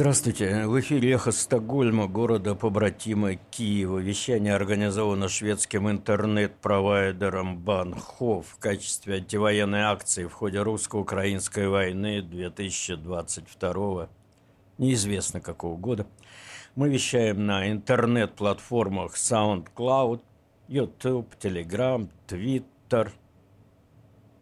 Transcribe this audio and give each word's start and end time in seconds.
Здравствуйте. 0.00 0.66
В 0.66 0.80
эфире 0.80 1.12
«Эхо 1.12 1.30
Стокгольма», 1.30 2.06
города 2.06 2.54
побратима 2.54 3.34
Киева. 3.34 3.98
Вещание 3.98 4.54
организовано 4.54 5.28
шведским 5.28 5.90
интернет-провайдером 5.90 7.58
Банхов 7.58 8.46
в 8.48 8.58
качестве 8.58 9.16
антивоенной 9.16 9.82
акции 9.82 10.24
в 10.24 10.32
ходе 10.32 10.62
русско-украинской 10.62 11.68
войны 11.68 12.22
2022 12.22 14.08
неизвестно 14.78 15.42
какого 15.42 15.76
года. 15.76 16.06
Мы 16.76 16.88
вещаем 16.88 17.44
на 17.44 17.70
интернет-платформах 17.70 19.16
SoundCloud, 19.16 20.22
YouTube, 20.68 21.34
Telegram, 21.38 22.08
Twitter– 22.26 23.10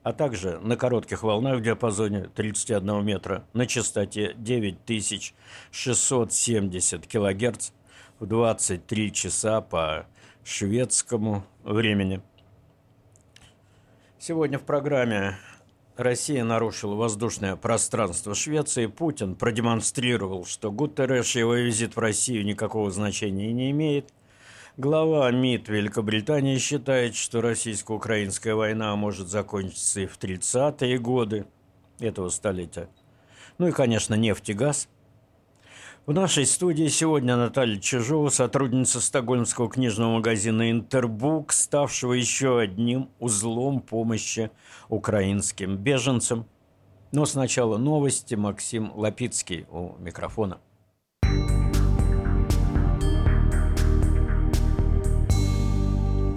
а 0.02 0.12
также 0.12 0.58
на 0.60 0.76
коротких 0.76 1.22
волнах 1.22 1.58
в 1.58 1.62
диапазоне 1.62 2.28
31 2.34 3.04
метра 3.04 3.44
на 3.52 3.66
частоте 3.66 4.34
9670 4.36 7.06
кГц 7.06 7.70
в 8.18 8.26
23 8.26 9.12
часа 9.12 9.60
по 9.60 10.06
шведскому 10.44 11.44
времени. 11.62 12.20
Сегодня 14.18 14.58
в 14.58 14.64
программе 14.64 15.36
Россия 15.96 16.42
нарушила 16.44 16.94
воздушное 16.94 17.56
пространство 17.56 18.34
Швеции. 18.34 18.86
Путин 18.86 19.34
продемонстрировал, 19.34 20.44
что 20.44 20.70
Гутерреш 20.70 21.36
и 21.36 21.40
его 21.40 21.54
визит 21.54 21.96
в 21.96 21.98
Россию 21.98 22.44
никакого 22.44 22.90
значения 22.90 23.52
не 23.52 23.70
имеет. 23.72 24.12
Глава 24.78 25.28
МИД 25.32 25.70
Великобритании 25.70 26.56
считает, 26.58 27.16
что 27.16 27.40
российско-украинская 27.40 28.54
война 28.54 28.94
может 28.94 29.26
закончиться 29.26 30.02
и 30.02 30.06
в 30.06 30.16
30-е 30.18 31.00
годы 31.00 31.46
этого 31.98 32.28
столетия. 32.28 32.88
Ну 33.58 33.66
и, 33.66 33.72
конечно, 33.72 34.14
нефть 34.14 34.50
и 34.50 34.52
газ. 34.52 34.88
В 36.06 36.12
нашей 36.12 36.46
студии 36.46 36.86
сегодня 36.86 37.36
Наталья 37.36 37.80
Чижова, 37.80 38.28
сотрудница 38.28 39.00
стокгольмского 39.00 39.68
книжного 39.68 40.12
магазина 40.12 40.70
«Интербук», 40.70 41.52
ставшего 41.52 42.12
еще 42.12 42.60
одним 42.60 43.10
узлом 43.18 43.80
помощи 43.80 44.52
украинским 44.88 45.76
беженцам. 45.76 46.46
Но 47.10 47.26
сначала 47.26 47.78
новости. 47.78 48.36
Максим 48.36 48.92
Лапицкий 48.94 49.66
у 49.72 49.96
микрофона. 49.98 50.60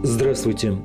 Здравствуйте. 0.03 0.77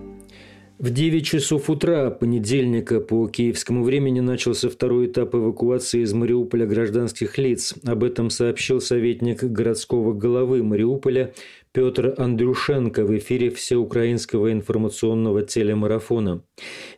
В 0.78 0.90
9 0.90 1.24
часов 1.24 1.70
утра 1.70 2.10
понедельника 2.10 3.00
по 3.00 3.26
киевскому 3.28 3.82
времени 3.82 4.20
начался 4.20 4.68
второй 4.68 5.06
этап 5.06 5.34
эвакуации 5.34 6.02
из 6.02 6.12
Мариуполя 6.12 6.66
гражданских 6.66 7.38
лиц. 7.38 7.74
Об 7.86 8.04
этом 8.04 8.28
сообщил 8.28 8.82
советник 8.82 9.42
городского 9.42 10.12
головы 10.12 10.62
Мариуполя 10.62 11.32
Петр 11.76 12.14
Андрюшенко 12.16 13.04
в 13.04 13.18
эфире 13.18 13.50
всеукраинского 13.50 14.50
информационного 14.50 15.42
телемарафона. 15.42 16.42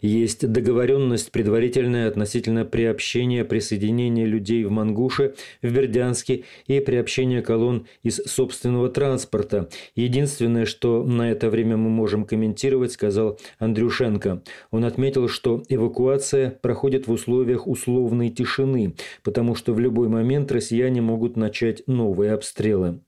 Есть 0.01 0.49
договоренность 0.49 1.33
предварительная 1.33 2.07
относительно 2.07 2.65
приобщения 2.65 3.45
присоединения 3.45 4.25
людей 4.25 4.63
в 4.63 4.71
Мангуше, 4.71 5.35
в 5.63 5.75
Бердянске 5.75 6.45
и 6.69 6.79
приобщения 6.79 7.43
колонн 7.43 7.89
из 8.05 8.19
собственного 8.19 8.89
транспорта. 8.89 9.69
Единственное, 9.97 10.65
что 10.65 11.03
на 11.03 11.29
это 11.29 11.51
время 11.51 11.77
мы 11.77 11.91
можем 11.91 12.25
комментировать, 12.25 12.93
сказал 12.93 13.41
Андрюшенко. 13.59 14.45
Он 14.71 14.85
отметил, 14.85 15.27
что 15.27 15.61
эвакуация 15.69 16.57
проходит 16.63 17.09
в 17.09 17.11
условиях 17.11 17.67
условной 17.67 18.29
тишины, 18.29 18.95
потому 19.25 19.57
что 19.57 19.75
в 19.75 19.81
любой 19.81 20.07
момент 20.07 20.53
россияне 20.53 21.01
могут 21.01 21.37
начать 21.37 21.83
новые 21.89 22.33
обстрелы. 22.33 23.01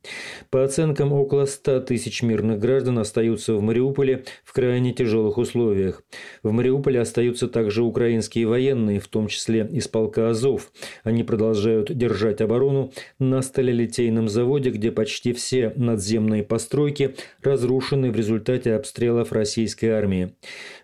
По 0.50 0.64
оценкам 0.64 1.12
около 1.12 1.44
100 1.44 1.59
тысяч 1.62 2.22
мирных 2.22 2.58
граждан 2.58 2.98
остаются 2.98 3.54
в 3.54 3.62
Мариуполе 3.62 4.24
в 4.44 4.52
крайне 4.52 4.92
тяжелых 4.92 5.38
условиях. 5.38 6.02
В 6.42 6.50
Мариуполе 6.52 7.00
остаются 7.00 7.48
также 7.48 7.82
украинские 7.82 8.46
военные, 8.46 9.00
в 9.00 9.08
том 9.08 9.28
числе 9.28 9.68
из 9.70 9.88
полка 9.88 10.30
«Азов». 10.30 10.72
Они 11.04 11.22
продолжают 11.22 11.96
держать 11.96 12.40
оборону 12.40 12.92
на 13.18 13.42
сталелитейном 13.42 14.28
заводе, 14.28 14.70
где 14.70 14.90
почти 14.90 15.32
все 15.32 15.72
надземные 15.76 16.42
постройки 16.42 17.14
разрушены 17.42 18.10
в 18.10 18.16
результате 18.16 18.74
обстрелов 18.74 19.32
российской 19.32 19.86
армии. 19.86 20.34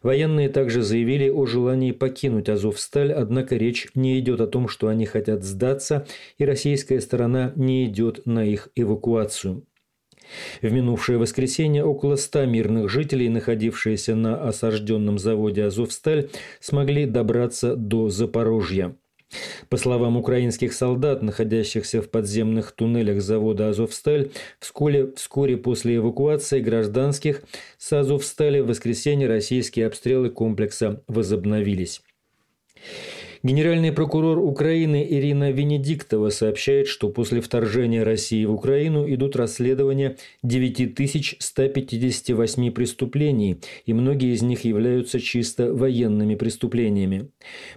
Военные 0.02 0.48
также 0.48 0.82
заявили 0.82 1.28
о 1.28 1.46
желании 1.46 1.92
покинуть 1.92 2.48
«Азовсталь», 2.48 3.12
однако 3.12 3.56
речь 3.56 3.88
не 3.94 4.18
идет 4.18 4.40
о 4.40 4.46
том, 4.46 4.68
что 4.68 4.88
они 4.88 5.06
хотят 5.06 5.42
сдаться, 5.42 6.06
и 6.38 6.44
российская 6.44 7.00
сторона 7.00 7.52
не 7.56 7.86
идет 7.86 8.26
на 8.26 8.44
их 8.44 8.68
эвакуацию. 8.74 9.64
В 10.62 10.70
минувшее 10.70 11.18
воскресенье 11.18 11.84
около 11.84 12.16
ста 12.16 12.46
мирных 12.46 12.88
жителей, 12.88 13.28
находившиеся 13.28 14.14
на 14.14 14.48
осажденном 14.48 15.18
заводе 15.18 15.64
«Азовсталь», 15.64 16.28
смогли 16.60 17.06
добраться 17.06 17.76
до 17.76 18.08
Запорожья. 18.10 18.96
По 19.68 19.76
словам 19.76 20.16
украинских 20.16 20.72
солдат, 20.72 21.22
находящихся 21.22 22.00
в 22.00 22.08
подземных 22.10 22.72
туннелях 22.72 23.20
завода 23.20 23.68
«Азовсталь», 23.68 24.30
вскоре, 24.60 25.12
вскоре 25.16 25.56
после 25.56 25.96
эвакуации 25.96 26.60
гражданских 26.60 27.42
с 27.76 27.92
«Азовстали» 27.92 28.60
в 28.60 28.68
воскресенье 28.68 29.26
российские 29.26 29.86
обстрелы 29.86 30.30
комплекса 30.30 31.02
возобновились. 31.08 32.02
Генеральный 33.46 33.92
прокурор 33.92 34.40
Украины 34.40 35.06
Ирина 35.08 35.52
Венедиктова 35.52 36.30
сообщает, 36.30 36.88
что 36.88 37.10
после 37.10 37.40
вторжения 37.40 38.02
России 38.02 38.44
в 38.44 38.52
Украину 38.52 39.08
идут 39.08 39.36
расследования 39.36 40.16
9158 40.42 42.72
преступлений, 42.72 43.60
и 43.84 43.92
многие 43.92 44.34
из 44.34 44.42
них 44.42 44.64
являются 44.64 45.20
чисто 45.20 45.72
военными 45.72 46.34
преступлениями. 46.34 47.28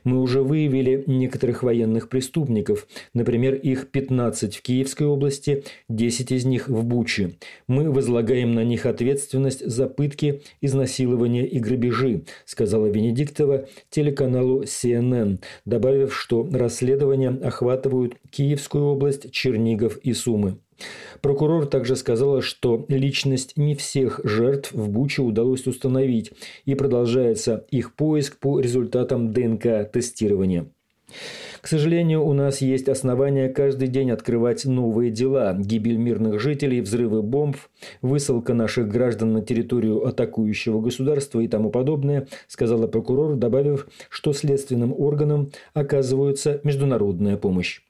Мы 0.04 0.20
уже 0.20 0.42
выявили 0.42 1.04
некоторых 1.06 1.62
военных 1.62 2.10
преступников, 2.10 2.88
например, 3.14 3.54
их 3.54 3.92
15 3.92 4.56
в 4.56 4.64
Киевской 4.64 5.04
области, 5.04 5.64
10 5.88 6.32
из 6.32 6.46
них 6.46 6.68
в 6.68 6.84
Буче. 6.84 7.34
Мы 7.68 7.92
возлагаем 7.92 8.56
на 8.56 8.64
них 8.64 8.88
ответственность 8.88 9.64
за 9.64 9.86
пытки, 9.86 10.42
изнасилования 10.62 11.46
и 11.46 11.60
грабежи, 11.60 12.24
сказала 12.46 12.88
Венедиктова 12.88 13.68
телеканалу 13.92 14.64
CNN 14.64 15.38
добавив, 15.66 16.16
что 16.16 16.48
расследования 16.52 17.30
охватывают 17.30 18.16
Киевскую 18.30 18.86
область, 18.86 19.32
Чернигов 19.32 19.98
и 19.98 20.14
Сумы. 20.14 20.60
Прокурор 21.22 21.66
также 21.66 21.96
сказала, 21.96 22.42
что 22.42 22.86
личность 22.88 23.58
не 23.58 23.76
всех 23.76 24.22
жертв 24.24 24.72
в 24.72 24.90
Буче 24.90 25.22
удалось 25.22 25.68
установить, 25.68 26.32
и 26.66 26.76
продолжается 26.76 27.66
их 27.70 27.96
поиск 27.96 28.40
по 28.40 28.60
результатам 28.60 29.34
ДНК-тестирования. 29.34 30.72
К 31.62 31.68
сожалению, 31.68 32.24
у 32.24 32.34
нас 32.34 32.62
есть 32.62 32.88
основания 32.88 33.50
каждый 33.50 33.88
день 33.88 34.12
открывать 34.12 34.66
новые 34.66 35.12
дела. 35.12 35.56
Гибель 35.58 35.98
мирных 35.98 36.40
жителей, 36.40 36.82
взрывы 36.82 37.22
бомб, 37.22 37.58
высылка 38.02 38.54
наших 38.54 38.88
граждан 38.88 39.34
на 39.34 39.42
территорию 39.42 40.06
атакующего 40.06 40.80
государства 40.80 41.42
и 41.42 41.48
тому 41.48 41.70
подобное, 41.70 42.28
сказала 42.48 42.88
прокурор, 42.88 43.36
добавив, 43.36 43.88
что 44.10 44.34
следственным 44.34 44.94
органам 44.98 45.52
оказывается 45.74 46.62
международная 46.64 47.38
помощь. 47.38 47.82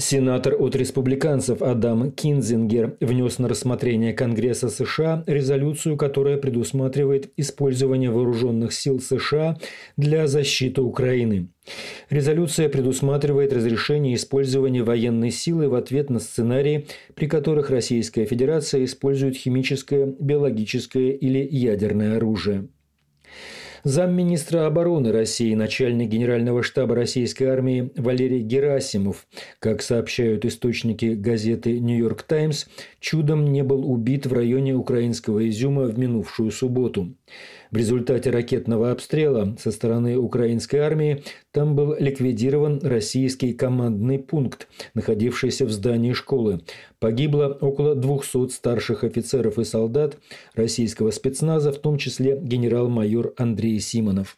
Сенатор 0.00 0.56
от 0.58 0.74
республиканцев 0.76 1.60
Адам 1.60 2.10
Кинзингер 2.10 2.96
внес 3.00 3.38
на 3.38 3.48
рассмотрение 3.48 4.14
Конгресса 4.14 4.70
США 4.70 5.24
резолюцию, 5.26 5.98
которая 5.98 6.38
предусматривает 6.38 7.30
использование 7.36 8.10
вооруженных 8.10 8.72
сил 8.72 8.98
США 8.98 9.58
для 9.98 10.26
защиты 10.26 10.80
Украины. 10.80 11.48
Резолюция 12.08 12.70
предусматривает 12.70 13.52
разрешение 13.52 14.14
использования 14.14 14.82
военной 14.82 15.30
силы 15.30 15.68
в 15.68 15.74
ответ 15.74 16.08
на 16.08 16.18
сценарии, 16.18 16.86
при 17.14 17.26
которых 17.26 17.68
Российская 17.68 18.24
Федерация 18.24 18.82
использует 18.84 19.36
химическое, 19.36 20.06
биологическое 20.18 21.10
или 21.10 21.46
ядерное 21.46 22.16
оружие. 22.16 22.68
Замминистра 23.82 24.66
обороны 24.66 25.10
России, 25.10 25.54
начальник 25.54 26.10
Генерального 26.10 26.62
штаба 26.62 26.94
российской 26.94 27.44
армии 27.44 27.90
Валерий 27.96 28.42
Герасимов, 28.42 29.26
как 29.58 29.80
сообщают 29.80 30.44
источники 30.44 31.14
газеты 31.14 31.80
«Нью-Йорк 31.80 32.22
Таймс», 32.24 32.66
чудом 33.00 33.46
не 33.52 33.62
был 33.62 33.90
убит 33.90 34.26
в 34.26 34.34
районе 34.34 34.74
украинского 34.74 35.48
Изюма 35.48 35.84
в 35.84 35.98
минувшую 35.98 36.50
субботу. 36.50 37.14
В 37.70 37.76
результате 37.76 38.30
ракетного 38.30 38.90
обстрела 38.90 39.56
со 39.58 39.70
стороны 39.70 40.18
украинской 40.18 40.76
армии 40.76 41.22
там 41.52 41.74
был 41.74 41.96
ликвидирован 41.98 42.80
российский 42.82 43.52
командный 43.52 44.18
пункт, 44.18 44.68
находившийся 44.94 45.66
в 45.66 45.70
здании 45.70 46.12
школы. 46.12 46.60
Погибло 46.98 47.58
около 47.60 47.94
200 47.94 48.48
старших 48.50 49.04
офицеров 49.04 49.58
и 49.58 49.64
солдат 49.64 50.18
российского 50.54 51.10
спецназа, 51.10 51.72
в 51.72 51.78
том 51.78 51.98
числе 51.98 52.38
генерал-майор 52.40 53.34
Андрей 53.36 53.80
Симонов. 53.80 54.36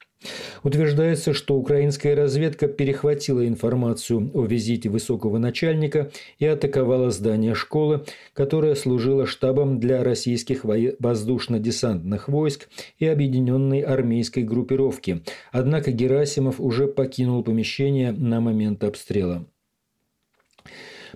Утверждается, 0.62 1.32
что 1.32 1.56
украинская 1.56 2.14
разведка 2.14 2.68
перехватила 2.68 3.46
информацию 3.46 4.30
о 4.34 4.44
визите 4.44 4.88
высокого 4.88 5.38
начальника 5.38 6.10
и 6.38 6.46
атаковала 6.46 7.10
здание 7.10 7.54
школы, 7.54 8.04
которое 8.32 8.74
служило 8.74 9.26
штабом 9.26 9.80
для 9.80 10.02
российских 10.04 10.64
воздушно-десантных 10.64 12.28
войск 12.28 12.68
и 12.98 13.06
объединенной 13.06 13.80
армейской 13.80 14.42
группировки. 14.42 15.22
Однако 15.50 15.90
Герасимов 15.92 16.60
уже 16.60 16.86
покинул 16.86 17.42
помещение 17.42 18.12
на 18.12 18.40
момент 18.40 18.84
обстрела. 18.84 19.46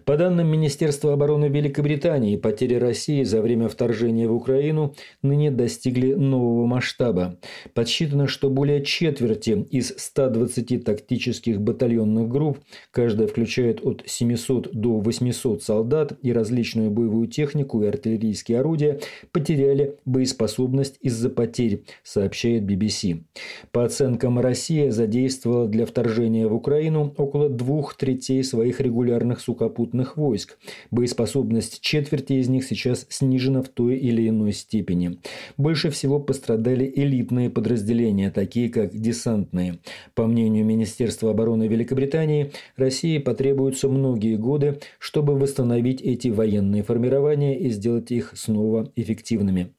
По 0.07 0.17
данным 0.17 0.47
Министерства 0.47 1.15
обороны 1.15 1.47
Великобритании, 1.47 2.37
потери 2.37 2.77
России 2.77 3.25
за 3.25 3.43
время 3.43 3.69
вторжения 3.69 4.29
в 4.29 4.35
Украину 4.37 4.95
ныне 5.21 5.51
достигли 5.51 6.15
нового 6.15 6.65
масштаба. 6.65 7.41
Подсчитано, 7.75 8.29
что 8.29 8.49
более 8.49 8.85
четверти 8.85 9.67
из 9.69 9.93
120 9.97 10.85
тактических 10.85 11.61
батальонных 11.61 12.29
групп, 12.29 12.61
каждая 12.93 13.27
включает 13.27 13.85
от 13.85 14.05
700 14.07 14.71
до 14.75 15.01
800 15.01 15.65
солдат 15.65 16.13
и 16.23 16.33
различную 16.33 16.93
боевую 16.93 17.27
технику 17.27 17.83
и 17.83 17.89
артиллерийские 17.89 18.61
орудия, 18.61 19.01
потеряли 19.33 19.97
боеспособность 20.05 20.99
из-за 21.01 21.31
потерь, 21.31 21.83
сообщает 22.05 22.63
BBC. 22.63 23.25
По 23.73 23.85
оценкам, 23.85 24.39
Россия 24.39 24.93
задействовала 24.93 25.67
для 25.67 25.85
вторжения 25.85 26.47
в 26.47 26.55
Украину 26.55 27.13
около 27.17 27.49
двух 27.49 27.97
третей 27.97 28.45
своих 28.45 28.81
регулярных 28.81 29.41
сухопутных 29.41 29.96
сухопутных 29.97 30.17
войск. 30.17 30.59
Боеспособность 30.91 31.81
четверти 31.81 32.35
из 32.35 32.49
них 32.49 32.65
сейчас 32.65 33.07
снижена 33.09 33.63
в 33.63 33.69
той 33.69 33.97
или 33.97 34.29
иной 34.29 34.53
степени. 34.53 35.19
Больше 35.57 35.91
всего 35.91 36.21
пострадали 36.21 36.93
элитные 36.95 37.51
подразделения, 37.51 38.31
такие 38.31 38.69
как 38.69 38.95
десантные. 38.95 39.79
По 40.15 40.27
мнению 40.27 40.65
Министерства 40.65 41.31
обороны 41.31 41.69
Великобритании, 41.69 42.53
России 42.77 43.19
потребуются 43.19 43.89
многие 43.89 44.37
годы, 44.37 44.79
чтобы 44.99 45.39
восстановить 45.39 46.03
эти 46.03 46.29
военные 46.29 46.83
формирования 46.83 47.59
и 47.59 47.71
сделать 47.71 48.11
их 48.11 48.33
снова 48.35 48.91
эффективными. 48.97 49.73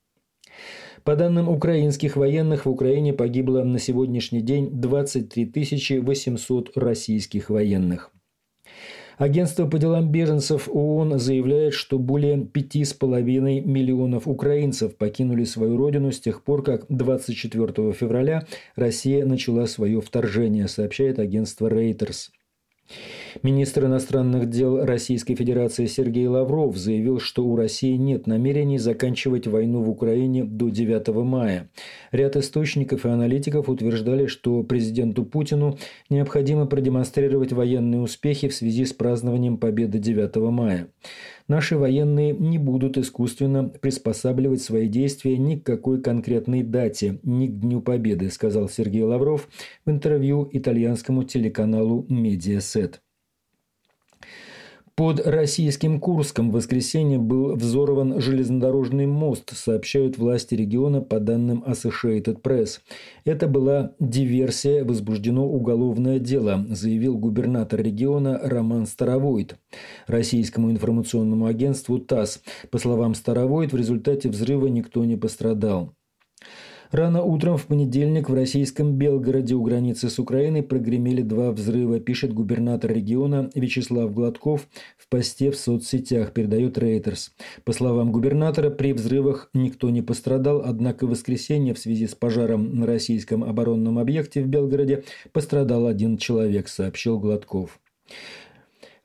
По 1.03 1.15
данным 1.15 1.47
украинских 1.47 2.17
военных, 2.17 2.65
в 2.65 2.69
Украине 2.69 3.13
погибло 3.13 3.63
на 3.63 3.79
сегодняшний 3.79 4.41
день 4.41 4.69
23 4.71 5.99
800 6.01 6.75
российских 6.75 7.49
военных. 7.49 8.11
Агентство 9.17 9.65
по 9.65 9.79
делам 9.79 10.11
беженцев 10.11 10.69
ООН 10.71 11.17
заявляет, 11.17 11.73
что 11.73 11.97
более 11.97 12.37
5,5 12.37 13.61
миллионов 13.61 14.27
украинцев 14.27 14.95
покинули 14.95 15.43
свою 15.43 15.75
родину 15.75 16.11
с 16.11 16.19
тех 16.19 16.43
пор, 16.43 16.63
как 16.63 16.85
24 16.89 17.93
февраля 17.93 18.45
Россия 18.75 19.25
начала 19.25 19.65
свое 19.65 20.01
вторжение, 20.01 20.67
сообщает 20.67 21.17
агентство 21.17 21.67
Reuters. 21.67 22.29
Министр 23.43 23.85
иностранных 23.85 24.49
дел 24.49 24.83
Российской 24.83 25.35
Федерации 25.35 25.85
Сергей 25.85 26.27
Лавров 26.27 26.75
заявил, 26.75 27.19
что 27.19 27.45
у 27.45 27.55
России 27.55 27.95
нет 27.95 28.25
намерений 28.25 28.79
заканчивать 28.79 29.47
войну 29.47 29.81
в 29.83 29.89
Украине 29.89 30.43
до 30.43 30.69
9 30.69 31.07
мая. 31.23 31.69
Ряд 32.11 32.35
источников 32.35 33.05
и 33.05 33.09
аналитиков 33.09 33.69
утверждали, 33.69 34.25
что 34.25 34.63
президенту 34.63 35.23
Путину 35.25 35.77
необходимо 36.09 36.65
продемонстрировать 36.65 37.53
военные 37.53 38.01
успехи 38.01 38.47
в 38.47 38.55
связи 38.55 38.85
с 38.85 38.93
празднованием 38.93 39.57
победы 39.57 39.99
9 39.99 40.35
мая. 40.51 40.87
Наши 41.47 41.77
военные 41.77 42.33
не 42.33 42.57
будут 42.57 42.97
искусственно 42.97 43.69
приспосабливать 43.69 44.61
свои 44.61 44.87
действия 44.87 45.37
ни 45.37 45.55
к 45.55 45.65
какой 45.65 46.01
конкретной 46.01 46.63
дате, 46.63 47.19
ни 47.23 47.47
к 47.47 47.59
Дню 47.59 47.81
Победы, 47.81 48.29
сказал 48.29 48.67
Сергей 48.67 49.03
Лавров 49.03 49.47
в 49.85 49.89
интервью 49.89 50.49
итальянскому 50.51 51.23
телеканалу 51.23 52.05
«Медиасет». 52.09 53.01
Под 54.97 55.19
российским 55.27 55.99
Курском 55.99 56.49
в 56.49 56.55
воскресенье 56.55 57.19
был 57.19 57.55
взорван 57.55 58.19
железнодорожный 58.19 59.05
мост, 59.05 59.55
сообщают 59.55 60.17
власти 60.17 60.55
региона 60.55 61.01
по 61.01 61.19
данным 61.19 61.63
Associated 61.67 62.41
Press. 62.41 62.79
Это 63.23 63.47
была 63.47 63.94
диверсия, 63.99 64.83
возбуждено 64.83 65.47
уголовное 65.47 66.17
дело, 66.17 66.65
заявил 66.71 67.15
губернатор 67.15 67.79
региона 67.79 68.39
Роман 68.44 68.88
Старовойт. 68.88 69.59
Российскому 70.07 70.71
информационному 70.71 71.45
агентству 71.45 71.99
ТАСС. 71.99 72.41
По 72.71 72.79
словам 72.79 73.13
Старовойт, 73.13 73.73
в 73.73 73.77
результате 73.77 74.29
взрыва 74.29 74.65
никто 74.65 75.05
не 75.05 75.15
пострадал. 75.15 75.94
Рано 76.91 77.21
утром 77.21 77.57
в 77.57 77.65
понедельник 77.65 78.29
в 78.29 78.33
российском 78.33 78.93
Белгороде 78.93 79.55
у 79.55 79.61
границы 79.61 80.09
с 80.09 80.19
Украиной 80.19 80.63
прогремели 80.63 81.21
два 81.21 81.51
взрыва, 81.51 81.99
пишет 81.99 82.33
губернатор 82.33 82.93
региона 82.93 83.49
Вячеслав 83.55 84.13
Гладков 84.13 84.67
в 84.97 85.09
посте 85.09 85.51
в 85.51 85.57
соцсетях, 85.57 86.31
передает 86.31 86.77
Рейтерс. 86.77 87.33
По 87.65 87.73
словам 87.73 88.13
губернатора, 88.13 88.69
при 88.69 88.93
взрывах 88.93 89.49
никто 89.53 89.89
не 89.89 90.01
пострадал, 90.01 90.61
однако 90.63 91.05
в 91.05 91.09
воскресенье 91.09 91.73
в 91.73 91.79
связи 91.79 92.07
с 92.07 92.15
пожаром 92.15 92.73
на 92.79 92.85
российском 92.85 93.43
оборонном 93.43 93.99
объекте 93.99 94.41
в 94.41 94.47
Белгороде 94.47 95.03
пострадал 95.33 95.87
один 95.87 96.17
человек, 96.17 96.69
сообщил 96.69 97.19
Гладков. 97.19 97.79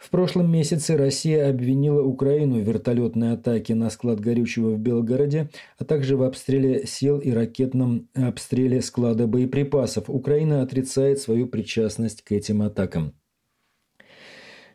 В 0.02 0.10
прошлом 0.10 0.50
месяце 0.50 0.96
Россия 0.96 1.48
обвинила 1.48 2.02
Украину 2.02 2.58
в 2.58 2.66
вертолетной 2.66 3.34
атаке 3.34 3.76
на 3.76 3.88
склад 3.88 4.18
горючего 4.18 4.70
в 4.70 4.78
Белгороде, 4.80 5.48
а 5.78 5.84
также 5.84 6.16
в 6.16 6.24
обстреле 6.24 6.86
сил 6.86 7.20
и 7.20 7.30
ракетном 7.30 8.08
обстреле 8.14 8.82
склада 8.82 9.28
боеприпасов. 9.28 10.10
Украина 10.10 10.60
отрицает 10.62 11.20
свою 11.20 11.46
причастность 11.46 12.22
к 12.22 12.32
этим 12.32 12.62
атакам. 12.62 13.14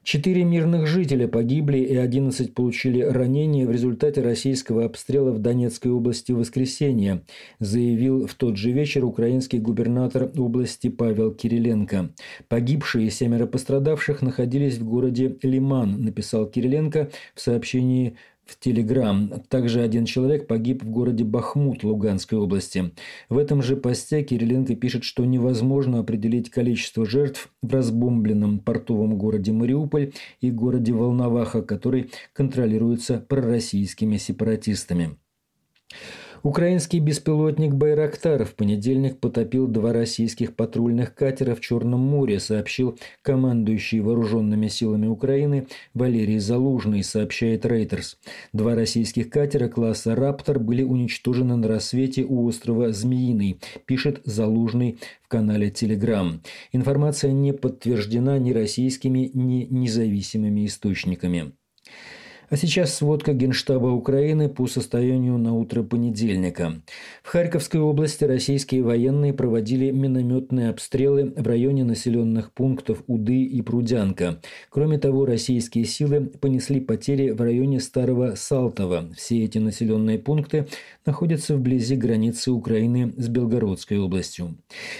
Четыре 0.08 0.46
мирных 0.46 0.88
жителя 0.88 1.28
погибли 1.28 1.80
и 1.80 1.94
11 1.98 2.54
получили 2.54 3.02
ранения 3.02 3.68
в 3.68 3.72
результате 3.72 4.22
российского 4.22 4.86
обстрела 4.86 5.32
в 5.32 5.40
Донецкой 5.40 5.92
области 5.92 6.32
в 6.32 6.38
воскресенье, 6.38 7.24
заявил 7.60 8.26
в 8.26 8.34
тот 8.36 8.56
же 8.56 8.72
вечер 8.72 9.04
украинский 9.04 9.60
губернатор 9.60 10.32
области 10.38 10.88
Павел 10.88 11.34
Кириленко. 11.34 12.12
Погибшие 12.48 13.12
семеро 13.12 13.48
пострадавших 13.48 14.22
находились 14.22 14.78
в 14.78 14.86
городе 14.86 15.36
Лиман, 15.42 16.02
написал 16.02 16.46
Кириленко 16.46 17.10
в 17.36 17.42
сообщении 17.42 18.16
в 18.48 18.60
Телеграм. 18.60 19.32
Также 19.50 19.82
один 19.82 20.06
человек 20.06 20.48
погиб 20.48 20.84
в 20.84 20.90
городе 20.90 21.24
Бахмут 21.24 21.84
Луганской 21.84 22.38
области. 22.38 22.92
В 23.30 23.38
этом 23.38 23.62
же 23.62 23.76
посте 23.76 24.24
Кириленко 24.24 24.76
пишет, 24.76 25.04
что 25.04 25.26
невозможно 25.26 26.00
определить 26.00 26.50
количество 26.50 27.06
жертв 27.06 27.50
в 27.62 27.72
разбомбленном 27.74 28.60
портовом 28.60 29.18
городе 29.18 29.52
Мариуполь 29.52 30.14
и 30.42 30.52
городе 30.52 30.94
Волноваха, 30.94 31.62
который 31.62 32.12
контролируется 32.34 33.24
пророссийскими 33.28 34.18
сепаратистами. 34.18 35.18
Украинский 36.44 37.00
беспилотник 37.00 37.74
«Байрактар» 37.74 38.46
в 38.46 38.54
понедельник 38.54 39.20
потопил 39.20 39.68
два 39.68 39.92
российских 39.94 40.56
патрульных 40.56 41.16
катера 41.16 41.56
в 41.56 41.62
Черном 41.62 42.02
море, 42.02 42.40
сообщил 42.40 42.98
командующий 43.22 44.00
вооруженными 44.00 44.68
силами 44.68 45.08
Украины 45.08 45.68
Валерий 45.94 46.40
Залужный, 46.40 47.04
сообщает 47.04 47.66
Рейтерс. 47.66 48.18
Два 48.54 48.76
российских 48.76 49.30
катера 49.30 49.68
класса 49.68 50.16
«Раптор» 50.16 50.60
были 50.60 50.84
уничтожены 50.84 51.56
на 51.56 51.68
рассвете 51.68 52.24
у 52.24 52.46
острова 52.46 52.92
Змеиный, 52.92 53.60
пишет 53.86 54.22
Залужный 54.26 55.00
в 55.24 55.28
канале 55.28 55.72
Телеграм. 55.72 56.42
Информация 56.72 57.32
не 57.32 57.54
подтверждена 57.54 58.38
ни 58.38 58.52
российскими, 58.52 59.32
ни 59.34 59.68
независимыми 59.70 60.66
источниками. 60.66 61.52
А 62.50 62.56
сейчас 62.56 62.96
сводка 62.96 63.34
Генштаба 63.34 63.88
Украины 63.88 64.48
по 64.48 64.68
состоянию 64.68 65.38
на 65.38 65.54
утро 65.54 65.84
понедельника. 65.84 66.82
В 67.22 67.28
Харьковской 67.28 67.82
области 67.82 68.24
российские 68.24 68.84
военные 68.84 69.34
проводили 69.34 69.92
минометные 69.92 70.70
обстрелы 70.70 71.34
в 71.36 71.46
районе 71.46 71.84
населенных 71.84 72.54
пунктов 72.54 73.04
Уды 73.08 73.44
и 73.44 73.62
Прудянка. 73.62 74.40
Кроме 74.70 74.98
того, 74.98 75.26
российские 75.26 75.84
силы 75.84 76.22
понесли 76.22 76.80
потери 76.80 77.32
в 77.32 77.42
районе 77.42 77.82
Старого 77.82 78.36
Салтова. 78.36 79.10
Все 79.14 79.44
эти 79.44 79.58
населенные 79.58 80.18
пункты 80.18 80.68
находятся 81.06 81.58
вблизи 81.58 81.98
границы 81.98 82.52
Украины 82.52 83.14
с 83.18 83.28
Белгородской 83.28 84.00
областью. 84.00 84.56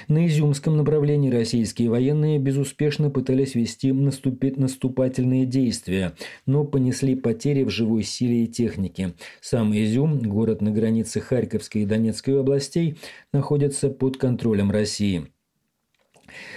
На 0.10 0.28
Изюмском 0.28 0.76
направлении 0.76 1.30
российские 1.30 1.92
военные 1.92 2.40
безуспешно 2.40 3.10
пытались 3.10 3.56
вести 3.56 3.94
наступательные 3.94 5.46
действия, 5.46 6.12
но 6.46 6.66
понесли 6.66 7.16
потери 7.16 7.37
потери 7.38 7.64
в 7.64 7.70
живой 7.70 8.02
силе 8.02 8.46
и 8.46 8.48
технике. 8.48 9.14
Сам 9.42 9.72
Изюм, 9.72 10.24
город 10.24 10.60
на 10.62 10.72
границе 10.72 11.20
Харьковской 11.20 11.84
и 11.84 11.86
Донецкой 11.86 12.40
областей, 12.40 12.98
находится 13.32 13.90
под 13.90 14.18
контролем 14.18 14.72
России. 14.72 15.28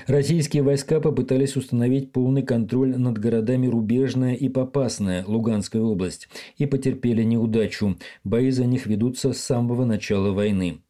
Российские 0.07 0.63
войска 0.63 1.01
попытались 1.01 1.57
установить 1.57 2.13
полный 2.13 2.43
контроль 2.43 2.97
над 2.97 3.19
городами 3.19 3.67
Рубежная 3.67 4.35
и 4.35 4.49
Попасная, 4.49 5.25
Луганская 5.27 5.83
область, 5.83 6.29
и 6.59 6.67
потерпели 6.67 7.23
неудачу. 7.23 7.97
Бои 8.25 8.51
за 8.51 8.65
них 8.65 8.87
ведутся 8.87 9.33
с 9.33 9.39
самого 9.39 9.85
начала 9.85 10.33
войны. 10.33 10.81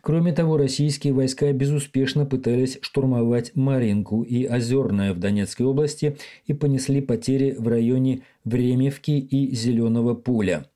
Кроме 0.00 0.32
того, 0.32 0.56
российские 0.56 1.12
войска 1.12 1.52
безуспешно 1.52 2.26
пытались 2.26 2.78
штурмовать 2.82 3.52
Маринку 3.54 4.22
и 4.22 4.44
Озерное 4.44 5.12
в 5.12 5.18
Донецкой 5.18 5.66
области 5.66 6.16
и 6.46 6.52
понесли 6.52 7.00
потери 7.00 7.56
в 7.58 7.66
районе 7.68 8.22
Времевки 8.44 9.18
и 9.18 9.54
Зеленого 9.54 10.14
поля. 10.14 10.66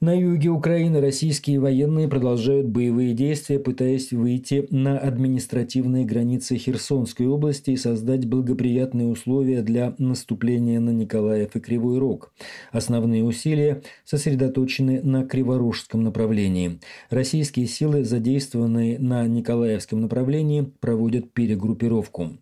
На 0.00 0.16
юге 0.16 0.50
Украины 0.50 1.00
российские 1.00 1.58
военные 1.58 2.06
продолжают 2.06 2.68
боевые 2.68 3.14
действия, 3.14 3.58
пытаясь 3.58 4.12
выйти 4.12 4.64
на 4.70 4.96
административные 4.96 6.04
границы 6.04 6.56
Херсонской 6.56 7.26
области 7.26 7.72
и 7.72 7.76
создать 7.76 8.24
благоприятные 8.24 9.08
условия 9.08 9.60
для 9.60 9.96
наступления 9.98 10.78
на 10.78 10.90
Николаев 10.90 11.56
и 11.56 11.60
Кривой 11.60 11.98
Рог. 11.98 12.32
Основные 12.70 13.24
усилия 13.24 13.82
сосредоточены 14.04 15.02
на 15.02 15.24
Криворожском 15.24 16.04
направлении. 16.04 16.78
Российские 17.10 17.66
силы, 17.66 18.04
задействованные 18.04 19.00
на 19.00 19.26
Николаевском 19.26 20.00
направлении, 20.00 20.72
проводят 20.78 21.32
перегруппировку. 21.32 22.38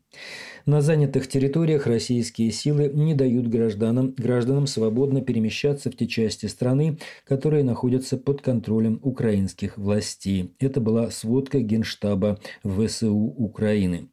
На 0.66 0.80
занятых 0.80 1.28
территориях 1.28 1.86
российские 1.86 2.50
силы 2.50 2.90
не 2.92 3.14
дают 3.14 3.46
гражданам, 3.46 4.14
гражданам 4.16 4.66
свободно 4.66 5.20
перемещаться 5.20 5.92
в 5.92 5.96
те 5.96 6.08
части 6.08 6.46
страны, 6.46 6.98
которые 7.24 7.62
находятся 7.62 8.16
под 8.16 8.42
контролем 8.42 8.98
украинских 9.02 9.78
властей. 9.78 10.52
Это 10.58 10.80
была 10.80 11.10
сводка 11.12 11.60
Генштаба 11.60 12.40
ВСУ 12.64 13.14
Украины. 13.14 14.08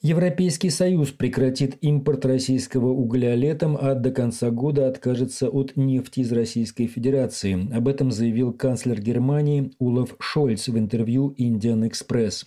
Европейский 0.00 0.70
Союз 0.70 1.10
прекратит 1.10 1.76
импорт 1.80 2.24
российского 2.24 2.90
угля 2.90 3.34
летом, 3.34 3.76
а 3.80 3.96
до 3.96 4.12
конца 4.12 4.48
года 4.50 4.86
откажется 4.86 5.48
от 5.48 5.76
нефти 5.76 6.20
из 6.20 6.30
Российской 6.30 6.86
Федерации. 6.86 7.68
Об 7.74 7.88
этом 7.88 8.12
заявил 8.12 8.52
канцлер 8.52 9.00
Германии 9.00 9.72
Улов 9.80 10.14
Шольц 10.20 10.68
в 10.68 10.78
интервью 10.78 11.34
Indian 11.36 11.90
Express. 11.90 12.44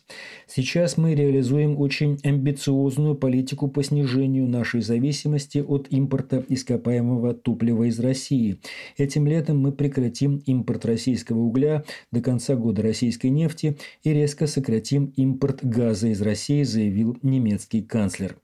Сейчас 0.48 0.96
мы 0.96 1.14
реализуем 1.14 1.78
очень 1.78 2.20
амбициозную 2.24 3.16
политику 3.16 3.68
по 3.68 3.84
снижению 3.84 4.48
нашей 4.48 4.80
зависимости 4.80 5.58
от 5.58 5.88
импорта 5.90 6.46
ископаемого 6.48 7.34
топлива 7.34 7.84
из 7.84 8.00
России. 8.00 8.62
Этим 8.98 9.28
летом 9.28 9.60
мы 9.60 9.74
прекратим 9.74 10.38
импорт 10.46 10.86
российского 10.86 11.40
угля 11.40 11.84
до 12.14 12.22
конца 12.22 12.56
года 12.56 12.82
российской 12.82 13.28
нефти 13.28 13.76
и 14.04 14.14
резко 14.14 14.48
сократим 14.48 15.08
импорт 15.18 15.66
газа 15.66 16.08
из 16.08 16.22
России, 16.22 16.64
заявил 16.64 17.18
немецкий 17.22 17.41
немецкий 17.42 17.82
канцлер. 17.82 18.36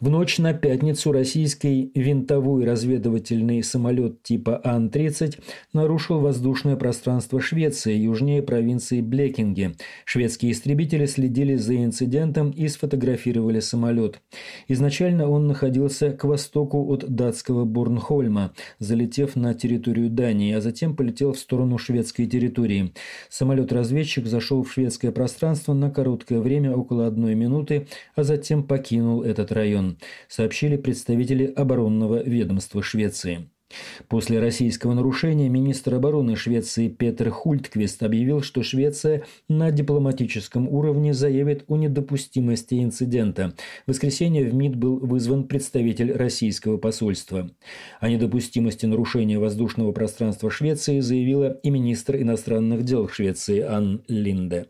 В 0.00 0.10
ночь 0.10 0.38
на 0.38 0.54
пятницу 0.54 1.10
российский 1.10 1.90
винтовой 1.92 2.64
разведывательный 2.64 3.64
самолет 3.64 4.22
типа 4.22 4.60
Ан-30 4.62 5.40
нарушил 5.72 6.20
воздушное 6.20 6.76
пространство 6.76 7.40
Швеции, 7.40 7.96
южнее 7.96 8.40
провинции 8.40 9.00
Блекинге. 9.00 9.74
Шведские 10.04 10.52
истребители 10.52 11.06
следили 11.06 11.56
за 11.56 11.82
инцидентом 11.82 12.50
и 12.50 12.68
сфотографировали 12.68 13.58
самолет. 13.58 14.20
Изначально 14.68 15.28
он 15.28 15.48
находился 15.48 16.12
к 16.12 16.22
востоку 16.22 16.92
от 16.92 17.04
датского 17.08 17.64
Борнхольма, 17.64 18.52
залетев 18.78 19.34
на 19.34 19.52
территорию 19.54 20.10
Дании, 20.10 20.54
а 20.54 20.60
затем 20.60 20.94
полетел 20.94 21.32
в 21.32 21.40
сторону 21.40 21.76
шведской 21.76 22.26
территории. 22.26 22.92
Самолет-разведчик 23.30 24.26
зашел 24.26 24.62
в 24.62 24.72
шведское 24.72 25.10
пространство 25.10 25.72
на 25.72 25.90
короткое 25.90 26.38
время, 26.38 26.76
около 26.76 27.08
одной 27.08 27.34
минуты, 27.34 27.88
а 28.14 28.22
затем 28.22 28.62
покинул 28.62 29.22
этот 29.24 29.50
район 29.50 29.87
сообщили 30.28 30.76
представители 30.76 31.46
оборонного 31.46 32.22
ведомства 32.22 32.82
Швеции. 32.82 33.48
После 34.08 34.40
российского 34.40 34.94
нарушения 34.94 35.48
министр 35.48 35.96
обороны 35.96 36.36
Швеции 36.36 36.88
Петр 36.88 37.30
Хультквист 37.30 38.02
объявил, 38.02 38.40
что 38.40 38.62
Швеция 38.62 39.24
на 39.48 39.70
дипломатическом 39.70 40.68
уровне 40.68 41.12
заявит 41.12 41.64
о 41.68 41.76
недопустимости 41.76 42.82
инцидента. 42.82 43.54
В 43.86 43.90
воскресенье 43.90 44.48
в 44.48 44.54
МИД 44.54 44.76
был 44.76 44.98
вызван 44.98 45.46
представитель 45.46 46.12
российского 46.12 46.78
посольства. 46.78 47.50
О 48.00 48.08
недопустимости 48.08 48.86
нарушения 48.86 49.38
воздушного 49.38 49.92
пространства 49.92 50.50
Швеции 50.50 51.00
заявила 51.00 51.52
и 51.62 51.70
министр 51.70 52.16
иностранных 52.16 52.84
дел 52.84 53.08
Швеции 53.08 53.60
Ан 53.60 54.02
Линде. 54.08 54.68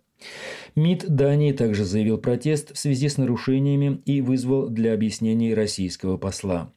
МИД 0.74 1.08
Дании 1.08 1.52
также 1.52 1.84
заявил 1.84 2.18
протест 2.18 2.74
в 2.74 2.78
связи 2.78 3.08
с 3.08 3.16
нарушениями 3.16 4.02
и 4.04 4.20
вызвал 4.20 4.68
для 4.68 4.94
объяснений 4.94 5.54
российского 5.54 6.16
посла. 6.16 6.72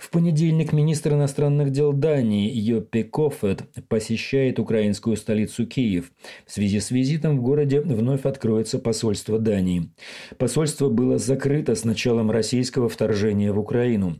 В 0.00 0.08
понедельник 0.08 0.72
министр 0.72 1.12
иностранных 1.12 1.72
дел 1.72 1.92
Дании 1.92 2.50
Йоппи 2.50 3.02
Кофет 3.02 3.64
посещает 3.88 4.58
украинскую 4.58 5.14
столицу 5.14 5.66
Киев. 5.66 6.10
В 6.46 6.52
связи 6.52 6.80
с 6.80 6.90
визитом 6.90 7.38
в 7.38 7.42
городе 7.42 7.82
вновь 7.82 8.24
откроется 8.24 8.78
посольство 8.78 9.38
Дании. 9.38 9.90
Посольство 10.38 10.88
было 10.88 11.18
закрыто 11.18 11.74
с 11.74 11.84
началом 11.84 12.30
российского 12.30 12.88
вторжения 12.88 13.52
в 13.52 13.58
Украину. 13.58 14.16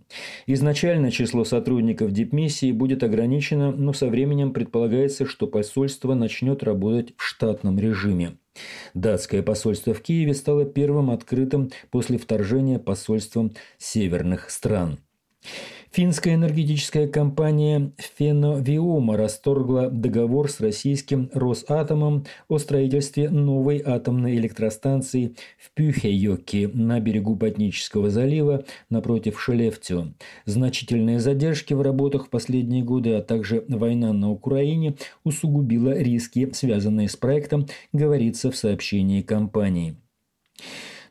Изначально 0.47 1.11
число 1.11 1.47
сотрудников 1.47 2.13
дипмиссии 2.13 2.73
будет 2.73 3.03
ограничено, 3.03 3.73
но 3.73 3.95
со 3.95 4.09
временем 4.09 4.53
предполагается, 4.53 5.25
что 5.25 5.47
посольство 5.47 6.13
начнет 6.13 6.63
работать 6.63 7.15
в 7.17 7.23
штатном 7.23 7.79
режиме. 7.79 8.33
Датское 8.93 9.43
посольство 9.43 9.95
в 9.95 10.03
Киеве 10.03 10.35
стало 10.35 10.67
первым 10.67 11.11
открытым 11.11 11.71
после 11.91 12.19
вторжения 12.19 12.79
посольством 12.79 13.53
северных 13.79 14.51
стран. 14.51 14.99
Финская 15.93 16.35
энергетическая 16.35 17.09
компания 17.09 17.91
«Феновиома» 17.99 19.17
расторгла 19.17 19.91
договор 19.91 20.49
с 20.49 20.61
российским 20.61 21.29
«Росатомом» 21.35 22.27
о 22.49 22.59
строительстве 22.59 23.29
новой 23.29 23.83
атомной 23.85 24.37
электростанции 24.37 25.35
в 25.59 25.73
Пюхейоке 25.75 26.69
на 26.69 27.01
берегу 27.01 27.35
Ботнического 27.35 28.09
залива 28.09 28.65
напротив 28.89 29.41
Шелефтио. 29.41 30.07
Значительные 30.45 31.19
задержки 31.19 31.75
в 31.75 31.83
работах 31.83 32.27
в 32.27 32.31
последние 32.31 32.85
годы, 32.85 33.15
а 33.15 33.21
также 33.21 33.65
война 33.67 34.13
на 34.13 34.31
Украине 34.31 34.95
усугубила 35.25 35.99
риски, 35.99 36.49
связанные 36.53 37.09
с 37.09 37.17
проектом, 37.17 37.67
говорится 37.93 38.53
в 38.53 38.57
сообщении 38.57 39.23
компании. 39.23 39.97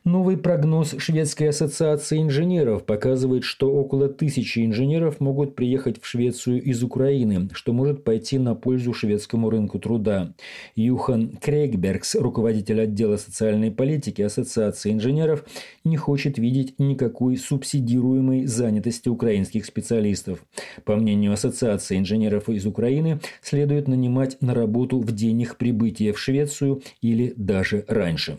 Новый 0.04 0.38
прогноз 0.38 0.94
Шведской 0.96 1.50
ассоциации 1.50 2.22
инженеров 2.22 2.86
показывает, 2.86 3.44
что 3.44 3.70
около 3.70 4.08
тысячи 4.08 4.64
инженеров 4.64 5.20
могут 5.20 5.54
приехать 5.54 6.00
в 6.00 6.06
Швецию 6.06 6.62
из 6.62 6.82
Украины, 6.82 7.50
что 7.52 7.74
может 7.74 8.02
пойти 8.02 8.38
на 8.38 8.54
пользу 8.54 8.94
шведскому 8.94 9.50
рынку 9.50 9.78
труда. 9.78 10.32
Юхан 10.74 11.36
Крейгбергс, 11.36 12.14
руководитель 12.14 12.80
отдела 12.80 13.18
социальной 13.18 13.70
политики 13.70 14.22
Ассоциации 14.22 14.90
инженеров, 14.90 15.44
не 15.84 15.98
хочет 15.98 16.38
видеть 16.38 16.78
никакой 16.78 17.36
субсидируемой 17.36 18.46
занятости 18.46 19.10
украинских 19.10 19.66
специалистов. 19.66 20.42
По 20.86 20.96
мнению 20.96 21.34
Ассоциации 21.34 21.98
инженеров 21.98 22.48
из 22.48 22.64
Украины, 22.64 23.20
следует 23.42 23.86
нанимать 23.86 24.40
на 24.40 24.54
работу 24.54 24.98
в 24.98 25.12
день 25.12 25.42
их 25.42 25.58
прибытия 25.58 26.14
в 26.14 26.18
Швецию 26.18 26.82
или 27.02 27.34
даже 27.36 27.84
раньше. 27.86 28.38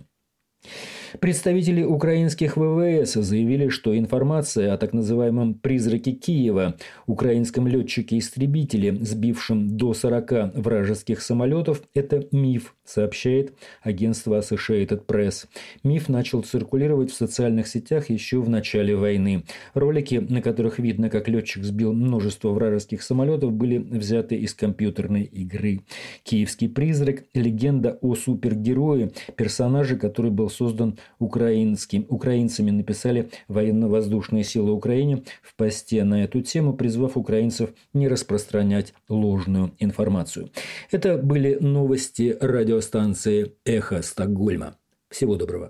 Представители 1.20 1.84
украинских 1.84 2.56
ВВС 2.56 3.14
заявили, 3.14 3.68
что 3.68 3.98
информация 3.98 4.74
о 4.74 4.78
так 4.78 4.94
называемом 4.94 5.56
«призраке 5.56 6.14
Киева» 6.14 6.78
украинском 7.06 7.68
летчике-истребителе, 7.68 8.96
сбившем 8.96 9.76
до 9.76 9.94
40 9.94 10.56
вражеских 10.56 11.22
самолетов, 11.22 11.84
это 11.94 12.26
миф, 12.32 12.76
сообщает 12.86 13.54
агентство 13.82 14.40
Associated 14.40 15.06
Press. 15.06 15.48
Миф 15.84 16.08
начал 16.08 16.44
циркулировать 16.44 17.12
в 17.12 17.16
социальных 17.16 17.68
сетях 17.68 18.10
еще 18.10 18.40
в 18.40 18.50
начале 18.50 18.96
войны. 18.96 19.44
Ролики, 19.74 20.16
на 20.16 20.42
которых 20.42 20.80
видно, 20.80 21.10
как 21.10 21.28
летчик 21.28 21.64
сбил 21.66 21.92
множество 21.94 22.50
вражеских 22.52 23.02
самолетов, 23.02 23.52
были 23.52 23.78
взяты 23.78 24.36
из 24.36 24.54
компьютерной 24.54 25.24
игры. 25.24 25.82
«Киевский 26.24 26.70
призрак»– 26.70 27.24
легенда 27.34 27.98
о 28.02 28.16
супергерое, 28.16 29.12
персонаже, 29.36 29.98
который 29.98 30.32
был 30.32 30.50
создан 30.50 30.98
украинским, 31.20 32.06
украинцами, 32.10 32.72
написали 32.72 33.30
военно-воздушные 33.48 34.44
силы 34.44 34.72
Украины 34.72 35.24
в 35.42 35.56
посте 35.56 36.04
на 36.04 36.24
эту 36.24 36.42
тему, 36.42 36.74
призвав 36.74 37.18
украинцев 37.18 37.72
не 37.94 38.08
распространять 38.08 38.94
ложную 39.10 39.74
информацию. 39.80 40.50
Это 40.92 41.18
были 41.18 41.58
новости 41.60 42.38
радиостанции 42.40 43.54
«Эхо 43.66 44.02
Стокгольма». 44.02 44.76
Всего 45.10 45.36
доброго. 45.36 45.68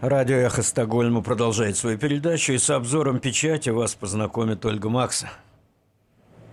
Радио 0.00 0.36
«Эхо 0.36 0.62
Стокгольма» 0.62 1.22
продолжает 1.22 1.76
свою 1.76 1.98
передачу, 1.98 2.54
и 2.54 2.58
с 2.58 2.70
обзором 2.70 3.20
печати 3.20 3.68
вас 3.68 3.94
познакомит 3.94 4.64
Ольга 4.64 4.88
Макса. 4.88 5.28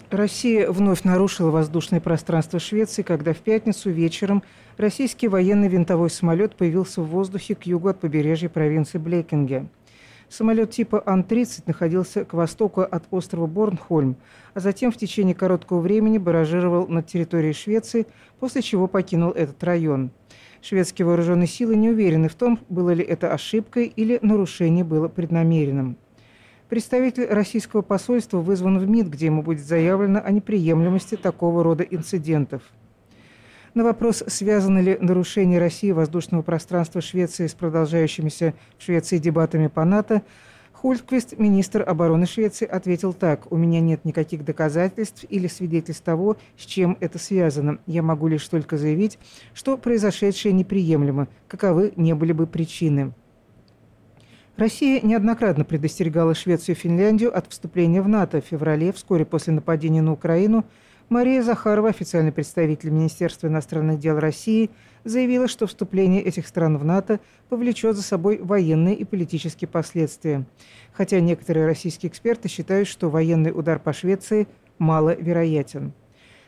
Россия 0.09 0.71
вновь 0.71 1.03
нарушила 1.03 1.51
воздушное 1.51 1.99
пространство 1.99 2.59
Швеции, 2.59 3.01
когда 3.01 3.33
в 3.33 3.39
пятницу 3.39 3.89
вечером 3.89 4.41
российский 4.77 5.27
военный 5.27 5.67
винтовой 5.67 6.09
самолет 6.09 6.55
появился 6.55 7.01
в 7.01 7.07
воздухе 7.07 7.55
к 7.55 7.63
югу 7.63 7.89
от 7.89 7.99
побережья 7.99 8.47
провинции 8.47 8.99
Блекинге. 8.99 9.67
Самолет 10.29 10.71
типа 10.71 11.03
Ан-30 11.05 11.63
находился 11.65 12.23
к 12.23 12.33
востоку 12.33 12.81
от 12.81 13.03
острова 13.11 13.47
Борнхольм, 13.47 14.15
а 14.53 14.61
затем 14.61 14.93
в 14.93 14.97
течение 14.97 15.35
короткого 15.35 15.81
времени 15.81 16.17
баражировал 16.17 16.87
над 16.87 17.07
территорией 17.07 17.53
Швеции, 17.53 18.07
после 18.39 18.61
чего 18.61 18.87
покинул 18.87 19.31
этот 19.31 19.61
район. 19.65 20.11
Шведские 20.61 21.05
вооруженные 21.05 21.47
силы 21.47 21.75
не 21.75 21.89
уверены 21.89 22.29
в 22.29 22.35
том, 22.35 22.59
было 22.69 22.91
ли 22.91 23.03
это 23.03 23.33
ошибкой 23.33 23.87
или 23.87 24.19
нарушение 24.21 24.85
было 24.85 25.09
преднамеренным. 25.09 25.97
Представитель 26.69 27.27
российского 27.27 27.81
посольства 27.81 28.39
вызван 28.39 28.77
в 28.79 28.89
МИД, 28.89 29.07
где 29.07 29.27
ему 29.27 29.41
будет 29.41 29.65
заявлено 29.65 30.21
о 30.21 30.31
неприемлемости 30.31 31.15
такого 31.15 31.63
рода 31.63 31.83
инцидентов. 31.83 32.61
На 33.73 33.85
вопрос, 33.85 34.21
связано 34.27 34.79
ли 34.79 34.97
нарушение 34.99 35.59
России 35.59 35.91
воздушного 35.91 36.41
пространства 36.41 36.99
Швеции 36.99 37.47
с 37.47 37.53
продолжающимися 37.53 38.53
в 38.77 38.83
Швеции 38.83 39.17
дебатами 39.17 39.67
по 39.67 39.85
НАТО, 39.85 40.23
Хультквист, 40.73 41.39
министр 41.39 41.83
обороны 41.87 42.27
Швеции, 42.27 42.67
ответил 42.67 43.13
так. 43.13 43.51
«У 43.51 43.55
меня 43.55 43.79
нет 43.79 44.05
никаких 44.05 44.45
доказательств 44.45 45.25
или 45.27 45.47
свидетельств 45.47 46.03
того, 46.03 46.37
с 46.55 46.65
чем 46.65 46.97
это 46.99 47.17
связано. 47.17 47.79
Я 47.87 48.03
могу 48.03 48.27
лишь 48.27 48.47
только 48.47 48.77
заявить, 48.77 49.17
что 49.55 49.77
произошедшее 49.77 50.53
неприемлемо, 50.53 51.29
каковы 51.47 51.93
не 51.95 52.13
были 52.13 52.33
бы 52.33 52.45
причины». 52.45 53.13
Россия 54.57 54.99
неоднократно 55.01 55.63
предостерегала 55.63 56.33
Швецию 56.33 56.75
и 56.75 56.79
Финляндию 56.79 57.37
от 57.37 57.45
вступления 57.47 58.01
в 58.01 58.07
НАТО. 58.07 58.41
В 58.41 58.45
феврале, 58.45 58.91
вскоре 58.91 59.23
после 59.23 59.53
нападения 59.53 60.01
на 60.01 60.11
Украину, 60.11 60.65
Мария 61.09 61.43
Захарова, 61.43 61.89
официальный 61.89 62.31
представитель 62.31 62.89
Министерства 62.89 63.45
иностранных 63.45 63.99
дел 63.99 64.17
России, 64.17 64.71
заявила, 65.03 65.47
что 65.47 65.67
вступление 65.67 66.23
этих 66.23 66.47
стран 66.47 66.79
в 66.79 66.83
НАТО 66.83 67.19
повлечет 67.49 67.95
за 67.95 68.01
собой 68.01 68.39
военные 68.41 68.95
и 68.95 69.05
политические 69.05 69.67
последствия. 69.67 70.43
Хотя 70.91 71.19
некоторые 71.19 71.67
российские 71.67 72.09
эксперты 72.09 72.49
считают, 72.49 72.87
что 72.87 73.11
военный 73.11 73.51
удар 73.51 73.77
по 73.77 73.93
Швеции 73.93 74.47
маловероятен. 74.79 75.93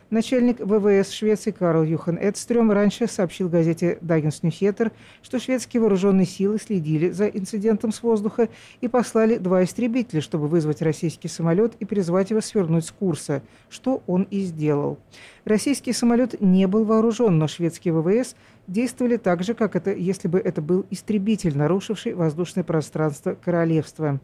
Начальник 0.09 0.59
ВВС 0.59 1.11
Швеции 1.11 1.51
Карл 1.51 1.83
Юхан 1.83 2.17
Эдстрём 2.17 2.71
раньше 2.71 3.05
сообщил 3.05 3.47
газете 3.47 3.99
«Даггинс 4.01 4.41
Нюхеттер», 4.41 4.91
что 5.21 5.37
шведские 5.37 5.81
вооруженные 5.81 6.25
силы 6.25 6.57
следили 6.57 7.11
за 7.11 7.27
инцидентом 7.27 7.91
с 7.91 8.01
воздуха 8.01 8.49
и 8.81 8.87
послали 8.87 9.37
два 9.37 9.63
истребителя, 9.63 10.21
чтобы 10.21 10.47
вызвать 10.47 10.81
российский 10.81 11.27
самолет 11.27 11.73
и 11.79 11.85
призвать 11.85 12.31
его 12.31 12.41
свернуть 12.41 12.85
с 12.85 12.91
курса, 12.91 13.43
что 13.69 14.01
он 14.07 14.23
и 14.31 14.39
сделал. 14.39 14.97
Российский 15.45 15.93
самолет 15.93 16.41
не 16.41 16.65
был 16.65 16.85
вооружен, 16.85 17.37
но 17.37 17.47
шведские 17.47 17.93
ВВС 17.93 18.35
действовали 18.65 19.17
так 19.17 19.43
же, 19.43 19.53
как 19.53 19.75
это, 19.75 19.93
если 19.93 20.27
бы 20.27 20.39
это 20.39 20.59
был 20.63 20.87
истребитель, 20.89 21.55
нарушивший 21.55 22.15
воздушное 22.15 22.63
пространство 22.63 23.37
королевства. 23.39 24.19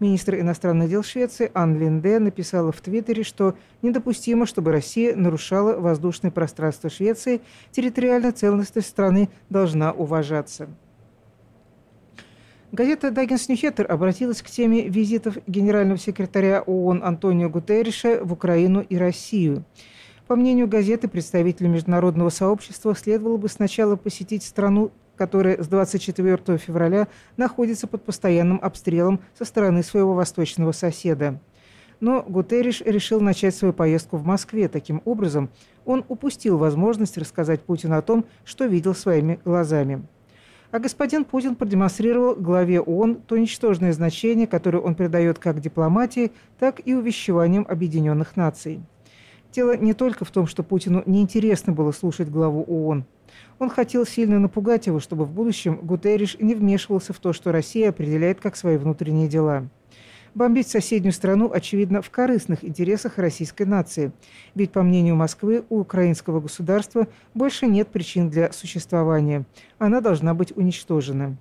Министр 0.00 0.36
иностранных 0.36 0.88
дел 0.88 1.02
Швеции 1.02 1.50
Ан 1.54 1.76
Линде 1.76 2.20
написала 2.20 2.70
в 2.70 2.80
Твиттере, 2.80 3.24
что 3.24 3.56
недопустимо, 3.82 4.46
чтобы 4.46 4.70
Россия 4.70 5.16
нарушала 5.16 5.78
воздушное 5.80 6.30
пространство 6.30 6.88
Швеции, 6.88 7.40
территориальная 7.72 8.30
целостность 8.30 8.88
страны 8.88 9.28
должна 9.50 9.90
уважаться. 9.90 10.68
Газета 12.70 13.10
«Даггинс 13.10 13.48
Ньюхеттер» 13.48 13.90
обратилась 13.90 14.42
к 14.42 14.50
теме 14.50 14.88
визитов 14.88 15.38
генерального 15.46 15.98
секретаря 15.98 16.62
ООН 16.62 17.02
Антонио 17.02 17.48
Гутерриша 17.48 18.22
в 18.22 18.32
Украину 18.32 18.82
и 18.82 18.96
Россию. 18.96 19.64
По 20.28 20.36
мнению 20.36 20.68
газеты, 20.68 21.08
представителю 21.08 21.70
международного 21.70 22.28
сообщества 22.28 22.94
следовало 22.94 23.38
бы 23.38 23.48
сначала 23.48 23.96
посетить 23.96 24.44
страну 24.44 24.92
которая 25.18 25.60
с 25.62 25.66
24 25.66 26.56
февраля 26.56 27.08
находится 27.36 27.86
под 27.86 28.04
постоянным 28.04 28.60
обстрелом 28.62 29.20
со 29.36 29.44
стороны 29.44 29.82
своего 29.82 30.14
восточного 30.14 30.72
соседа. 30.72 31.40
Но 32.00 32.22
Гутерриш 32.22 32.80
решил 32.82 33.20
начать 33.20 33.56
свою 33.56 33.74
поездку 33.74 34.16
в 34.16 34.24
Москве. 34.24 34.68
Таким 34.68 35.02
образом, 35.04 35.50
он 35.84 36.04
упустил 36.08 36.56
возможность 36.56 37.18
рассказать 37.18 37.60
Путину 37.62 37.96
о 37.96 38.02
том, 38.02 38.24
что 38.44 38.66
видел 38.66 38.94
своими 38.94 39.40
глазами. 39.44 40.06
А 40.70 40.78
господин 40.78 41.24
Путин 41.24 41.56
продемонстрировал 41.56 42.36
главе 42.36 42.80
ООН 42.80 43.22
то 43.26 43.36
ничтожное 43.36 43.92
значение, 43.92 44.46
которое 44.46 44.78
он 44.78 44.94
придает 44.94 45.40
как 45.40 45.60
дипломатии, 45.60 46.30
так 46.60 46.80
и 46.86 46.94
увещеваниям 46.94 47.66
Объединенных 47.68 48.36
Наций. 48.36 48.80
Дело 49.50 49.76
не 49.76 49.94
только 49.94 50.24
в 50.24 50.30
том, 50.30 50.46
что 50.46 50.62
Путину 50.62 51.02
неинтересно 51.06 51.72
было 51.72 51.90
слушать 51.90 52.28
главу 52.28 52.62
ООН– 52.62 53.04
он 53.58 53.70
хотел 53.70 54.06
сильно 54.06 54.38
напугать 54.38 54.86
его, 54.86 55.00
чтобы 55.00 55.24
в 55.24 55.32
будущем 55.32 55.76
Гутерриш 55.76 56.36
не 56.38 56.54
вмешивался 56.54 57.12
в 57.12 57.18
то, 57.18 57.32
что 57.32 57.52
Россия 57.52 57.90
определяет 57.90 58.40
как 58.40 58.56
свои 58.56 58.76
внутренние 58.76 59.28
дела. 59.28 59.68
Бомбить 60.34 60.68
соседнюю 60.68 61.12
страну, 61.12 61.50
очевидно, 61.52 62.02
в 62.02 62.10
корыстных 62.10 62.64
интересах 62.64 63.18
российской 63.18 63.64
нации. 63.64 64.12
Ведь, 64.54 64.70
по 64.70 64.82
мнению 64.82 65.16
Москвы, 65.16 65.64
у 65.68 65.80
украинского 65.80 66.40
государства 66.40 67.08
больше 67.34 67.66
нет 67.66 67.88
причин 67.88 68.30
для 68.30 68.52
существования. 68.52 69.46
Она 69.78 70.00
должна 70.00 70.34
быть 70.34 70.56
уничтожена. 70.56 71.36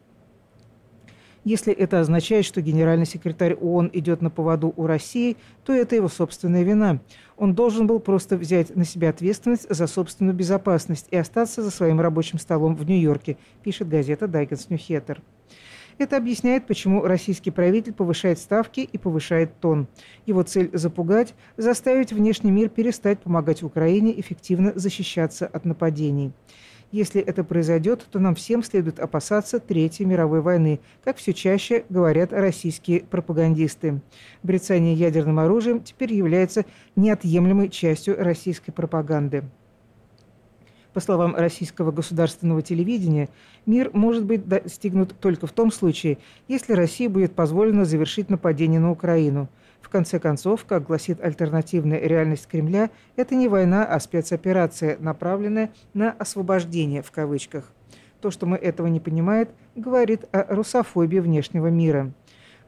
Если 1.47 1.71
это 1.71 2.01
означает, 2.01 2.43
что 2.43 2.61
генеральный 2.61 3.05
секретарь 3.05 3.53
ООН 3.53 3.91
идет 3.93 4.21
на 4.21 4.29
поводу 4.29 4.73
у 4.75 4.85
России, 4.85 5.37
то 5.63 5.71
это 5.71 5.95
его 5.95 6.09
собственная 6.09 6.63
вина. 6.63 6.99
Он 7.37 7.55
должен 7.55 7.87
был 7.87 8.01
просто 8.01 8.35
взять 8.35 8.75
на 8.75 8.83
себя 8.83 9.11
ответственность 9.11 9.65
за 9.73 9.87
собственную 9.87 10.35
безопасность 10.35 11.07
и 11.09 11.15
остаться 11.15 11.63
за 11.63 11.71
своим 11.71 12.01
рабочим 12.01 12.37
столом 12.37 12.75
в 12.75 12.85
Нью-Йорке, 12.85 13.37
пишет 13.63 13.87
газета 13.87 14.27
«Дайгенс 14.27 14.69
Ньюхеттер». 14.69 15.21
Это 15.97 16.17
объясняет, 16.17 16.67
почему 16.67 17.03
российский 17.03 17.49
правитель 17.49 17.93
повышает 17.93 18.39
ставки 18.39 18.81
и 18.81 18.97
повышает 18.97 19.57
тон. 19.61 19.87
Его 20.25 20.43
цель– 20.43 20.69
запугать, 20.73 21.33
заставить 21.55 22.11
внешний 22.11 22.51
мир 22.51 22.67
перестать 22.67 23.19
помогать 23.19 23.63
Украине 23.63 24.19
эффективно 24.19 24.73
защищаться 24.75 25.47
от 25.47 25.63
нападений. 25.63 26.33
Если 26.91 27.19
это 27.19 27.43
произойдет, 27.43 28.07
то 28.09 28.19
нам 28.19 28.33
всем 28.33 28.63
следует 28.63 28.99
опасаться 28.99 29.59
Третьей 29.59 30.05
мировой 30.05 30.41
войны, 30.41 30.79
как 31.03 31.17
все 31.17 31.33
чаще 31.33 31.83
говорят 31.89 32.31
российские 32.31 33.01
пропагандисты. 33.01 33.99
Брецание 34.41 34.93
ядерным 34.93 35.39
оружием 35.39 35.81
теперь 35.83 36.13
является 36.13 36.65
неотъемлемой 36.95 37.69
частью 37.69 38.15
российской 38.17 38.71
пропаганды. 38.71 39.43
По 40.93 41.01
словам 41.01 41.35
российского 41.35 41.91
государственного 41.91 42.61
телевидения, 42.61 43.27
мир 43.65 43.91
может 43.93 44.23
быть 44.23 44.47
достигнут 44.47 45.13
только 45.19 45.45
в 45.45 45.51
том 45.51 45.71
случае, 45.71 46.17
если 46.47 46.71
России 46.73 47.07
будет 47.07 47.33
позволено 47.33 47.83
завершить 47.83 48.29
нападение 48.29 48.79
на 48.79 48.91
Украину– 48.91 49.49
в 49.87 49.89
конце 49.89 50.19
концов, 50.19 50.65
как 50.65 50.83
гласит 50.83 51.23
альтернативная 51.23 51.97
реальность 52.01 52.47
Кремля, 52.47 52.89
это 53.15 53.35
не 53.35 53.47
война, 53.47 53.85
а 53.85 54.01
спецоперация, 54.01 54.97
направленная 54.99 55.71
на 55.93 56.11
«освобождение» 56.11 57.01
в 57.01 57.09
кавычках. 57.11 57.71
То, 58.19 58.29
что 58.29 58.45
мы 58.45 58.57
этого 58.57 58.87
не 58.87 58.99
понимаем, 58.99 59.47
говорит 59.75 60.25
о 60.33 60.53
русофобии 60.53 61.19
внешнего 61.19 61.67
мира. 61.67 62.11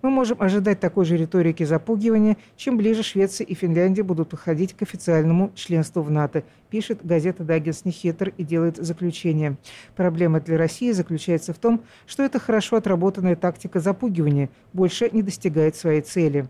Мы 0.01 0.11
можем 0.11 0.41
ожидать 0.41 0.79
такой 0.79 1.03
же 1.03 1.17
риторики 1.17 1.63
запугивания, 1.63 2.37
чем 2.55 2.77
ближе 2.77 3.03
Швеция 3.03 3.43
и 3.43 3.53
Финляндия 3.53 4.03
будут 4.03 4.29
подходить 4.29 4.73
к 4.73 4.81
официальному 4.81 5.51
членству 5.55 6.01
в 6.01 6.09
НАТО, 6.09 6.45
пишет 6.69 7.05
газета 7.05 7.43
«Даггинс 7.43 7.83
Нихетер» 7.83 8.31
и 8.37 8.45
делает 8.45 8.77
заключение. 8.77 9.57
Проблема 9.97 10.39
для 10.39 10.57
России 10.57 10.93
заключается 10.93 11.53
в 11.53 11.57
том, 11.57 11.83
что 12.07 12.23
эта 12.23 12.39
хорошо 12.39 12.77
отработанная 12.77 13.35
тактика 13.35 13.81
запугивания 13.81 14.49
больше 14.71 15.09
не 15.11 15.21
достигает 15.21 15.75
своей 15.75 15.99
цели. 15.99 16.47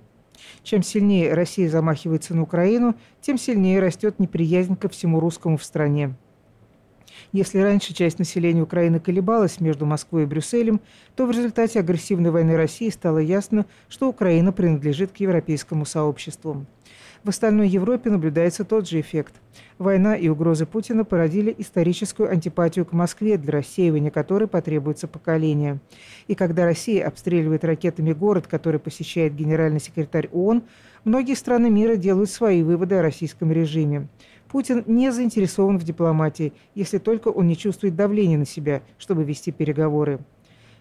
Чем 0.64 0.84
сильнее 0.84 1.34
Россия 1.34 1.70
замахивается 1.70 2.36
на 2.36 2.44
Украину, 2.44 2.96
тем 3.22 3.38
сильнее 3.38 3.80
растет 3.80 4.20
неприязнь 4.20 4.76
ко 4.76 4.90
всему 4.90 5.20
русскому 5.20 5.58
в 5.58 5.64
стране. 5.64 6.16
Если 7.32 7.60
раньше 7.60 7.94
часть 7.94 8.18
населения 8.18 8.62
Украины 8.62 9.00
колебалась 9.00 9.60
между 9.60 9.86
Москвой 9.86 10.24
и 10.24 10.26
Брюсселем, 10.26 10.82
то 11.16 11.26
в 11.26 11.32
результате 11.32 11.80
агрессивной 11.80 12.32
войны 12.32 12.56
России 12.56 12.90
стало 12.90 13.20
ясно, 13.20 13.66
что 13.88 14.10
Украина 14.10 14.52
принадлежит 14.52 15.12
к 15.12 15.18
европейскому 15.18 15.86
сообществу. 15.86 16.66
В 17.24 17.30
остальной 17.30 17.68
Европе 17.68 18.10
наблюдается 18.10 18.64
тот 18.64 18.88
же 18.88 19.02
эффект. 19.02 19.34
Война 19.78 20.16
и 20.16 20.30
угрозы 20.30 20.66
Путина 20.66 21.04
породили 21.04 21.54
историческую 21.58 22.32
антипатию 22.32 22.86
к 22.86 22.94
Москве, 22.94 23.38
для 23.38 23.52
рассеивания 23.52 24.10
которой 24.10 24.48
потребуется 24.48 25.08
поколение. 25.08 25.80
И 26.28 26.36
когда 26.36 26.64
Россия 26.64 27.06
обстреливает 27.06 27.66
ракетами 27.66 28.14
город, 28.14 28.48
который 28.48 28.80
посещает 28.80 29.36
генеральный 29.36 29.82
секретарь 29.82 30.30
ООН, 30.32 30.64
многие 31.04 31.34
страны 31.36 31.70
мира 31.70 31.98
делают 31.98 32.30
свои 32.30 32.64
выводы 32.64 32.96
о 32.96 33.02
российском 33.02 33.52
режиме. 33.52 34.08
Путин 34.48 34.84
не 34.88 35.12
заинтересован 35.12 35.78
в 35.78 35.84
дипломатии, 35.84 36.54
если 36.74 37.00
только 37.00 37.28
он 37.28 37.48
не 37.48 37.58
чувствует 37.58 37.98
давления 37.98 38.38
на 38.38 38.46
себя, 38.46 38.82
чтобы 38.98 39.26
вести 39.26 39.52
переговоры. 39.52 40.20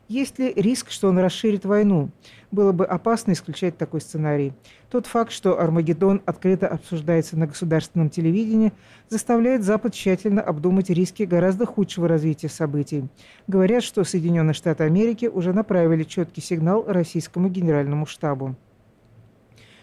Есть 0.09 0.38
ли 0.38 0.55
риск, 0.57 0.90
что 0.90 1.09
он 1.09 1.18
расширит 1.18 1.66
войну? 1.66 2.09
Было 2.51 2.73
бы 2.73 2.87
опасно 2.87 3.33
исключать 3.33 3.77
такой 3.77 4.01
сценарий. 4.01 4.55
Тот 4.90 5.07
факт, 5.07 5.31
что 5.31 5.61
Армагеддон 5.61 6.23
открыто 6.25 6.66
обсуждается 6.66 7.38
на 7.38 7.47
государственном 7.47 8.09
телевидении, 8.09 8.73
заставляет 9.11 9.64
Запад 9.64 9.92
тщательно 9.92 10.40
обдумать 10.40 10.88
риски 10.88 11.25
гораздо 11.25 11.66
худшего 11.66 12.09
развития 12.09 12.49
событий. 12.49 13.05
Говорят, 13.49 13.83
что 13.83 14.03
Соединенные 14.03 14.55
Штаты 14.55 14.85
Америки 14.85 15.27
уже 15.27 15.53
направили 15.53 16.05
четкий 16.05 16.40
сигнал 16.40 16.85
российскому 16.87 17.51
генеральному 17.51 18.07
штабу. 18.07 18.57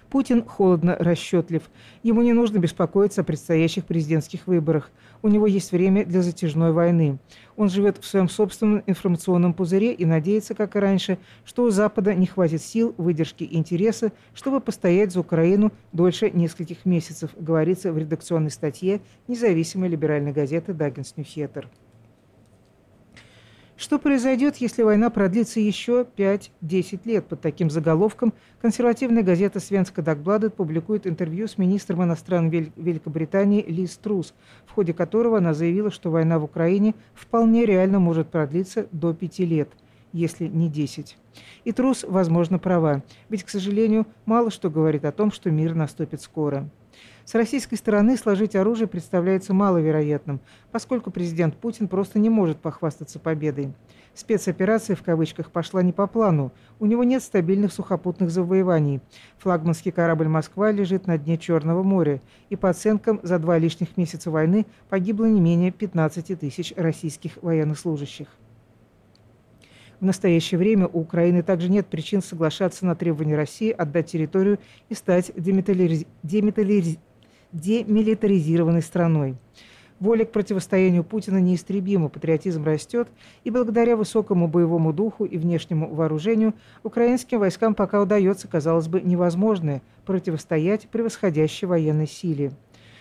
Путин 0.10 0.46
холодно 0.46 0.96
расчетлив. 0.98 1.64
Ему 2.02 2.22
не 2.22 2.34
нужно 2.34 2.58
беспокоиться 2.58 3.22
о 3.22 3.24
предстоящих 3.24 3.86
президентских 3.86 4.48
выборах. 4.48 4.90
У 5.26 5.28
него 5.28 5.48
есть 5.48 5.72
время 5.72 6.06
для 6.06 6.22
затяжной 6.22 6.72
войны. 6.72 7.18
Он 7.58 7.68
живет 7.68 7.98
в 7.98 8.06
своем 8.06 8.30
собственном 8.30 8.84
информационном 8.86 9.56
пузыре 9.56 9.92
и 9.92 10.06
надеется, 10.06 10.54
как 10.54 10.76
и 10.76 10.80
раньше, 10.80 11.18
что 11.44 11.64
у 11.64 11.72
Запада 11.72 12.14
не 12.14 12.28
хватит 12.28 12.62
сил, 12.62 12.94
выдержки 13.00 13.44
и 13.44 13.58
интереса, 13.58 14.12
чтобы 14.36 14.62
постоять 14.62 15.12
за 15.12 15.22
Украину 15.22 15.72
дольше 15.94 16.30
нескольких 16.30 16.86
месяцев, 16.86 17.32
говорится 17.40 17.92
в 17.92 17.98
редакционной 17.98 18.52
статье 18.52 19.02
независимой 19.28 19.90
либеральной 19.90 20.32
газеты 20.32 20.74
«Даггинс 20.74 21.18
Ньюхеттер». 21.18 21.72
Что 23.78 24.00
произойдет, 24.00 24.56
если 24.58 24.84
война 24.84 25.10
продлится 25.10 25.60
еще 25.60 26.08
5-10 26.16 27.02
лет? 27.04 27.26
Под 27.28 27.42
таким 27.42 27.70
заголовком 27.70 28.34
консервативная 28.62 29.22
газета 29.22 29.60
«Свенска 29.60 30.02
Дагбладет» 30.02 30.56
публикует 30.56 31.06
интервью 31.06 31.50
с 31.50 31.58
министром 31.58 32.02
иностранных 32.02 32.72
Великобритании 32.78 33.66
Лиз 33.68 33.98
Трус, 33.98 34.34
в 34.66 34.72
ходе 34.72 34.94
которого 34.94 35.40
она 35.40 35.54
заявила, 35.54 35.92
что 35.92 36.10
война 36.10 36.40
в 36.40 36.46
Украине 36.46 36.96
вполне 37.14 37.66
реально 37.66 38.00
может 38.00 38.30
продлиться 38.30 38.88
до 38.94 39.14
5 39.14 39.40
лет, 39.40 39.70
если 40.14 40.48
не 40.48 40.70
10. 40.70 41.18
И 41.66 41.72
Трус, 41.74 42.06
возможно, 42.08 42.60
права, 42.60 43.04
ведь, 43.28 43.44
к 43.44 43.50
сожалению, 43.50 44.08
мало 44.26 44.52
что 44.52 44.70
говорит 44.70 45.04
о 45.04 45.12
том, 45.12 45.34
что 45.34 45.52
мир 45.52 45.76
наступит 45.76 46.22
скоро. 46.22 46.70
С 47.26 47.34
российской 47.34 47.76
стороны 47.76 48.18
сложить 48.18 48.56
оружие 48.56 48.88
представляется 48.88 49.52
маловероятным, 49.52 50.40
поскольку 50.72 51.10
президент 51.10 51.58
Путин 51.58 51.88
просто 51.88 52.20
не 52.20 52.30
может 52.30 52.60
похвастаться 52.60 53.18
победой. 53.18 53.74
Спецоперация 54.14 54.96
в 54.96 55.02
кавычках 55.02 55.52
пошла 55.52 55.82
не 55.82 55.92
по 55.92 56.06
плану. 56.06 56.54
У 56.80 56.86
него 56.86 57.04
нет 57.04 57.24
стабильных 57.24 57.74
сухопутных 57.74 58.30
завоеваний. 58.30 59.02
Флагманский 59.40 59.92
корабль 59.92 60.28
«Москва» 60.28 60.72
лежит 60.72 61.08
на 61.08 61.18
дне 61.18 61.40
Черного 61.40 61.82
моря. 61.82 62.22
И 62.50 62.56
по 62.56 62.70
оценкам, 62.70 63.20
за 63.24 63.40
два 63.40 63.58
лишних 63.58 63.98
месяца 63.98 64.30
войны 64.30 64.68
погибло 64.88 65.26
не 65.26 65.42
менее 65.42 65.72
15 65.72 66.40
тысяч 66.40 66.74
российских 66.78 67.40
военнослужащих. 67.42 68.28
В 70.00 70.06
настоящее 70.06 70.60
время 70.60 70.88
у 70.88 71.00
Украины 71.00 71.42
также 71.42 71.70
нет 71.70 71.88
причин 71.88 72.22
соглашаться 72.22 72.86
на 72.86 72.96
требования 72.96 73.36
России 73.36 73.72
отдать 73.72 74.12
территорию 74.12 74.60
и 74.90 74.94
стать 74.94 75.32
демилитариз 75.36 76.06
демилитаризированной 77.52 78.82
страной. 78.82 79.36
Воля 80.00 80.26
к 80.26 80.32
противостоянию 80.32 81.06
Путина 81.06 81.38
неистребима, 81.38 82.10
патриотизм 82.10 82.66
растет, 82.66 83.08
и 83.46 83.50
благодаря 83.50 83.96
высокому 83.96 84.50
боевому 84.50 84.92
духу 84.92 85.24
и 85.24 85.38
внешнему 85.38 85.94
вооружению 85.94 86.54
украинским 86.84 87.40
войскам 87.40 87.74
пока 87.74 88.02
удается, 88.02 88.50
казалось 88.50 88.88
бы, 88.90 89.02
невозможное– 89.02 89.82
противостоять 90.06 90.88
превосходящей 90.90 91.68
военной 91.68 92.08
силе. 92.08 92.52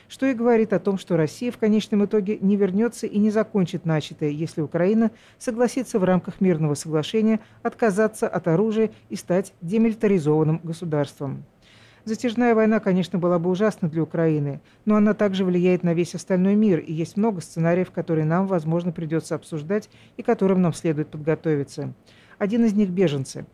Что 0.06 0.26
и 0.26 0.34
говорит 0.34 0.72
о 0.72 0.78
том, 0.78 0.96
что 0.96 1.16
Россия 1.16 1.50
в 1.50 1.58
конечном 1.58 2.04
итоге 2.04 2.38
не 2.40 2.56
вернется 2.56 3.06
и 3.06 3.18
не 3.18 3.30
закончит 3.30 3.84
начатое, 3.84 4.30
если 4.30 4.60
Украина 4.60 5.10
согласится 5.38 5.98
в 5.98 6.04
рамках 6.04 6.40
мирного 6.40 6.74
соглашения 6.74 7.40
отказаться 7.62 8.28
от 8.28 8.46
оружия 8.46 8.90
и 9.08 9.16
стать 9.16 9.52
демилитаризованным 9.62 10.60
государством. 10.62 11.44
Затяжная 12.04 12.54
война, 12.54 12.80
конечно, 12.80 13.18
была 13.18 13.38
бы 13.38 13.48
ужасна 13.48 13.88
для 13.88 14.02
Украины, 14.02 14.60
но 14.84 14.96
она 14.96 15.14
также 15.14 15.42
влияет 15.42 15.82
на 15.84 15.94
весь 15.94 16.14
остальной 16.14 16.54
мир, 16.54 16.80
и 16.80 16.92
есть 16.92 17.16
много 17.16 17.40
сценариев, 17.40 17.90
которые 17.90 18.26
нам, 18.26 18.46
возможно, 18.46 18.92
придется 18.92 19.34
обсуждать 19.34 19.88
и 20.18 20.22
которым 20.22 20.60
нам 20.60 20.74
следует 20.74 21.08
подготовиться. 21.08 21.94
Один 22.36 22.64
из 22.66 22.74
них– 22.74 22.88
беженцы. 22.90 23.46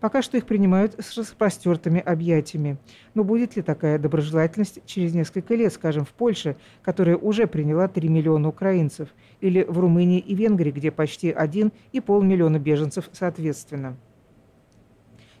Пока 0.00 0.22
что 0.22 0.38
их 0.38 0.46
принимают 0.46 0.94
с 0.98 1.18
распростертыми 1.18 2.00
объятиями. 2.00 2.78
Но 3.12 3.24
будет 3.24 3.56
ли 3.56 3.62
такая 3.62 3.98
доброжелательность 3.98 4.80
через 4.86 5.12
несколько 5.12 5.54
лет, 5.54 5.72
скажем, 5.74 6.06
в 6.06 6.10
Польше, 6.10 6.56
которая 6.82 7.16
уже 7.16 7.46
приняла 7.46 7.88
3 7.88 8.08
миллиона 8.08 8.48
украинцев, 8.48 9.08
или 9.40 9.64
в 9.64 9.78
Румынии 9.78 10.20
и 10.20 10.34
Венгрии, 10.34 10.70
где 10.70 10.90
почти 10.90 11.30
1,5 11.30 12.24
миллиона 12.24 12.58
беженцев 12.58 13.10
соответственно? 13.12 13.98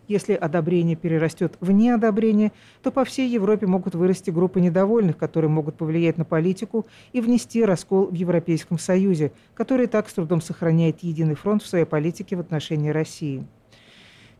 Если 0.08 0.32
одобрение 0.32 0.96
перерастет 0.96 1.56
в 1.60 1.70
неодобрение, 1.70 2.52
то 2.82 2.90
по 2.90 3.04
всей 3.04 3.28
Европе 3.28 3.66
могут 3.66 3.94
вырасти 3.94 4.30
группы 4.30 4.58
недовольных, 4.60 5.18
которые 5.18 5.50
могут 5.50 5.76
повлиять 5.76 6.16
на 6.16 6.24
политику 6.24 6.86
и 7.12 7.20
внести 7.20 7.62
раскол 7.62 8.06
в 8.06 8.14
Европейском 8.14 8.78
Союзе, 8.78 9.32
который 9.54 9.86
так 9.86 10.08
с 10.08 10.14
трудом 10.14 10.40
сохраняет 10.40 11.00
единый 11.02 11.34
фронт 11.34 11.62
в 11.62 11.66
своей 11.66 11.84
политике 11.84 12.36
в 12.36 12.40
отношении 12.40 12.88
России. 12.88 13.44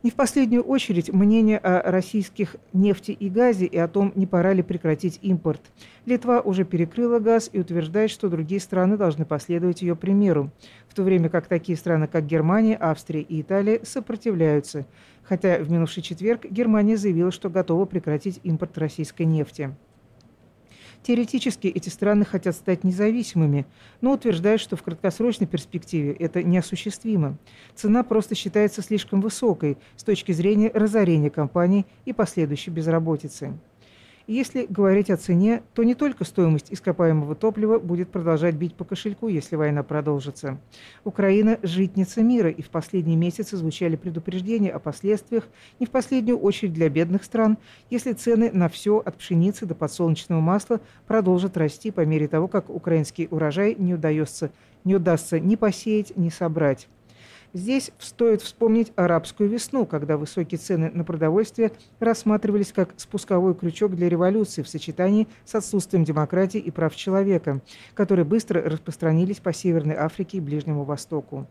Не 0.01 0.11
в 0.11 0.15
последнюю 0.15 0.63
очередь 0.63 1.11
мнение 1.11 1.57
о 1.57 1.91
российских 1.91 2.55
нефти 2.71 3.11
и 3.11 3.29
газе 3.29 3.65
и 3.65 3.77
о 3.77 3.89
том, 3.89 4.13
не 4.15 4.25
пора 4.25 4.53
ли 4.53 4.63
прекратить 4.63 5.19
импорт. 5.21 5.61
Литва 6.05 6.39
уже 6.39 6.63
перекрыла 6.63 7.19
газ 7.19 7.49
и 7.51 7.59
утверждает, 7.59 8.09
что 8.09 8.29
другие 8.29 8.61
страны 8.61 8.95
должны 8.95 9.25
последовать 9.25 9.81
ее 9.81 9.97
примеру, 9.97 10.51
в 10.87 10.95
то 10.95 11.03
время 11.03 11.27
как 11.27 11.47
такие 11.47 11.77
страны, 11.77 12.07
как 12.07 12.25
Германия, 12.25 12.77
Австрия 12.79 13.21
и 13.21 13.41
Италия, 13.41 13.81
сопротивляются, 13.83 14.85
хотя 15.29 15.59
в 15.59 15.69
минувший 15.69 16.01
четверг 16.01 16.45
Германия 16.49 16.97
заявила, 16.97 17.31
что 17.31 17.51
готова 17.51 17.85
прекратить 17.85 18.39
импорт 18.41 18.79
российской 18.79 19.23
нефти. 19.23 19.75
Теоретически 21.03 21.67
эти 21.67 21.87
страны 21.87 22.25
хотят 22.25 22.55
стать 22.55 22.83
независимыми, 22.83 23.67
но 24.01 24.13
утверждают, 24.13 24.59
что 24.59 24.75
в 24.75 24.81
краткосрочной 24.81 25.47
перспективе 25.47 26.13
это 26.13 26.41
неосуществимо. 26.43 27.37
Цена 27.75 28.03
просто 28.03 28.33
считается 28.33 28.81
слишком 28.81 29.21
высокой 29.21 29.77
с 29.95 30.03
точки 30.03 30.31
зрения 30.31 30.71
разорения 30.73 31.29
компаний 31.29 31.85
и 32.05 32.11
последующей 32.11 32.71
безработицы. 32.71 33.53
Если 34.29 34.67
говорить 34.69 35.09
о 35.09 35.17
цене, 35.17 35.63
то 35.73 35.83
не 35.83 35.95
только 35.95 36.23
стоимость 36.23 36.71
ископаемого 36.71 37.33
топлива 37.33 37.79
будет 37.79 38.11
продолжать 38.11 38.53
бить 38.53 38.75
по 38.75 38.85
кошельку, 38.85 39.27
если 39.27 39.55
война 39.55 39.81
продолжится. 39.81 40.59
Украина– 41.03 41.57
житница 41.63 42.21
мира, 42.21 42.51
и 42.51 42.61
в 42.61 42.69
последние 42.69 43.17
месяцы 43.17 43.57
звучали 43.57 43.95
предупреждения 43.95 44.69
о 44.69 44.77
последствиях, 44.77 45.47
не 45.79 45.87
в 45.87 45.89
последнюю 45.89 46.37
очередь 46.37 46.73
для 46.73 46.89
бедных 46.89 47.23
стран, 47.23 47.57
если 47.89 48.13
цены 48.13 48.51
на 48.53 48.69
все 48.69 48.99
от 48.99 49.17
пшеницы 49.17 49.65
до 49.65 49.73
подсолнечного 49.73 50.41
масла 50.41 50.79
продолжат 51.07 51.57
расти 51.57 51.89
по 51.89 52.05
мере 52.05 52.27
того, 52.27 52.47
как 52.47 52.69
украинский 52.69 53.27
урожай 53.31 53.73
не 53.79 53.95
удастся, 53.95 54.51
не 54.83 54.93
удастся 54.93 55.39
ни 55.39 55.55
посеять, 55.55 56.15
ни 56.15 56.29
собрать. 56.29 56.87
Здесь 57.53 57.91
стоит 57.97 58.43
вспомнить 58.43 58.91
арабскую 58.95 59.49
весну, 59.49 59.87
когда 59.87 60.17
высокие 60.17 60.59
цены 60.59 60.91
на 60.91 61.03
продовольствие 61.03 61.71
рассматривались 61.99 62.71
как 62.71 62.93
спусковой 62.97 63.55
крючок 63.55 63.95
для 63.95 64.07
революции 64.07 64.61
в 64.61 64.69
сочетании 64.69 65.27
с 65.45 65.55
отсутствием 65.55 66.03
демократии 66.03 66.59
и 66.59 66.69
прав 66.69 66.95
человека, 66.95 67.61
которые 67.95 68.25
быстро 68.25 68.61
распространились 68.61 69.39
по 69.39 69.51
Северной 69.51 69.95
Африке 69.95 70.37
и 70.37 70.41
Ближнему 70.41 70.83
Востоку. 70.83 71.47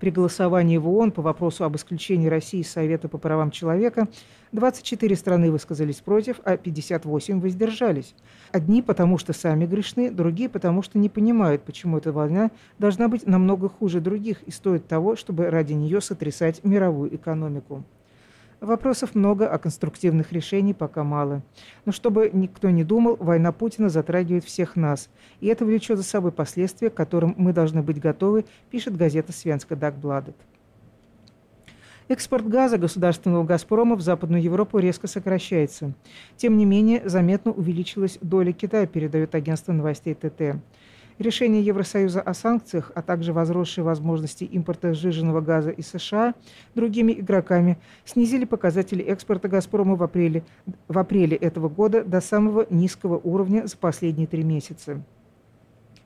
При 0.00 0.10
голосовании 0.10 0.76
в 0.76 0.88
ООН 0.88 1.12
по 1.12 1.22
вопросу 1.22 1.64
об 1.64 1.76
исключении 1.76 2.28
России 2.28 2.60
из 2.60 2.70
Совета 2.70 3.08
по 3.08 3.18
правам 3.18 3.50
человека 3.50 4.08
24 4.52 5.16
страны 5.16 5.50
высказались 5.50 5.96
против, 5.96 6.40
а 6.44 6.56
58 6.56 7.40
воздержались. 7.40 8.14
Одни 8.52 8.80
потому, 8.80 9.18
что 9.18 9.32
сами 9.32 9.66
грешны, 9.66 10.10
другие 10.10 10.48
потому, 10.48 10.82
что 10.82 10.98
не 10.98 11.08
понимают, 11.08 11.62
почему 11.62 11.98
эта 11.98 12.12
война 12.12 12.50
должна 12.78 13.08
быть 13.08 13.26
намного 13.26 13.68
хуже 13.68 14.00
других 14.00 14.42
и 14.44 14.50
стоит 14.50 14.86
того, 14.86 15.16
чтобы 15.16 15.50
ради 15.50 15.72
нее 15.72 16.00
сотрясать 16.00 16.62
мировую 16.64 17.14
экономику. 17.14 17.84
Вопросов 18.60 19.14
много, 19.14 19.48
а 19.48 19.56
конструктивных 19.58 20.32
решений 20.32 20.74
пока 20.74 21.04
мало. 21.04 21.42
Но 21.84 21.92
чтобы 21.92 22.28
никто 22.32 22.70
не 22.70 22.82
думал, 22.82 23.16
война 23.16 23.52
Путина 23.52 23.88
затрагивает 23.88 24.44
всех 24.44 24.74
нас. 24.74 25.08
И 25.40 25.46
это 25.46 25.64
влечет 25.64 25.96
за 25.96 26.02
собой 26.02 26.32
последствия, 26.32 26.90
к 26.90 26.94
которым 26.94 27.34
мы 27.36 27.52
должны 27.52 27.82
быть 27.82 28.00
готовы, 28.00 28.46
пишет 28.70 28.96
газета 28.96 29.32
«Свенска 29.32 29.76
Дагбладет». 29.76 30.34
Экспорт 32.08 32.48
газа 32.48 32.78
государственного 32.78 33.44
«Газпрома» 33.44 33.94
в 33.94 34.00
Западную 34.00 34.42
Европу 34.42 34.78
резко 34.78 35.06
сокращается. 35.06 35.92
Тем 36.36 36.56
не 36.56 36.64
менее, 36.64 37.06
заметно 37.06 37.52
увеличилась 37.52 38.18
доля 38.22 38.52
Китая, 38.52 38.86
передает 38.86 39.34
агентство 39.34 39.72
новостей 39.72 40.14
ТТ. 40.14 40.56
Решение 41.18 41.60
Евросоюза 41.64 42.20
о 42.20 42.32
санкциях, 42.32 42.92
а 42.94 43.02
также 43.02 43.32
возросшие 43.32 43.82
возможности 43.82 44.44
импорта 44.44 44.94
сжиженного 44.94 45.40
газа 45.40 45.70
из 45.70 45.88
США 45.88 46.34
другими 46.76 47.10
игроками 47.10 47.76
снизили 48.04 48.44
показатели 48.44 49.02
экспорта 49.02 49.48
«Газпрома» 49.48 49.96
в 49.96 50.02
апреле, 50.04 50.44
в 50.86 50.96
апреле 50.96 51.36
этого 51.36 51.68
года 51.68 52.04
до 52.04 52.20
самого 52.20 52.68
низкого 52.70 53.18
уровня 53.18 53.66
за 53.66 53.76
последние 53.76 54.28
три 54.28 54.44
месяца. 54.44 55.02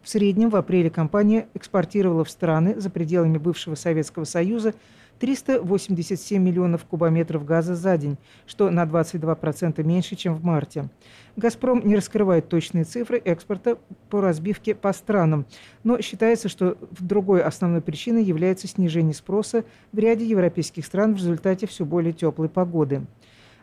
В 0.03 0.09
среднем 0.09 0.49
в 0.49 0.57
апреле 0.57 0.89
компания 0.89 1.47
экспортировала 1.53 2.25
в 2.25 2.31
страны 2.31 2.81
за 2.81 2.89
пределами 2.89 3.37
бывшего 3.37 3.75
Советского 3.75 4.25
Союза 4.25 4.73
387 5.21 6.43
миллионов 6.43 6.85
кубометров 6.85 7.45
газа 7.45 7.77
за 7.77 7.97
день, 7.97 8.17
что 8.47 8.71
на 8.71 8.85
22% 8.85 9.81
меньше, 9.85 10.17
чем 10.17 10.35
в 10.35 10.43
марте. 10.43 10.89
«Газпром» 11.37 11.87
не 11.87 11.97
раскрывает 11.97 12.49
точные 12.49 12.85
цифры 12.85 13.19
экспорта 13.19 13.79
по 14.11 14.21
разбивке 14.21 14.75
по 14.75 14.93
странам, 14.93 15.47
но 15.83 16.01
считается, 16.01 16.49
что 16.49 16.77
другой 17.01 17.43
основной 17.43 17.81
причиной 17.81 18.23
является 18.23 18.69
снижение 18.69 19.15
спроса 19.15 19.65
в 19.93 19.99
ряде 19.99 20.27
европейских 20.27 20.85
стран 20.85 21.15
в 21.15 21.19
результате 21.19 21.67
все 21.67 21.85
более 21.85 22.13
теплой 22.13 22.49
погоды. 22.49 23.07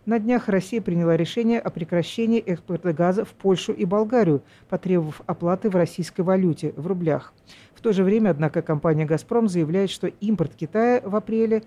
На 0.05 0.17
днях 0.17 0.47
Россия 0.47 0.81
приняла 0.81 1.15
решение 1.15 1.59
о 1.59 1.69
прекращении 1.69 2.39
экспорта 2.39 2.93
газа 2.93 3.25
в 3.25 3.29
Польшу 3.29 3.73
и 3.73 3.85
Болгарию, 3.85 4.41
потребовав 4.67 5.21
оплаты 5.27 5.69
в 5.69 5.75
российской 5.75 6.21
валюте, 6.21 6.73
в 6.75 6.87
рублях. 6.87 7.33
В 7.75 7.81
то 7.81 7.93
же 7.93 8.03
время, 8.03 8.31
однако, 8.31 8.63
компания 8.63 9.05
«Газпром» 9.05 9.47
заявляет, 9.47 9.91
что 9.91 10.07
импорт 10.07 10.55
Китая 10.55 11.01
в 11.05 11.15
апреле 11.15 11.63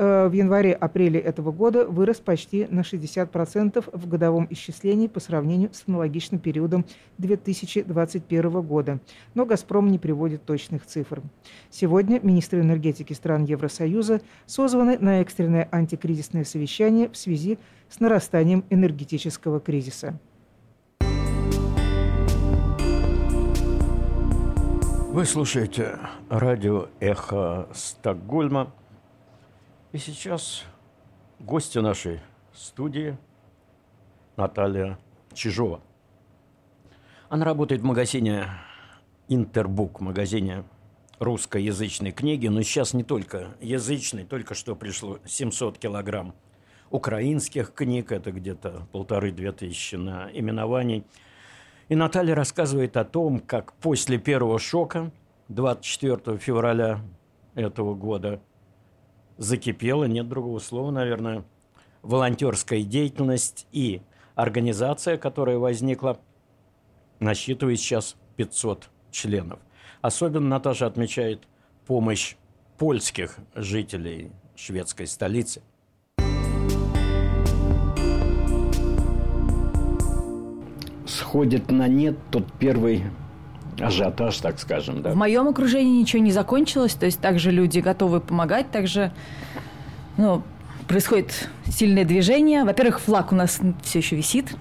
в 0.00 0.32
январе-апреле 0.32 1.20
этого 1.20 1.52
года 1.52 1.84
вырос 1.84 2.20
почти 2.20 2.66
на 2.70 2.80
60% 2.80 3.84
в 3.92 4.08
годовом 4.08 4.46
исчислении 4.48 5.08
по 5.08 5.20
сравнению 5.20 5.68
с 5.74 5.84
аналогичным 5.86 6.40
периодом 6.40 6.86
2021 7.18 8.62
года. 8.62 8.98
Но 9.34 9.44
«Газпром» 9.44 9.90
не 9.90 9.98
приводит 9.98 10.42
точных 10.46 10.86
цифр. 10.86 11.20
Сегодня 11.68 12.18
министры 12.22 12.60
энергетики 12.60 13.12
стран 13.12 13.44
Евросоюза 13.44 14.22
созваны 14.46 14.96
на 14.98 15.20
экстренное 15.20 15.68
антикризисное 15.70 16.44
совещание 16.44 17.10
в 17.10 17.16
связи 17.18 17.58
с 17.90 18.00
нарастанием 18.00 18.64
энергетического 18.70 19.60
кризиса. 19.60 20.18
Вы 25.12 25.26
слушаете 25.26 25.98
радио 26.30 26.86
«Эхо 27.00 27.68
Стокгольма». 27.74 28.72
И 29.92 29.98
сейчас 29.98 30.64
гости 31.38 31.78
нашей 31.78 32.20
студии 32.52 33.16
Наталья 34.36 34.98
Чижова. 35.34 35.80
Она 37.28 37.44
работает 37.44 37.82
в 37.82 37.84
магазине 37.84 38.46
«Интербук», 39.28 40.00
магазине 40.00 40.64
русскоязычной 41.18 42.12
книги, 42.12 42.46
но 42.48 42.62
сейчас 42.62 42.94
не 42.94 43.04
только 43.04 43.56
язычной, 43.60 44.24
только 44.24 44.54
что 44.54 44.74
пришло 44.74 45.18
700 45.26 45.78
килограмм 45.78 46.34
украинских 46.90 47.72
книг, 47.74 48.12
это 48.12 48.32
где-то 48.32 48.86
полторы-две 48.92 49.52
тысячи 49.52 49.96
на 49.96 50.30
именований– 50.32 51.04
и 51.90 51.96
Наталья 51.96 52.36
рассказывает 52.36 52.96
о 52.96 53.04
том, 53.04 53.40
как 53.40 53.72
после 53.72 54.16
первого 54.16 54.60
шока 54.60 55.10
24 55.48 56.38
февраля 56.38 57.00
этого 57.56 57.96
года 57.96 58.40
закипела, 59.40 60.04
нет 60.04 60.28
другого 60.28 60.58
слова, 60.58 60.90
наверное, 60.90 61.44
волонтерская 62.02 62.82
деятельность 62.82 63.66
и 63.72 64.02
организация, 64.34 65.16
которая 65.16 65.58
возникла, 65.58 66.20
насчитывает 67.18 67.80
сейчас 67.80 68.16
500 68.36 68.90
членов. 69.10 69.58
Особенно 70.02 70.46
Наташа 70.46 70.86
отмечает 70.86 71.42
помощь 71.86 72.36
польских 72.78 73.38
жителей 73.54 74.30
шведской 74.54 75.06
столицы. 75.06 75.62
сходит 81.06 81.70
на 81.70 81.86
нет 81.86 82.16
тот 82.30 82.44
первый 82.58 83.04
ажиотаж, 83.78 84.36
так 84.38 84.58
скажем, 84.58 85.02
да. 85.02 85.10
В 85.10 85.16
моем 85.16 85.48
окружении 85.48 86.00
ничего 86.00 86.22
не 86.22 86.32
закончилось, 86.32 86.94
то 86.94 87.06
есть 87.06 87.20
также 87.20 87.50
люди 87.50 87.80
готовы 87.80 88.20
помогать, 88.20 88.70
также 88.70 89.12
ну, 90.16 90.42
происходит 90.88 91.48
сильное 91.66 92.04
движение. 92.04 92.64
Во-первых, 92.64 93.00
флаг 93.00 93.32
у 93.32 93.34
нас 93.34 93.60
все 93.82 93.98
еще 93.98 94.16
висит, 94.16 94.54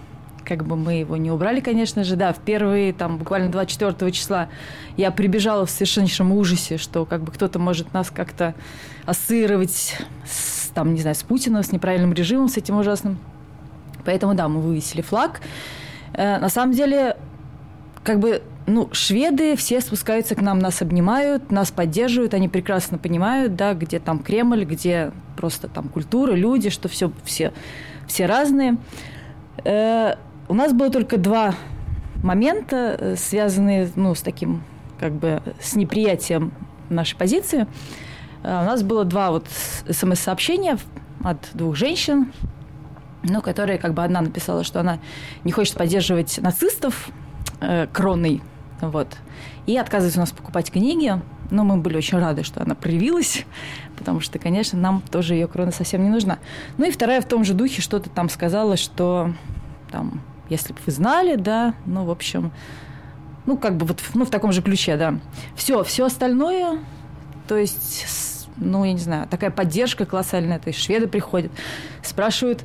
как 0.50 0.66
бы 0.66 0.76
мы 0.76 0.94
его 0.94 1.16
не 1.16 1.32
убрали, 1.32 1.60
конечно 1.60 2.04
же, 2.04 2.16
да, 2.16 2.34
в 2.34 2.40
первые, 2.40 2.92
там, 2.92 3.18
буквально 3.18 3.52
24 3.52 4.12
числа 4.12 4.50
я 4.98 5.12
прибежала 5.12 5.66
в 5.66 5.70
совершеннейшем 5.70 6.32
ужасе, 6.32 6.78
что 6.78 7.06
как 7.06 7.22
бы 7.24 7.32
кто-то 7.32 7.60
может 7.60 7.94
нас 7.94 8.10
как-то 8.10 8.56
ассоциировать 9.06 9.96
с, 10.26 10.70
там, 10.74 10.96
не 10.96 11.02
знаю, 11.02 11.16
с 11.16 11.24
Путиным, 11.24 11.64
с 11.64 11.72
неправильным 11.72 12.14
режимом, 12.14 12.50
с 12.50 12.58
этим 12.58 12.78
ужасным. 12.78 13.20
Поэтому, 14.06 14.34
да, 14.34 14.48
мы 14.48 14.60
вывесили 14.60 15.02
флаг. 15.02 15.42
Э, 16.14 16.40
на 16.40 16.50
самом 16.50 16.74
деле, 16.74 17.16
как 18.04 18.20
бы, 18.20 18.42
ну, 18.66 18.90
шведы 18.92 19.56
все 19.56 19.82
спускаются 19.82 20.36
к 20.36 20.42
нам, 20.42 20.60
нас 20.60 20.82
обнимают, 20.82 21.52
нас 21.52 21.72
поддерживают, 21.72 22.34
они 22.34 22.48
прекрасно 22.48 22.98
понимают, 22.98 23.56
да, 23.56 23.74
где 23.74 24.00
там 24.00 24.20
Кремль, 24.20 24.64
где 24.64 25.12
просто 25.38 25.68
там 25.68 25.90
культура, 25.90 26.34
люди, 26.34 26.70
что 26.70 26.88
все, 26.88 27.12
все, 27.24 27.54
все 28.08 28.26
разные. 28.26 28.78
Э, 29.64 30.16
у 30.48 30.54
нас 30.54 30.74
было 30.74 30.90
только 30.90 31.18
два 31.18 31.56
момента, 32.24 32.96
э, 33.00 33.16
связанные, 33.18 33.92
ну, 33.96 34.16
с 34.16 34.22
таким, 34.22 34.64
как 35.00 35.14
бы, 35.14 35.42
с 35.60 35.76
неприятием 35.76 36.52
нашей 36.90 37.16
позиции. 37.16 37.68
У 38.42 38.48
нас 38.48 38.84
было 38.84 39.04
два 39.04 39.32
вот 39.32 39.48
смс-сообщения 39.90 40.78
от 41.24 41.50
двух 41.54 41.76
женщин, 41.76 42.32
ну, 43.24 43.42
которая 43.42 43.78
как 43.78 43.94
бы 43.94 44.04
одна 44.04 44.22
написала, 44.22 44.64
что 44.64 44.80
она 44.80 45.00
не 45.44 45.52
хочет 45.52 45.76
поддерживать 45.76 46.40
нацистов 46.42 47.10
э, 47.62 47.88
кроной, 47.92 48.42
вот, 48.82 49.18
и 49.66 49.78
отказывается 49.78 50.20
у 50.20 50.24
нас 50.24 50.32
покупать 50.32 50.72
книги. 50.72 51.20
Но 51.52 51.64
мы 51.64 51.78
были 51.78 51.98
очень 51.98 52.20
рады, 52.20 52.44
что 52.44 52.62
она 52.62 52.76
проявилась, 52.76 53.46
потому 53.98 54.20
что, 54.20 54.40
конечно, 54.40 54.78
нам 54.80 55.02
тоже 55.02 55.34
ее 55.34 55.48
крона 55.48 55.72
совсем 55.72 56.04
не 56.04 56.10
нужна. 56.10 56.40
Ну 56.78 56.86
и 56.86 56.92
вторая 56.92 57.22
в 57.22 57.26
том 57.26 57.44
же 57.44 57.54
духе 57.54 57.82
что-то 57.82 58.10
там 58.10 58.30
сказала, 58.30 58.78
что 58.78 59.34
там, 59.92 60.22
если 60.50 60.74
бы 60.74 60.80
вы 60.86 60.92
знали, 60.92 61.36
да, 61.36 61.74
ну, 61.86 62.06
в 62.06 62.12
общем, 62.12 62.52
ну, 63.46 63.58
как 63.58 63.78
бы 63.78 63.86
вот, 63.86 64.00
ну, 64.14 64.26
в 64.26 64.30
таком 64.30 64.52
же 64.52 64.62
ключе, 64.62 64.96
да. 64.98 65.16
Все, 65.56 65.84
все 65.84 66.06
остальное, 66.06 66.80
то 67.48 67.58
есть, 67.58 68.48
ну, 68.58 68.86
я 68.86 68.94
не 68.94 69.00
знаю, 69.00 69.28
такая 69.28 69.50
поддержка 69.50 70.06
колоссальная, 70.06 70.60
то 70.60 70.68
есть 70.68 70.80
шведы 70.80 71.08
приходят, 71.08 71.52
спрашивают, 72.04 72.64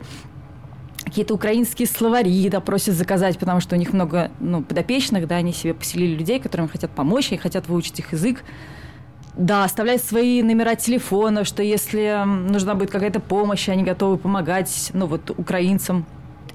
какие-то 1.15 1.35
украинские 1.35 1.87
словари 1.87 2.49
да, 2.49 2.59
просят 2.59 2.97
заказать, 2.97 3.39
потому 3.39 3.61
что 3.61 3.77
у 3.77 3.79
них 3.79 3.93
много 3.93 4.33
ну, 4.41 4.65
подопечных, 4.65 5.29
да, 5.29 5.37
они 5.37 5.53
себе 5.53 5.73
поселили 5.73 6.17
людей, 6.17 6.41
которым 6.41 6.69
хотят 6.69 6.91
помочь, 6.91 7.31
и 7.31 7.37
хотят 7.37 7.69
выучить 7.69 8.01
их 8.01 8.11
язык. 8.11 8.43
Да, 9.37 9.63
оставлять 9.63 10.03
свои 10.03 10.43
номера 10.43 10.75
телефона, 10.75 11.45
что 11.45 11.63
если 11.63 12.25
нужна 12.25 12.75
будет 12.75 12.91
какая-то 12.91 13.21
помощь, 13.21 13.69
они 13.69 13.85
готовы 13.85 14.17
помогать, 14.19 14.91
ну 14.93 15.07
вот, 15.07 15.31
украинцам. 15.31 16.05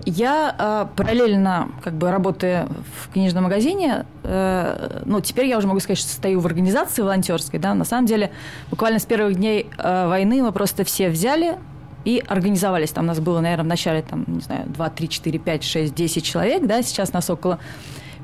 Я 0.05 0.53
э, 0.59 0.87
параллельно, 0.93 1.69
как 1.81 1.93
бы 1.93 2.11
работая 2.11 2.67
в 3.01 3.13
книжном 3.13 3.45
магазине, 3.45 4.05
э, 4.23 5.03
ну, 5.05 5.21
теперь 5.21 5.45
я 5.45 5.57
уже 5.57 5.67
могу 5.67 5.79
сказать, 5.79 5.99
что 5.99 6.09
стою 6.09 6.41
в 6.41 6.45
организации 6.45 7.01
волонтерской, 7.01 7.59
да, 7.59 7.73
на 7.73 7.85
самом 7.85 8.07
деле, 8.07 8.31
буквально 8.69 8.99
с 8.99 9.05
первых 9.05 9.35
дней 9.35 9.69
э, 9.77 10.07
войны 10.07 10.43
мы 10.43 10.51
просто 10.51 10.83
все 10.83 11.09
взяли, 11.09 11.57
и 12.05 12.23
организовались. 12.27 12.91
Там 12.91 13.05
нас 13.05 13.19
было, 13.19 13.39
наверное, 13.39 13.65
в 13.65 13.67
начале, 13.67 14.01
там, 14.01 14.25
не 14.27 14.41
знаю, 14.41 14.65
2, 14.67 14.89
3, 14.89 15.09
4, 15.09 15.39
5, 15.39 15.63
6, 15.63 15.95
10 15.95 16.23
человек, 16.23 16.65
да, 16.65 16.81
сейчас 16.81 17.13
нас 17.13 17.29
около 17.29 17.59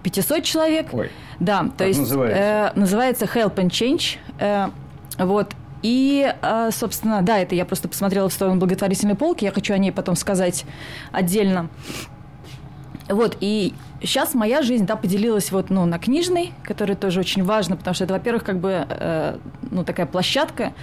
500 0.03 0.43
человек. 0.43 0.87
Ой, 0.93 1.11
да, 1.39 1.69
то 1.77 1.85
есть 1.85 1.99
называется? 1.99 2.39
Э, 2.39 2.79
называется 2.79 3.25
Help 3.25 3.55
and 3.55 3.69
Change. 3.69 4.17
Э, 4.39 4.69
вот. 5.17 5.53
И, 5.81 6.33
э, 6.41 6.69
собственно, 6.71 7.21
да, 7.21 7.37
это 7.37 7.53
я 7.53 7.65
просто 7.65 7.87
посмотрела 7.87 8.29
в 8.29 8.33
сторону 8.33 8.59
благотворительной 8.59 9.15
полки, 9.15 9.45
я 9.45 9.51
хочу 9.51 9.73
о 9.73 9.77
ней 9.77 9.91
потом 9.91 10.15
сказать 10.15 10.65
отдельно. 11.11 11.69
Вот, 13.07 13.37
и 13.39 13.73
сейчас 14.01 14.33
моя 14.33 14.63
жизнь, 14.63 14.85
да, 14.85 14.95
поделилась 14.95 15.51
вот, 15.51 15.69
ну, 15.69 15.85
на 15.85 15.99
книжной, 15.99 16.53
которая 16.63 16.97
тоже 16.97 17.19
очень 17.19 17.43
важна, 17.43 17.75
потому 17.75 17.93
что 17.93 18.03
это, 18.03 18.13
во-первых, 18.13 18.43
как 18.43 18.59
бы, 18.59 18.85
э, 18.89 19.37
ну, 19.69 19.83
такая 19.83 20.07
площадка, 20.07 20.73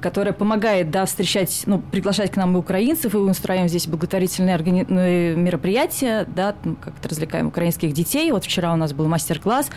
которая 0.00 0.32
помогает 0.32 0.90
да, 0.90 1.04
встречать, 1.06 1.62
ну, 1.66 1.78
приглашать 1.80 2.30
к 2.32 2.36
нам 2.36 2.56
и 2.56 2.58
украинцев, 2.58 3.14
и 3.14 3.16
устраиваем 3.18 3.68
здесь 3.68 3.86
благотворительные 3.86 4.54
органи... 4.54 4.86
Ну, 4.88 4.98
мероприятия, 5.36 6.24
да, 6.26 6.54
как-то 6.80 7.08
развлекаем 7.08 7.48
украинских 7.48 7.92
детей. 7.92 8.30
Вот 8.32 8.44
вчера 8.44 8.72
у 8.72 8.76
нас 8.76 8.92
был 8.92 9.08
мастер-класс, 9.08 9.70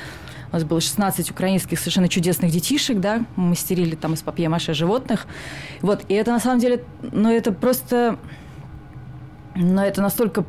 у 0.52 0.56
нас 0.56 0.64
было 0.64 0.82
16 0.82 1.32
украинских 1.32 1.80
совершенно 1.80 2.10
чудесных 2.10 2.52
детишек, 2.52 3.00
да, 3.00 3.26
мы 3.36 3.50
мастерили 3.50 3.96
там 3.96 4.14
из 4.14 4.22
папье-маше 4.22 4.74
животных. 4.74 5.28
Вот, 5.82 6.04
и 6.08 6.14
это 6.14 6.32
на 6.32 6.40
самом 6.40 6.60
деле, 6.60 6.84
ну, 7.12 7.32
это 7.32 7.52
просто, 7.52 8.18
ну, 9.56 9.82
это 9.82 10.02
настолько 10.02 10.44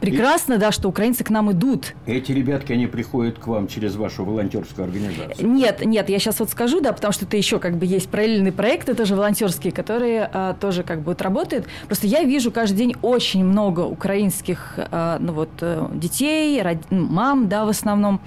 прекрасно, 0.00 0.58
да, 0.58 0.72
что 0.72 0.88
украинцы 0.88 1.24
к 1.24 1.30
нам 1.30 1.52
идут. 1.52 1.94
Эти 2.06 2.32
ребятки, 2.32 2.72
они 2.72 2.86
приходят 2.86 3.38
к 3.38 3.46
вам 3.46 3.68
через 3.68 3.96
вашу 3.96 4.24
волонтерскую 4.24 4.84
организацию? 4.84 5.48
Нет, 5.48 5.84
нет, 5.84 6.08
я 6.08 6.18
сейчас 6.18 6.40
вот 6.40 6.50
скажу, 6.50 6.80
да, 6.80 6.92
потому 6.92 7.12
что 7.12 7.24
это 7.24 7.36
еще 7.36 7.58
как 7.58 7.76
бы 7.76 7.86
есть 7.86 8.08
параллельный 8.08 8.52
проект, 8.52 8.88
это 8.88 9.04
же 9.04 9.16
волонтерские, 9.16 9.72
которые 9.72 10.28
а, 10.32 10.54
тоже 10.54 10.82
как 10.82 10.98
бы 10.98 11.06
вот 11.06 11.22
работают. 11.22 11.66
Просто 11.86 12.06
я 12.06 12.22
вижу 12.22 12.50
каждый 12.50 12.76
день 12.76 12.96
очень 13.02 13.44
много 13.44 13.80
украинских, 13.80 14.74
а, 14.76 15.18
ну 15.20 15.32
вот, 15.32 15.50
э, 15.60 15.88
детей, 15.94 16.60
род... 16.62 16.78
Ну, 16.90 17.06
мам, 17.06 17.48
да, 17.48 17.64
в 17.64 17.68
основном. 17.68 18.20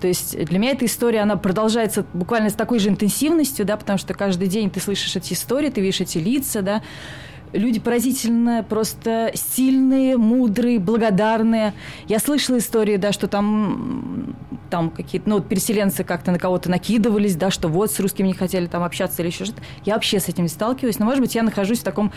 То 0.00 0.08
есть 0.08 0.36
для 0.46 0.58
меня 0.58 0.72
эта 0.72 0.84
история, 0.84 1.20
она 1.20 1.36
продолжается 1.36 2.04
буквально 2.12 2.50
с 2.50 2.54
такой 2.54 2.80
же 2.80 2.88
интенсивностью, 2.88 3.64
да, 3.64 3.76
потому 3.76 3.98
что 3.98 4.14
каждый 4.14 4.48
день 4.48 4.68
ты 4.68 4.80
слышишь 4.80 5.14
эти 5.14 5.32
истории, 5.32 5.70
ты 5.70 5.80
видишь 5.80 6.00
эти 6.00 6.18
лица, 6.18 6.60
да, 6.62 6.82
люди 7.52 7.80
поразительно 7.80 8.64
просто 8.68 9.30
сильные, 9.34 10.16
мудрые, 10.16 10.78
благодарные. 10.78 11.74
Я 12.08 12.18
слышала 12.18 12.58
истории, 12.58 12.96
да, 12.96 13.12
что 13.12 13.28
там, 13.28 14.36
там 14.70 14.90
какие-то, 14.90 15.28
ну, 15.28 15.36
вот 15.36 15.48
переселенцы 15.48 16.04
как-то 16.04 16.30
на 16.30 16.38
кого-то 16.38 16.70
накидывались, 16.70 17.36
да, 17.36 17.50
что 17.50 17.68
вот 17.68 17.90
с 17.90 18.00
русскими 18.00 18.28
не 18.28 18.34
хотели 18.34 18.66
там 18.66 18.82
общаться 18.82 19.22
или 19.22 19.28
еще 19.28 19.44
что-то. 19.44 19.62
Я 19.84 19.94
вообще 19.94 20.20
с 20.20 20.28
этим 20.28 20.44
не 20.44 20.48
сталкиваюсь, 20.48 20.98
но, 20.98 21.04
может 21.04 21.20
быть, 21.20 21.34
я 21.34 21.42
нахожусь 21.42 21.80
в 21.80 21.84
таком, 21.84 22.12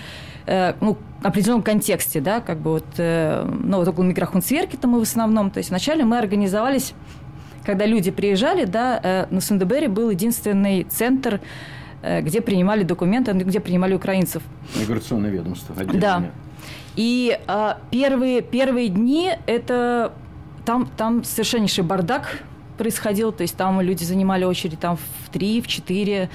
э, 0.46 0.74
ну, 0.82 0.98
определенном 1.24 1.64
контексте, 1.64 2.22
да, 2.22 2.40
как 2.40 2.60
бы 2.60 2.72
вот, 2.72 2.86
э, 2.98 3.44
ну, 3.44 3.78
вот 3.78 3.88
около 3.88 4.04
микрохунцверки-то 4.04 4.88
мы 4.88 5.00
в 5.00 5.04
основном. 5.04 5.52
То 5.52 5.58
есть 5.58 5.70
вначале 5.70 6.06
мы 6.06 6.18
организовались, 6.18 6.94
когда 7.66 7.86
люди 7.86 8.12
приезжали, 8.12 8.66
да, 8.66 9.00
э, 9.02 9.26
на 9.30 9.42
Сундебере 9.42 9.88
был 9.88 10.10
единственный 10.10 10.84
центр 10.84 11.42
где 12.22 12.42
принимали 12.42 12.84
документы, 12.84 13.32
где 13.34 13.60
принимали 13.60 13.94
украинцев. 13.94 14.44
Миграционное 14.80 15.30
ведомство. 15.30 15.76
Отдельно. 15.78 16.00
Да. 16.00 16.24
И 16.96 17.38
а, 17.48 17.80
первые, 17.92 18.42
первые 18.42 18.90
дни 18.90 19.32
это 19.48 20.14
там, 20.66 20.90
там 20.98 21.24
совершеннейший 21.24 21.84
бардак 21.84 22.40
происходил, 22.78 23.32
то 23.32 23.42
есть 23.42 23.56
там 23.56 23.82
люди 23.82 24.04
занимали 24.04 24.46
очередь 24.46 24.80
там 24.80 24.98
в 24.98 25.30
три, 25.30 25.62
в 25.62 25.68
четыре 25.68 26.30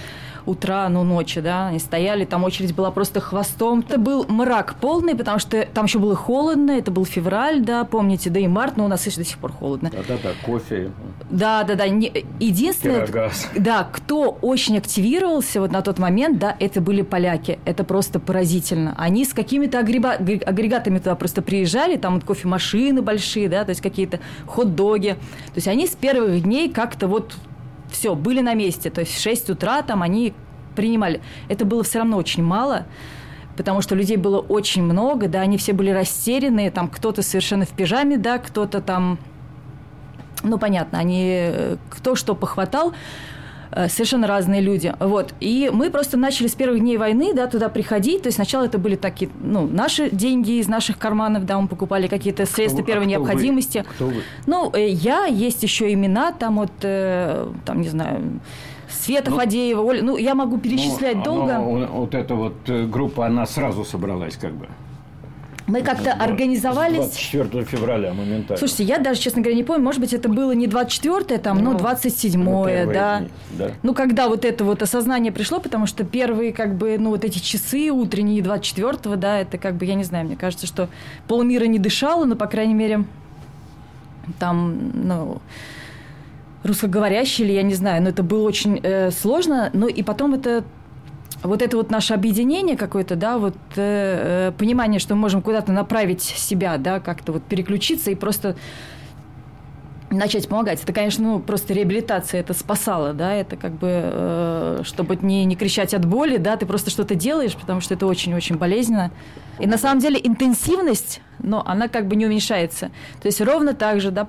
утра, 0.46 0.88
ну, 0.88 1.04
ночи, 1.04 1.40
да, 1.40 1.68
они 1.68 1.78
стояли, 1.78 2.24
там 2.24 2.44
очередь 2.44 2.74
была 2.74 2.90
просто 2.90 3.20
хвостом. 3.20 3.80
Это 3.80 3.98
был 3.98 4.24
мрак 4.28 4.74
полный, 4.80 5.14
потому 5.14 5.38
что 5.38 5.66
там 5.72 5.86
еще 5.86 5.98
было 5.98 6.14
холодно, 6.14 6.72
это 6.72 6.90
был 6.90 7.04
февраль, 7.04 7.60
да, 7.62 7.84
помните, 7.84 8.30
да 8.30 8.40
и 8.40 8.46
март, 8.46 8.76
но 8.76 8.84
у 8.84 8.88
нас 8.88 9.06
еще 9.06 9.18
до 9.18 9.24
сих 9.24 9.38
пор 9.38 9.52
холодно. 9.52 9.90
Да-да-да, 9.90 10.30
кофе. 10.44 10.90
Да-да-да, 11.30 11.84
единственное, 11.84 13.06
Пирогаз. 13.06 13.48
да, 13.56 13.88
кто 13.90 14.36
очень 14.42 14.78
активировался 14.78 15.60
вот 15.60 15.72
на 15.72 15.82
тот 15.82 15.98
момент, 15.98 16.38
да, 16.38 16.56
это 16.58 16.80
были 16.80 17.02
поляки, 17.02 17.58
это 17.64 17.84
просто 17.84 18.20
поразительно. 18.20 18.94
Они 18.98 19.24
с 19.24 19.32
какими-то 19.32 19.78
агрегатами 19.78 20.98
туда 20.98 21.14
просто 21.14 21.42
приезжали, 21.42 21.96
там 21.96 22.14
вот 22.14 22.24
кофемашины 22.24 23.02
большие, 23.02 23.48
да, 23.48 23.64
то 23.64 23.70
есть 23.70 23.80
какие-то 23.80 24.20
хот-доги, 24.46 25.12
то 25.12 25.56
есть 25.56 25.68
они 25.68 25.86
с 25.86 25.90
первых 25.90 26.42
дней 26.42 26.70
как-то 26.70 27.08
вот 27.08 27.34
все, 27.90 28.14
были 28.14 28.40
на 28.40 28.54
месте. 28.54 28.90
То 28.90 29.00
есть 29.00 29.14
в 29.14 29.20
6 29.20 29.50
утра 29.50 29.82
там 29.82 30.02
они 30.02 30.34
принимали. 30.74 31.20
Это 31.48 31.64
было 31.64 31.82
все 31.82 31.98
равно 31.98 32.16
очень 32.16 32.42
мало, 32.42 32.86
потому 33.56 33.82
что 33.82 33.94
людей 33.94 34.16
было 34.16 34.38
очень 34.38 34.82
много, 34.82 35.28
да, 35.28 35.40
они 35.40 35.58
все 35.58 35.72
были 35.72 35.90
растеряны, 35.90 36.70
там 36.70 36.88
кто-то 36.88 37.22
совершенно 37.22 37.64
в 37.64 37.70
пижаме, 37.70 38.16
да, 38.16 38.38
кто-то 38.38 38.80
там, 38.80 39.18
ну, 40.42 40.58
понятно, 40.58 40.98
они 40.98 41.24
э, 41.26 41.76
кто 41.90 42.14
что 42.14 42.34
похватал, 42.34 42.94
совершенно 43.88 44.26
разные 44.26 44.60
люди. 44.60 44.94
Вот. 44.98 45.34
И 45.40 45.70
мы 45.72 45.90
просто 45.90 46.16
начали 46.16 46.46
с 46.46 46.54
первых 46.54 46.80
дней 46.80 46.96
войны 46.96 47.34
да, 47.34 47.46
туда 47.46 47.68
приходить. 47.68 48.22
То 48.22 48.28
есть 48.28 48.36
сначала 48.36 48.64
это 48.64 48.78
были 48.78 48.96
такие, 48.96 49.30
ну, 49.42 49.66
наши 49.66 50.10
деньги 50.10 50.58
из 50.58 50.68
наших 50.68 50.98
карманов, 50.98 51.46
да, 51.46 51.60
мы 51.60 51.68
покупали 51.68 52.06
какие-то 52.06 52.46
средства 52.46 52.82
первой 52.82 53.04
а 53.04 53.08
необходимости. 53.08 53.78
Вы? 53.78 53.94
Кто 53.94 54.06
вы? 54.06 54.22
Ну, 54.46 54.70
э, 54.74 54.88
я, 54.88 55.26
есть 55.26 55.62
еще 55.62 55.92
имена, 55.92 56.32
там 56.32 56.56
вот, 56.56 56.72
там, 56.80 57.80
не 57.80 57.88
знаю, 57.88 58.40
Света 58.90 59.30
ну, 59.30 59.36
Фадеева, 59.36 59.80
Оля, 59.80 60.02
ну, 60.02 60.16
я 60.16 60.34
могу 60.34 60.58
перечислять 60.58 61.16
ну, 61.16 61.24
долго. 61.24 61.58
Но, 61.58 61.86
вот 61.86 62.14
эта 62.14 62.34
вот 62.34 62.54
э, 62.66 62.86
группа, 62.86 63.26
она 63.26 63.46
сразу 63.46 63.84
собралась 63.84 64.36
как 64.36 64.52
бы. 64.52 64.68
Мы 65.70 65.82
как-то 65.82 66.12
организовались... 66.12 66.96
24 66.96 67.64
февраля 67.64 68.12
моментально. 68.12 68.56
Слушайте, 68.56 68.84
я 68.84 68.98
даже, 68.98 69.20
честно 69.20 69.40
говоря, 69.40 69.56
не 69.56 69.64
помню, 69.64 69.84
может 69.84 70.00
быть, 70.00 70.12
это 70.12 70.28
было 70.28 70.52
не 70.52 70.66
24-е, 70.66 71.38
там, 71.38 71.62
ну, 71.62 71.72
но 71.72 71.78
27-е, 71.78 72.86
да. 72.86 73.22
да. 73.52 73.70
Ну, 73.82 73.94
когда 73.94 74.28
вот 74.28 74.44
это 74.44 74.64
вот 74.64 74.82
осознание 74.82 75.32
пришло, 75.32 75.60
потому 75.60 75.86
что 75.86 76.04
первые, 76.04 76.52
как 76.52 76.74
бы, 76.74 76.96
ну, 76.98 77.10
вот 77.10 77.24
эти 77.24 77.38
часы 77.38 77.90
утренние 77.90 78.42
24-го, 78.42 79.16
да, 79.16 79.38
это 79.38 79.58
как 79.58 79.76
бы, 79.76 79.84
я 79.84 79.94
не 79.94 80.04
знаю, 80.04 80.26
мне 80.26 80.36
кажется, 80.36 80.66
что 80.66 80.88
полмира 81.28 81.64
не 81.64 81.78
дышало, 81.78 82.24
но, 82.24 82.34
по 82.34 82.46
крайней 82.46 82.74
мере, 82.74 83.04
там, 84.38 84.90
ну, 84.94 85.40
русскоговорящие 86.62 87.46
или 87.46 87.54
я 87.54 87.62
не 87.62 87.74
знаю, 87.74 88.02
но 88.02 88.10
это 88.10 88.22
было 88.22 88.46
очень 88.46 88.80
э, 88.82 89.10
сложно. 89.10 89.70
Ну 89.72 89.88
и 89.88 90.02
потом 90.02 90.34
это 90.34 90.64
вот 91.42 91.62
это 91.62 91.76
вот 91.76 91.90
наше 91.90 92.14
объединение 92.14 92.76
какое-то, 92.76 93.16
да, 93.16 93.38
вот 93.38 93.56
э, 93.76 94.48
э, 94.48 94.52
понимание, 94.58 95.00
что 95.00 95.14
мы 95.14 95.22
можем 95.22 95.42
куда-то 95.42 95.72
направить 95.72 96.22
себя, 96.22 96.76
да, 96.76 97.00
как-то 97.00 97.32
вот 97.32 97.42
переключиться 97.44 98.10
и 98.10 98.14
просто 98.14 98.56
начать 100.10 100.48
помогать. 100.48 100.82
Это, 100.82 100.92
конечно, 100.92 101.24
ну, 101.24 101.38
просто 101.38 101.72
реабилитация, 101.72 102.40
это 102.40 102.52
спасало, 102.52 103.12
да, 103.12 103.32
это 103.32 103.56
как 103.56 103.72
бы, 103.72 103.88
э, 103.90 104.80
чтобы 104.84 105.16
не, 105.16 105.44
не 105.44 105.56
кричать 105.56 105.94
от 105.94 106.04
боли, 106.04 106.36
да, 106.36 106.56
ты 106.56 106.66
просто 106.66 106.90
что-то 106.90 107.14
делаешь, 107.14 107.56
потому 107.56 107.80
что 107.80 107.94
это 107.94 108.06
очень-очень 108.06 108.56
болезненно. 108.56 109.10
И 109.58 109.66
на 109.66 109.78
самом 109.78 110.00
деле 110.00 110.20
интенсивность, 110.22 111.22
но 111.38 111.62
она 111.66 111.88
как 111.88 112.06
бы 112.06 112.16
не 112.16 112.26
уменьшается. 112.26 112.90
То 113.22 113.26
есть 113.26 113.40
ровно 113.40 113.72
так 113.72 114.00
же, 114.00 114.10
да, 114.10 114.24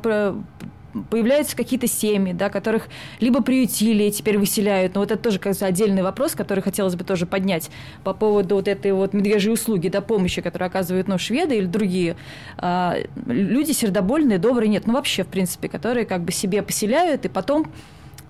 появляются 1.09 1.55
какие-то 1.55 1.87
семьи, 1.87 2.33
да, 2.33 2.49
которых 2.49 2.87
либо 3.19 3.41
приютили 3.41 4.03
и 4.03 4.11
теперь 4.11 4.37
выселяют, 4.37 4.95
но 4.95 5.01
вот 5.01 5.11
это 5.11 5.21
тоже, 5.21 5.39
кажется, 5.39 5.65
отдельный 5.65 6.03
вопрос, 6.03 6.33
который 6.33 6.61
хотелось 6.61 6.95
бы 6.95 7.03
тоже 7.03 7.25
поднять 7.25 7.69
по 8.03 8.13
поводу 8.13 8.55
вот 8.55 8.67
этой 8.67 8.91
вот 8.93 9.13
медвежьей 9.13 9.53
услуги, 9.53 9.87
да, 9.87 10.01
помощи, 10.01 10.41
которую 10.41 10.67
оказывают, 10.67 11.07
ну, 11.07 11.17
шведы 11.17 11.57
или 11.57 11.65
другие. 11.65 12.15
А, 12.57 12.97
люди 13.25 13.71
сердобольные, 13.71 14.37
добрые, 14.37 14.69
нет, 14.69 14.87
ну, 14.87 14.93
вообще, 14.93 15.23
в 15.23 15.27
принципе, 15.27 15.69
которые 15.69 16.05
как 16.05 16.21
бы 16.21 16.31
себе 16.31 16.61
поселяют 16.61 17.25
и 17.25 17.29
потом 17.29 17.71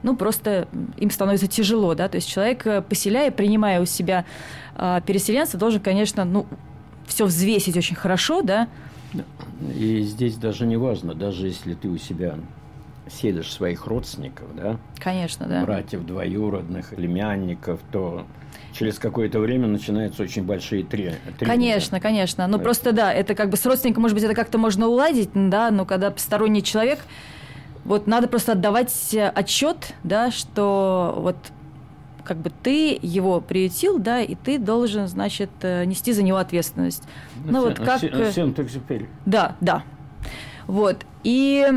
ну, 0.04 0.15
просто 0.15 0.67
им 0.97 1.12
становится 1.12 1.47
тяжело, 1.47 1.93
да, 1.93 2.10
то 2.10 2.15
есть 2.15 2.28
человек, 2.28 2.65
э, 2.65 2.82
поселяя, 2.82 3.30
принимая 3.30 3.80
у 3.80 3.86
себя 3.86 4.26
а, 4.76 5.00
переселенца, 5.02 5.58
должен, 5.58 5.80
конечно, 5.80 6.26
ну, 6.26 6.47
все 7.06 7.26
взвесить 7.26 7.78
очень 7.78 7.95
хорошо, 7.95 8.41
да, 8.41 8.67
и 9.76 10.02
здесь 10.02 10.36
даже 10.36 10.65
не 10.65 10.78
важно, 10.78 11.13
даже 11.13 11.47
если 11.47 11.74
ты 11.74 11.88
у 11.88 11.97
себя 11.97 12.36
селишь 13.10 13.52
своих 13.52 13.88
родственников, 13.88 14.47
да? 14.56 14.78
Конечно, 14.97 15.45
да. 15.47 15.63
Братьев 15.63 16.06
двоюродных, 16.06 16.89
племянников, 16.89 17.80
то 17.91 18.26
через 18.74 19.00
какое-то 19.00 19.39
время 19.39 19.67
начинаются 19.67 20.24
очень 20.24 20.43
большие 20.43 20.84
три. 20.84 21.12
Конечно, 21.39 22.00
конечно. 22.00 22.47
Ну, 22.47 22.60
просто 22.60 22.93
да, 22.93 23.13
это 23.13 23.36
как 23.36 23.50
бы 23.50 23.58
с 23.58 23.65
родственником, 23.65 24.04
может 24.04 24.15
быть, 24.15 24.24
это 24.24 24.34
как-то 24.34 24.58
можно 24.58 24.88
уладить, 24.88 25.32
да, 25.34 25.71
но 25.71 25.86
когда 25.86 26.12
посторонний 26.12 26.63
человек, 26.63 27.00
вот 27.84 28.08
надо 28.08 28.28
просто 28.28 28.54
отдавать 28.54 29.15
отчет, 29.34 29.93
да, 30.04 30.32
что 30.32 31.15
вот 31.17 31.36
как 32.23 32.38
бы 32.38 32.51
ты 32.63 32.97
его 33.01 33.41
приютил, 33.41 33.99
да, 33.99 34.21
и 34.21 34.36
ты 34.36 34.57
должен, 34.57 35.07
значит, 35.07 35.49
э, 35.62 35.86
нести 35.86 36.13
за 36.13 36.23
него 36.23 36.38
ответственность. 36.38 37.03
Ну, 37.45 37.51
ну 37.51 37.62
вот 37.62 37.79
как... 37.79 38.01
Всем 38.31 38.53
так 38.53 38.69
теперь. 38.69 39.07
Да, 39.25 39.55
да. 39.62 39.84
Вот. 40.67 41.05
И 41.23 41.67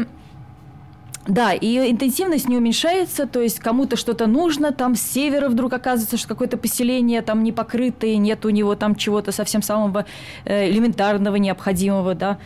да, 1.27 1.53
и 1.55 1.91
интенсивность 1.91 2.49
не 2.49 2.57
уменьшается, 2.57 3.27
то 3.27 3.41
есть 3.41 3.59
кому-то 3.59 3.97
что-то 3.97 4.27
нужно, 4.27 4.73
там 4.73 4.95
с 4.95 5.01
севера 5.01 5.49
вдруг 5.49 5.73
оказывается, 5.73 6.19
что 6.19 6.29
какое-то 6.29 6.59
поселение 6.59 7.23
там 7.23 7.43
не 7.43 7.53
покрытое, 7.53 8.17
нет 8.17 8.45
у 8.45 8.51
него 8.51 8.75
там 8.75 8.95
чего-то 8.95 9.33
совсем 9.33 9.63
самого 9.63 10.05
э, 10.45 10.69
элементарного, 10.69 11.37
необходимого, 11.37 12.15
да. 12.15 12.39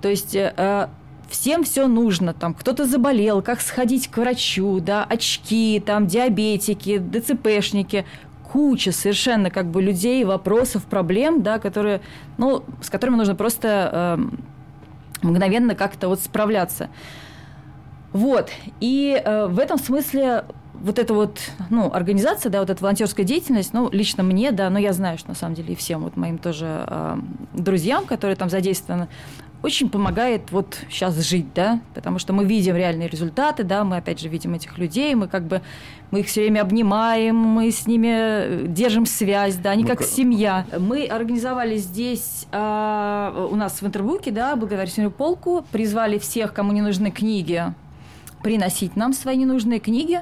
То 0.00 0.08
есть 0.08 0.34
э, 0.34 0.88
всем 1.34 1.64
все 1.64 1.88
нужно, 1.88 2.32
там 2.32 2.54
кто-то 2.54 2.84
заболел, 2.84 3.42
как 3.42 3.60
сходить 3.60 4.08
к 4.08 4.18
врачу, 4.18 4.78
да, 4.78 5.04
очки, 5.04 5.82
там 5.84 6.06
диабетики, 6.06 6.98
ДЦПшники, 6.98 8.06
куча 8.52 8.92
совершенно 8.92 9.50
как 9.50 9.66
бы 9.66 9.82
людей, 9.82 10.24
вопросов, 10.24 10.84
проблем, 10.84 11.42
да, 11.42 11.58
которые, 11.58 12.02
ну, 12.38 12.62
с 12.80 12.88
которыми 12.88 13.16
нужно 13.16 13.34
просто 13.34 14.18
э, 14.22 15.26
мгновенно 15.26 15.74
как-то 15.74 16.08
вот 16.08 16.20
справляться. 16.20 16.88
Вот. 18.12 18.50
И 18.78 19.20
э, 19.22 19.46
в 19.46 19.58
этом 19.58 19.76
смысле 19.76 20.44
вот 20.74 21.00
эта 21.00 21.14
вот, 21.14 21.40
ну, 21.68 21.92
организация, 21.92 22.48
да, 22.48 22.60
вот 22.60 22.70
эта 22.70 22.80
волонтерская 22.80 23.26
деятельность, 23.26 23.72
ну, 23.72 23.90
лично 23.90 24.22
мне, 24.22 24.52
да, 24.52 24.70
но 24.70 24.78
я 24.78 24.92
знаю, 24.92 25.18
что 25.18 25.30
на 25.30 25.34
самом 25.34 25.56
деле 25.56 25.72
и 25.72 25.76
всем 25.76 26.02
вот 26.02 26.16
моим 26.16 26.38
тоже 26.38 26.84
э, 26.86 27.16
друзьям, 27.54 28.06
которые 28.06 28.36
там 28.36 28.48
задействованы, 28.48 29.08
очень 29.64 29.88
помогает 29.88 30.52
вот 30.52 30.78
сейчас 30.90 31.18
жить, 31.18 31.46
да, 31.54 31.80
потому 31.94 32.18
что 32.18 32.34
мы 32.34 32.44
видим 32.44 32.76
реальные 32.76 33.08
результаты, 33.08 33.64
да, 33.64 33.82
мы 33.82 33.96
опять 33.96 34.20
же 34.20 34.28
видим 34.28 34.52
этих 34.52 34.76
людей, 34.76 35.14
мы 35.14 35.26
как 35.26 35.44
бы 35.44 35.62
мы 36.10 36.20
их 36.20 36.26
все 36.26 36.42
время 36.42 36.60
обнимаем, 36.60 37.34
мы 37.34 37.70
с 37.70 37.86
ними 37.86 38.08
э, 38.12 38.66
держим 38.68 39.06
связь, 39.06 39.56
да, 39.56 39.70
они 39.70 39.84
ну, 39.84 39.88
как, 39.88 39.98
как 40.00 40.06
семья. 40.06 40.66
Мы 40.78 41.06
организовали 41.06 41.78
здесь 41.78 42.46
э, 42.52 43.48
у 43.50 43.56
нас 43.56 43.80
в 43.80 43.86
Интербуке, 43.86 44.30
да, 44.30 44.54
благотворительную 44.54 45.10
полку, 45.10 45.64
призвали 45.72 46.18
всех, 46.18 46.52
кому 46.52 46.72
не 46.72 46.82
нужны 46.82 47.10
книги, 47.10 47.64
приносить 48.42 48.96
нам 48.96 49.14
свои 49.14 49.38
ненужные 49.38 49.80
книги. 49.80 50.20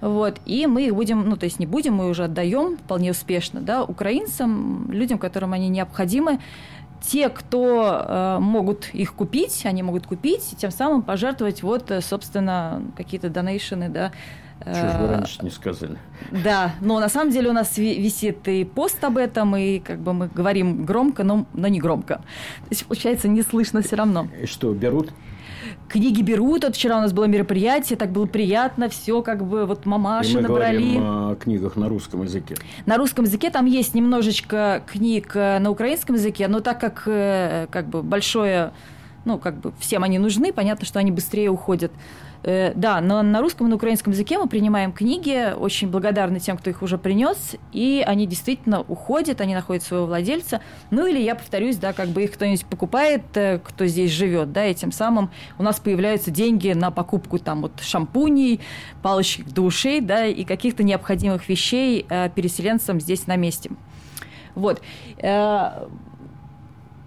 Вот, 0.00 0.38
и 0.44 0.66
мы 0.66 0.86
их 0.86 0.94
будем, 0.94 1.28
ну, 1.28 1.36
то 1.36 1.44
есть 1.44 1.58
не 1.58 1.66
будем, 1.66 1.94
мы 1.94 2.08
уже 2.10 2.24
отдаем 2.24 2.76
вполне 2.76 3.10
успешно, 3.10 3.60
да, 3.60 3.82
украинцам, 3.82 4.90
людям, 4.92 5.18
которым 5.18 5.52
они 5.52 5.68
необходимы 5.68 6.40
те, 7.06 7.28
кто 7.28 8.04
э, 8.06 8.38
могут 8.40 8.94
их 8.94 9.14
купить, 9.14 9.66
они 9.66 9.82
могут 9.82 10.06
купить 10.06 10.52
и 10.52 10.56
тем 10.56 10.70
самым 10.70 11.02
пожертвовать 11.02 11.62
вот, 11.62 11.90
э, 11.90 12.00
собственно, 12.00 12.82
какие-то 12.96 13.28
донейшены, 13.28 13.88
да. 13.88 14.12
Чего 14.64 14.88
же 14.88 14.98
вы 14.98 15.08
раньше 15.08 15.44
не 15.44 15.50
сказали? 15.50 15.98
Да, 16.30 16.74
но 16.80 17.00
на 17.00 17.08
самом 17.08 17.32
деле 17.32 17.50
у 17.50 17.52
нас 17.52 17.76
висит 17.76 18.48
и 18.48 18.64
пост 18.64 19.02
об 19.04 19.18
этом, 19.18 19.54
и 19.56 19.78
как 19.80 19.98
бы 19.98 20.14
мы 20.14 20.28
говорим 20.28 20.84
громко, 20.84 21.24
но, 21.24 21.44
но 21.52 21.68
не 21.68 21.80
громко. 21.80 22.16
То 22.16 22.70
есть, 22.70 22.86
получается, 22.86 23.28
не 23.28 23.42
слышно 23.42 23.82
все 23.82 23.96
равно. 23.96 24.28
И 24.40 24.46
что, 24.46 24.72
берут? 24.72 25.12
Книги 25.88 26.22
берут. 26.22 26.64
Вот 26.64 26.74
вчера 26.74 26.98
у 26.98 27.00
нас 27.00 27.12
было 27.12 27.24
мероприятие, 27.24 27.96
так 27.96 28.10
было 28.10 28.26
приятно, 28.26 28.88
все 28.88 29.22
как 29.22 29.44
бы 29.44 29.66
вот 29.66 29.86
мамаши 29.86 30.32
И 30.32 30.34
мы 30.36 30.42
набрали. 30.42 30.76
говорим 30.78 31.02
о 31.04 31.34
книгах 31.36 31.76
на 31.76 31.88
русском 31.88 32.22
языке. 32.22 32.56
На 32.86 32.96
русском 32.96 33.24
языке 33.24 33.50
там 33.50 33.66
есть 33.66 33.94
немножечко 33.94 34.82
книг 34.86 35.32
э, 35.34 35.58
на 35.58 35.70
украинском 35.70 36.16
языке, 36.16 36.48
но 36.48 36.60
так 36.60 36.80
как 36.80 37.04
э, 37.06 37.66
как 37.70 37.88
бы 37.88 38.02
большое, 38.02 38.72
ну 39.24 39.38
как 39.38 39.56
бы 39.60 39.72
всем 39.78 40.02
они 40.02 40.18
нужны, 40.18 40.52
понятно, 40.52 40.86
что 40.86 40.98
они 40.98 41.10
быстрее 41.10 41.50
уходят. 41.50 41.92
Э, 42.44 42.72
да, 42.74 43.00
но 43.00 43.22
на 43.22 43.40
русском 43.40 43.66
и 43.66 43.70
на 43.70 43.76
украинском 43.76 44.12
языке 44.12 44.38
мы 44.38 44.46
принимаем 44.48 44.92
книги, 44.92 45.54
очень 45.54 45.88
благодарны 45.88 46.40
тем, 46.40 46.58
кто 46.58 46.68
их 46.68 46.82
уже 46.82 46.98
принес, 46.98 47.56
и 47.72 48.04
они 48.06 48.26
действительно 48.26 48.82
уходят, 48.82 49.40
они 49.40 49.54
находят 49.54 49.82
своего 49.82 50.04
владельца. 50.04 50.60
Ну 50.90 51.06
или 51.06 51.18
я 51.18 51.36
повторюсь, 51.36 51.76
да, 51.76 51.94
как 51.94 52.08
бы 52.08 52.24
их 52.24 52.32
кто-нибудь 52.32 52.66
покупает, 52.66 53.22
э, 53.34 53.58
кто 53.64 53.86
здесь 53.86 54.10
живет, 54.10 54.52
да, 54.52 54.66
и 54.66 54.74
тем 54.74 54.92
самым 54.92 55.30
у 55.58 55.62
нас 55.62 55.80
появляются 55.80 56.30
деньги 56.30 56.72
на 56.72 56.90
покупку 56.90 57.38
там 57.38 57.62
вот 57.62 57.80
шампуней, 57.80 58.60
палочек 59.02 59.46
для 59.46 59.62
ушей, 59.62 60.02
да, 60.02 60.26
и 60.26 60.44
каких-то 60.44 60.82
необходимых 60.82 61.48
вещей 61.48 62.04
э, 62.10 62.28
переселенцам 62.28 63.00
здесь 63.00 63.26
на 63.26 63.36
месте. 63.36 63.70
Вот. 64.54 64.82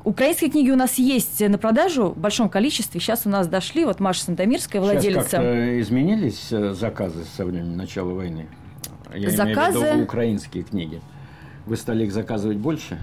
Украинские 0.08 0.50
книги 0.50 0.72
у 0.72 0.78
нас 0.78 0.98
есть 0.98 1.42
на 1.42 1.58
продажу 1.58 2.12
в 2.12 2.18
большом 2.18 2.48
количестве. 2.48 3.02
Сейчас 3.02 3.26
у 3.26 3.30
нас 3.30 3.46
дошли, 3.46 3.84
вот 3.84 4.00
Маша 4.00 4.22
Сандомирская, 4.24 4.82
владелица. 4.82 5.22
Сейчас 5.22 5.32
как-то 5.32 5.82
изменились 5.82 6.48
э, 6.50 6.72
заказы 6.72 7.26
со 7.36 7.44
времени 7.44 7.76
начала 7.76 8.14
войны? 8.14 8.48
Я 9.14 9.30
заказы... 9.32 9.80
имею 9.80 9.92
в 9.92 9.96
виду 9.96 10.04
украинские 10.06 10.64
книги. 10.64 11.02
Вы 11.66 11.76
стали 11.76 12.06
их 12.06 12.14
заказывать 12.14 12.56
больше? 12.56 12.98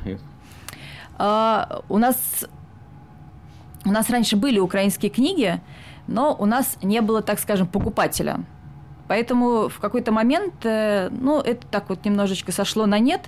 А, 1.19 1.83
у 1.91 1.99
нас 1.99 2.17
у 3.85 3.91
нас 3.91 4.09
раньше 4.09 4.37
были 4.37 4.59
украинские 4.59 5.11
книги, 5.11 5.61
но 6.07 6.35
у 6.35 6.47
нас 6.47 6.79
не 6.83 7.03
было, 7.03 7.21
так 7.21 7.39
скажем, 7.39 7.67
покупателя. 7.67 8.41
Поэтому 9.09 9.69
в 9.69 9.79
какой-то 9.79 10.11
момент, 10.11 10.55
э, 10.65 11.11
ну, 11.11 11.39
это 11.43 11.67
так 11.71 11.91
вот 11.91 12.03
немножечко 12.07 12.51
сошло 12.51 12.87
на 12.87 12.99
нет. 12.99 13.21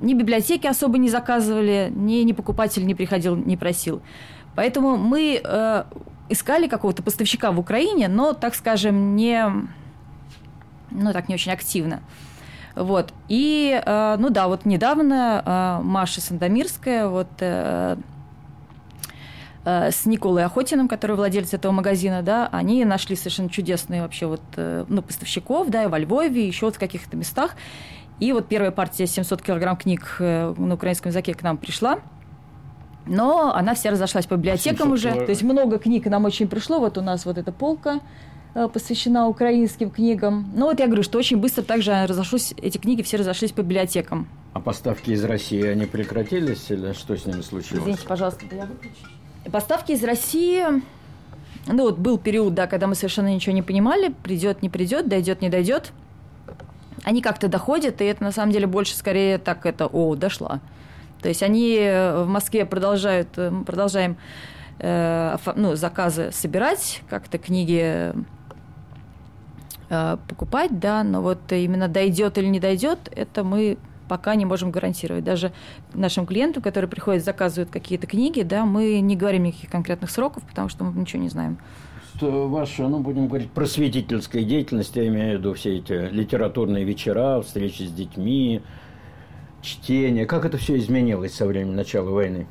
Ни 0.00 0.14
библиотеки 0.14 0.66
особо 0.66 0.98
не 0.98 1.10
заказывали, 1.10 1.92
ни, 1.94 2.22
ни 2.22 2.32
покупатель 2.32 2.86
не 2.86 2.94
приходил, 2.94 3.36
не 3.36 3.56
просил. 3.56 4.00
Поэтому 4.56 4.96
мы 4.96 5.40
э, 5.42 5.84
искали 6.28 6.68
какого-то 6.68 7.02
поставщика 7.02 7.52
в 7.52 7.58
Украине, 7.58 8.08
но, 8.08 8.32
так 8.32 8.54
скажем, 8.54 9.14
не, 9.14 9.46
ну, 10.90 11.12
так 11.12 11.28
не 11.28 11.34
очень 11.34 11.52
активно. 11.52 12.00
Вот. 12.74 13.12
И, 13.28 13.80
э, 13.84 14.16
ну 14.18 14.30
да, 14.30 14.48
вот 14.48 14.64
недавно 14.64 15.42
э, 15.44 15.84
Маша 15.84 16.20
Сандомирская, 16.20 17.08
вот 17.08 17.28
э, 17.40 17.96
э, 19.64 19.90
с 19.90 20.06
Николой 20.06 20.44
Охотиным, 20.44 20.88
который 20.88 21.16
владелец 21.16 21.52
этого 21.52 21.72
магазина, 21.72 22.22
да, 22.22 22.48
они 22.52 22.84
нашли 22.84 23.16
совершенно 23.16 23.50
чудесные 23.50 24.02
вообще 24.02 24.26
вот, 24.26 24.42
э, 24.56 24.84
ну, 24.88 25.02
поставщиков, 25.02 25.68
да, 25.68 25.84
и 25.84 25.86
во 25.88 25.98
Львове, 25.98 26.46
еще 26.46 26.66
вот 26.66 26.76
в 26.76 26.78
каких-то 26.78 27.16
местах. 27.16 27.56
И 28.20 28.32
вот 28.32 28.48
первая 28.48 28.70
партия 28.70 29.06
700 29.06 29.40
килограмм 29.40 29.76
книг 29.76 30.16
э, 30.18 30.54
на 30.56 30.74
украинском 30.74 31.08
языке 31.10 31.32
к 31.32 31.42
нам 31.42 31.56
пришла. 31.56 32.00
Но 33.06 33.54
она 33.54 33.74
вся 33.74 33.90
разошлась 33.90 34.26
по 34.26 34.34
библиотекам 34.34 34.92
уже. 34.92 35.10
То 35.10 35.30
есть 35.30 35.42
много 35.42 35.78
книг 35.78 36.04
нам 36.04 36.26
очень 36.26 36.46
пришло. 36.46 36.78
Вот 36.78 36.98
у 36.98 37.00
нас 37.00 37.24
вот 37.24 37.38
эта 37.38 37.50
полка 37.50 38.00
э, 38.54 38.68
посвящена 38.68 39.26
украинским 39.26 39.90
книгам. 39.90 40.52
Ну 40.54 40.66
вот 40.66 40.78
я 40.80 40.86
говорю, 40.86 41.02
что 41.02 41.18
очень 41.18 41.38
быстро 41.38 41.62
также 41.62 42.06
разошлись, 42.06 42.54
эти 42.58 42.76
книги 42.76 43.00
все 43.00 43.16
разошлись 43.16 43.52
по 43.52 43.62
библиотекам. 43.62 44.28
А 44.52 44.60
поставки 44.60 45.12
из 45.12 45.24
России, 45.24 45.64
они 45.64 45.86
прекратились 45.86 46.70
или 46.70 46.92
что 46.92 47.16
с 47.16 47.24
ними 47.24 47.40
случилось? 47.40 47.82
Извините, 47.82 48.06
пожалуйста, 48.06 48.44
я 48.54 48.66
выключу. 48.66 49.06
Поставки 49.50 49.92
из 49.92 50.04
России, 50.04 50.66
ну 51.66 51.84
вот 51.84 51.98
был 51.98 52.18
период, 52.18 52.52
да, 52.52 52.66
когда 52.66 52.86
мы 52.86 52.94
совершенно 52.94 53.32
ничего 53.32 53.54
не 53.54 53.62
понимали, 53.62 54.12
придет, 54.22 54.60
не 54.60 54.68
придет, 54.68 55.08
дойдет, 55.08 55.40
не 55.40 55.48
дойдет 55.48 55.92
они 57.04 57.22
как-то 57.22 57.48
доходят, 57.48 58.00
и 58.00 58.04
это 58.04 58.22
на 58.22 58.32
самом 58.32 58.52
деле 58.52 58.66
больше 58.66 58.94
скорее 58.94 59.38
так 59.38 59.66
это, 59.66 59.86
о, 59.86 60.14
дошла. 60.14 60.60
То 61.22 61.28
есть 61.28 61.42
они 61.42 61.76
э, 61.78 62.22
в 62.22 62.28
Москве 62.28 62.64
продолжают, 62.64 63.28
э, 63.36 63.52
продолжаем 63.66 64.16
э, 64.78 65.36
ну, 65.56 65.76
заказы 65.76 66.30
собирать, 66.32 67.02
как-то 67.08 67.38
книги 67.38 68.12
э, 69.88 70.16
покупать, 70.28 70.78
да, 70.78 71.02
но 71.02 71.20
вот 71.20 71.40
именно 71.50 71.88
дойдет 71.88 72.38
или 72.38 72.46
не 72.46 72.60
дойдет, 72.60 72.98
это 73.14 73.44
мы 73.44 73.78
пока 74.08 74.34
не 74.34 74.44
можем 74.44 74.70
гарантировать. 74.70 75.22
Даже 75.22 75.52
нашим 75.94 76.26
клиентам, 76.26 76.62
которые 76.62 76.90
приходят, 76.90 77.24
заказывают 77.24 77.70
какие-то 77.70 78.06
книги, 78.06 78.42
да, 78.42 78.64
мы 78.64 79.00
не 79.00 79.14
говорим 79.14 79.44
никаких 79.44 79.70
конкретных 79.70 80.10
сроков, 80.10 80.42
потому 80.42 80.68
что 80.68 80.84
мы 80.84 80.98
ничего 81.00 81.22
не 81.22 81.28
знаем 81.28 81.58
ваша, 82.22 82.88
ну, 82.88 83.00
будем 83.00 83.28
говорить, 83.28 83.50
просветительская 83.50 84.44
деятельность, 84.44 84.96
я 84.96 85.06
имею 85.08 85.36
в 85.36 85.40
виду 85.40 85.54
все 85.54 85.78
эти 85.78 85.92
литературные 86.10 86.84
вечера, 86.84 87.40
встречи 87.42 87.82
с 87.82 87.92
детьми, 87.92 88.62
чтение. 89.62 90.26
Как 90.26 90.44
это 90.44 90.58
все 90.58 90.76
изменилось 90.78 91.34
со 91.34 91.46
времени 91.46 91.74
начала 91.74 92.10
войны? 92.10 92.46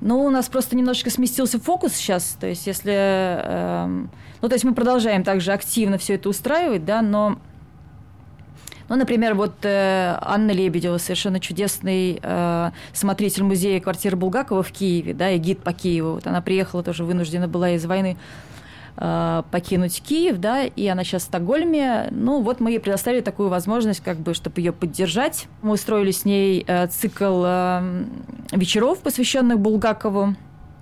Ну, 0.00 0.24
у 0.24 0.30
нас 0.30 0.48
просто 0.48 0.76
немножечко 0.76 1.10
сместился 1.10 1.60
фокус 1.60 1.92
сейчас. 1.92 2.36
То 2.40 2.46
есть, 2.46 2.66
если... 2.66 2.92
Э, 2.94 3.86
ну, 4.40 4.48
то 4.48 4.54
есть, 4.54 4.64
мы 4.64 4.74
продолжаем 4.74 5.24
также 5.24 5.52
активно 5.52 5.98
все 5.98 6.14
это 6.14 6.28
устраивать, 6.28 6.84
да, 6.84 7.02
но... 7.02 7.38
Ну, 8.90 8.96
например, 8.96 9.34
вот 9.34 9.54
э, 9.62 10.18
Анна 10.20 10.50
Лебедева, 10.50 10.98
совершенно 10.98 11.40
чудесный 11.40 12.20
э, 12.22 12.70
смотритель 12.92 13.44
музея 13.44 13.80
квартиры 13.80 14.16
Булгакова 14.16 14.62
в 14.62 14.70
Киеве, 14.70 15.14
да, 15.14 15.30
и 15.30 15.38
гид 15.38 15.60
по 15.60 15.72
Киеву. 15.72 16.12
Вот 16.12 16.26
она 16.26 16.42
приехала 16.42 16.82
тоже, 16.82 17.04
вынуждена 17.04 17.48
была 17.48 17.70
из 17.70 17.86
войны 17.86 18.18
Э, 19.02 19.42
покинуть 19.50 20.02
Киев, 20.02 20.38
да, 20.38 20.64
и 20.64 20.86
она 20.86 21.04
сейчас 21.04 21.22
в 21.22 21.26
Стокгольме. 21.26 22.08
Ну, 22.10 22.42
вот 22.42 22.60
мы 22.60 22.70
ей 22.72 22.80
предоставили 22.80 23.22
такую 23.22 23.48
возможность, 23.48 24.00
как 24.00 24.18
бы, 24.18 24.34
чтобы 24.34 24.60
ее 24.60 24.72
поддержать. 24.72 25.46
Мы 25.62 25.72
устроили 25.72 26.10
с 26.10 26.26
ней 26.26 26.64
э, 26.66 26.86
цикл 26.88 27.42
э, 27.46 28.04
вечеров, 28.52 29.00
посвященных 29.00 29.58
Булгакову. 29.58 30.34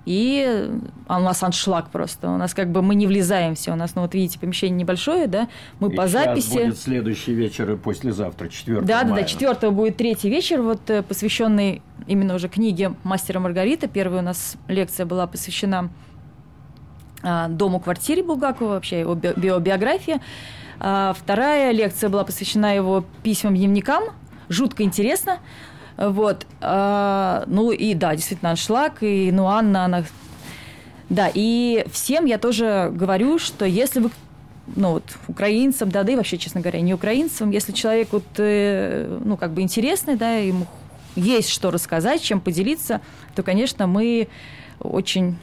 И 0.05 0.69
у 1.07 1.13
нас 1.13 1.43
аншлаг 1.43 1.89
просто. 1.89 2.29
У 2.29 2.37
нас 2.37 2.53
как 2.53 2.71
бы 2.71 2.81
мы 2.81 2.95
не 2.95 3.05
влезаем 3.05 3.55
все. 3.55 3.73
У 3.73 3.75
нас, 3.75 3.95
ну 3.95 4.01
вот 4.03 4.13
видите, 4.13 4.39
помещение 4.39 4.77
небольшое, 4.79 5.27
да. 5.27 5.47
Мы 5.79 5.91
и 5.91 5.95
по 5.95 6.07
записи. 6.07 6.53
будет 6.53 6.79
следующий 6.79 7.33
вечер 7.33 7.71
и 7.71 7.77
послезавтра, 7.77 8.47
4 8.47 8.81
Да, 8.81 9.03
мая. 9.03 9.05
да, 9.09 9.15
да, 9.15 9.23
4 9.23 9.71
будет 9.71 9.97
третий 9.97 10.29
вечер, 10.29 10.61
вот 10.61 10.81
посвященный 11.07 11.81
именно 12.07 12.35
уже 12.35 12.49
книге 12.49 12.95
Мастера 13.03 13.39
Маргарита. 13.39 13.87
Первая 13.87 14.21
у 14.21 14.25
нас 14.25 14.55
лекция 14.67 15.05
была 15.05 15.27
посвящена 15.27 15.89
а, 17.21 17.47
дому-квартире 17.49 18.23
Булгакова, 18.23 18.69
вообще 18.69 19.01
его 19.01 19.15
биография. 19.15 20.21
А, 20.79 21.13
вторая 21.17 21.71
лекция 21.71 22.09
была 22.09 22.23
посвящена 22.23 22.73
его 22.75 23.03
письмам, 23.23 23.55
дневникам. 23.55 24.05
Жутко 24.47 24.83
интересно. 24.83 25.39
Вот. 25.99 26.47
А, 26.61 27.43
ну 27.47 27.71
и 27.71 27.93
да, 27.93 28.15
действительно, 28.15 28.51
аншлаг. 28.51 29.03
И 29.03 29.31
ну, 29.31 29.47
Анна, 29.47 29.85
она... 29.85 30.03
Да, 31.09 31.29
и 31.33 31.85
всем 31.91 32.25
я 32.25 32.37
тоже 32.37 32.89
говорю, 32.93 33.37
что 33.37 33.65
если 33.65 33.99
вы 33.99 34.11
ну, 34.75 34.93
вот, 34.93 35.03
украинцам, 35.27 35.89
да, 35.89 36.03
да 36.03 36.13
и 36.13 36.15
вообще, 36.15 36.37
честно 36.37 36.61
говоря, 36.61 36.79
не 36.81 36.93
украинцам, 36.93 37.49
если 37.49 37.71
человек 37.71 38.09
вот, 38.11 38.23
э, 38.37 39.19
ну, 39.25 39.35
как 39.35 39.51
бы 39.51 39.61
интересный, 39.61 40.15
да, 40.15 40.35
ему 40.35 40.67
есть 41.15 41.49
что 41.49 41.71
рассказать, 41.71 42.21
чем 42.21 42.39
поделиться, 42.39 43.01
то, 43.35 43.41
конечно, 43.41 43.87
мы 43.87 44.27
очень 44.79 45.37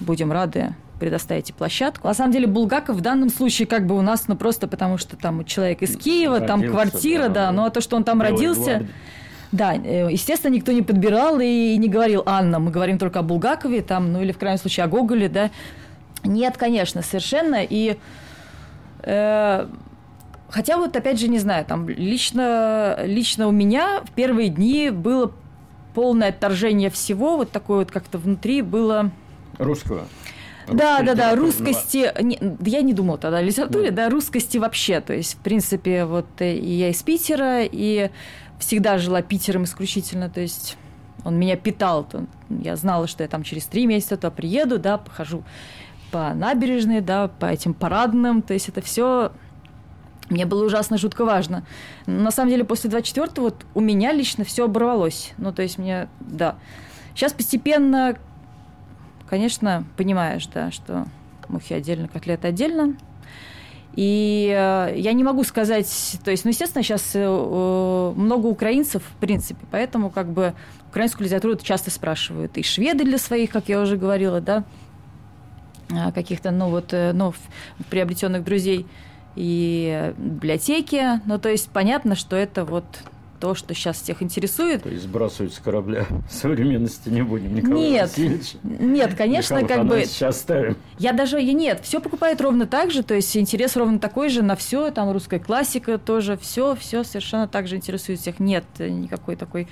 будем 0.00 0.30
рады 0.30 0.74
предоставите 1.00 1.54
площадку. 1.54 2.08
На 2.08 2.14
самом 2.14 2.32
деле 2.32 2.46
Булгаков 2.46 2.96
в 2.96 3.00
данном 3.00 3.30
случае 3.30 3.66
как 3.66 3.86
бы 3.86 3.96
у 3.96 4.02
нас, 4.02 4.28
ну 4.28 4.36
просто 4.36 4.68
потому 4.68 4.98
что 4.98 5.16
там 5.16 5.44
человек 5.44 5.82
из 5.82 5.96
Киева, 5.96 6.40
Родился, 6.40 6.46
там 6.46 6.70
квартира, 6.70 7.28
да, 7.28 7.46
да, 7.46 7.52
ну 7.52 7.64
а 7.64 7.70
то, 7.70 7.80
что 7.80 7.96
он 7.96 8.04
там 8.04 8.20
родился, 8.20 8.64
гвардии. 8.64 8.88
Да, 9.56 9.74
э, 9.74 10.08
естественно, 10.10 10.52
никто 10.54 10.72
не 10.72 10.82
подбирал 10.82 11.40
и 11.40 11.76
не 11.76 11.88
говорил 11.88 12.22
Анна, 12.26 12.58
мы 12.58 12.70
говорим 12.70 12.98
только 12.98 13.20
о 13.20 13.22
Булгакове, 13.22 13.82
там, 13.82 14.12
ну 14.12 14.22
или 14.22 14.32
в 14.32 14.38
крайнем 14.38 14.58
случае 14.58 14.84
о 14.84 14.88
Гоголе, 14.88 15.28
да. 15.28 15.50
Нет, 16.24 16.56
конечно, 16.56 17.02
совершенно. 17.02 17.58
И 17.62 17.96
э, 19.02 19.66
хотя 20.48 20.76
вот 20.76 20.96
опять 20.96 21.20
же 21.20 21.28
не 21.28 21.38
знаю, 21.38 21.64
там 21.64 21.88
лично 21.88 22.98
лично 23.04 23.48
у 23.48 23.52
меня 23.52 24.02
в 24.04 24.10
первые 24.12 24.48
дни 24.48 24.90
было 24.90 25.32
полное 25.94 26.28
отторжение 26.28 26.90
всего, 26.90 27.36
вот 27.36 27.50
такое 27.50 27.78
вот 27.78 27.90
как-то 27.90 28.18
внутри 28.18 28.62
было. 28.62 29.10
Русского. 29.58 30.06
Да, 30.70 31.02
да, 31.02 31.14
да, 31.14 31.34
русскости. 31.36 32.10
не- 32.20 32.38
я 32.64 32.82
не 32.82 32.92
думала 32.92 33.18
тогда 33.18 33.38
о 33.38 33.42
литературе, 33.42 33.90
да, 33.92 34.10
русскости 34.10 34.58
вообще. 34.58 35.00
То 35.00 35.12
есть, 35.12 35.34
в 35.34 35.38
принципе, 35.38 36.04
вот 36.04 36.26
э, 36.40 36.56
и 36.56 36.72
я 36.72 36.88
из 36.90 37.02
Питера, 37.02 37.62
и 37.62 38.10
всегда 38.58 38.98
жила 38.98 39.22
Питером 39.22 39.64
исключительно. 39.64 40.28
То 40.28 40.40
есть 40.40 40.76
он 41.24 41.38
меня 41.38 41.56
питал. 41.56 42.04
То 42.04 42.26
Я 42.48 42.76
знала, 42.76 43.06
что 43.06 43.22
я 43.22 43.28
там 43.28 43.42
через 43.42 43.66
три 43.66 43.86
месяца 43.86 44.16
то 44.16 44.30
приеду, 44.30 44.78
да, 44.78 44.98
похожу 44.98 45.44
по 46.10 46.32
набережной, 46.34 47.00
да, 47.00 47.28
по 47.28 47.46
этим 47.46 47.74
парадным. 47.74 48.42
То 48.42 48.54
есть 48.54 48.68
это 48.68 48.80
все 48.80 49.32
мне 50.28 50.44
было 50.44 50.64
ужасно 50.64 50.98
жутко 50.98 51.24
важно. 51.24 51.64
На 52.06 52.30
самом 52.30 52.50
деле, 52.50 52.64
после 52.64 52.90
24-го 52.90 53.42
вот 53.42 53.66
у 53.74 53.80
меня 53.80 54.12
лично 54.12 54.44
все 54.44 54.64
оборвалось. 54.64 55.32
Ну, 55.38 55.52
то 55.52 55.62
есть 55.62 55.78
мне, 55.78 56.08
да. 56.20 56.56
Сейчас 57.14 57.32
постепенно, 57.32 58.16
конечно, 59.28 59.84
понимаешь, 59.96 60.46
да, 60.48 60.70
что 60.70 61.06
мухи 61.48 61.74
отдельно, 61.74 62.08
котлеты 62.08 62.48
отдельно. 62.48 62.96
И 63.96 64.54
э, 64.54 64.94
я 64.98 65.14
не 65.14 65.24
могу 65.24 65.42
сказать, 65.42 66.18
то 66.22 66.30
есть, 66.30 66.44
ну, 66.44 66.50
естественно, 66.50 66.84
сейчас 66.84 67.14
э, 67.14 67.20
э, 67.22 68.12
много 68.14 68.46
украинцев, 68.46 69.02
в 69.02 69.16
принципе, 69.18 69.64
поэтому 69.70 70.10
как 70.10 70.28
бы 70.28 70.52
украинскую 70.90 71.24
литературу 71.24 71.56
часто 71.56 71.90
спрашивают. 71.90 72.58
И 72.58 72.62
шведы 72.62 73.04
для 73.04 73.16
своих, 73.16 73.50
как 73.50 73.68
я 73.68 73.80
уже 73.80 73.96
говорила, 73.96 74.42
да, 74.42 74.64
каких-то, 76.14 76.50
ну, 76.50 76.68
вот, 76.68 76.92
ну, 76.92 77.32
приобретенных 77.88 78.44
друзей 78.44 78.86
и 79.34 80.12
библиотеки. 80.18 81.20
Ну, 81.24 81.38
то 81.38 81.48
есть, 81.48 81.70
понятно, 81.70 82.16
что 82.16 82.36
это 82.36 82.64
вот 82.64 82.84
то, 83.36 83.54
что 83.54 83.74
сейчас 83.74 84.00
всех 84.00 84.22
интересует. 84.22 84.82
То 84.82 84.88
есть 84.88 85.04
сбрасывать 85.04 85.54
с 85.54 85.58
корабля 85.58 86.06
современности 86.30 87.08
не 87.08 87.22
будем, 87.22 87.54
Николай 87.54 87.90
Нет, 87.90 88.10
Васильевич. 88.10 88.54
нет, 88.62 89.14
конечно, 89.14 89.54
Михаил 89.54 89.68
как 89.68 89.78
бы... 89.86 89.94
Афанасьевич 89.94 90.22
оставим. 90.22 90.76
Я 90.98 91.12
даже 91.12 91.42
и 91.42 91.52
нет, 91.52 91.80
все 91.82 92.00
покупает 92.00 92.40
ровно 92.40 92.66
так 92.66 92.90
же, 92.90 93.02
то 93.02 93.14
есть 93.14 93.36
интерес 93.36 93.76
ровно 93.76 93.98
такой 93.98 94.28
же 94.28 94.42
на 94.42 94.56
все, 94.56 94.90
там 94.90 95.10
русская 95.12 95.38
классика 95.38 95.98
тоже, 95.98 96.36
все, 96.36 96.74
все 96.74 97.04
совершенно 97.04 97.48
так 97.48 97.68
же 97.68 97.76
интересует 97.76 98.20
всех. 98.20 98.40
Нет 98.40 98.64
никакой 98.78 99.36
такой 99.36 99.68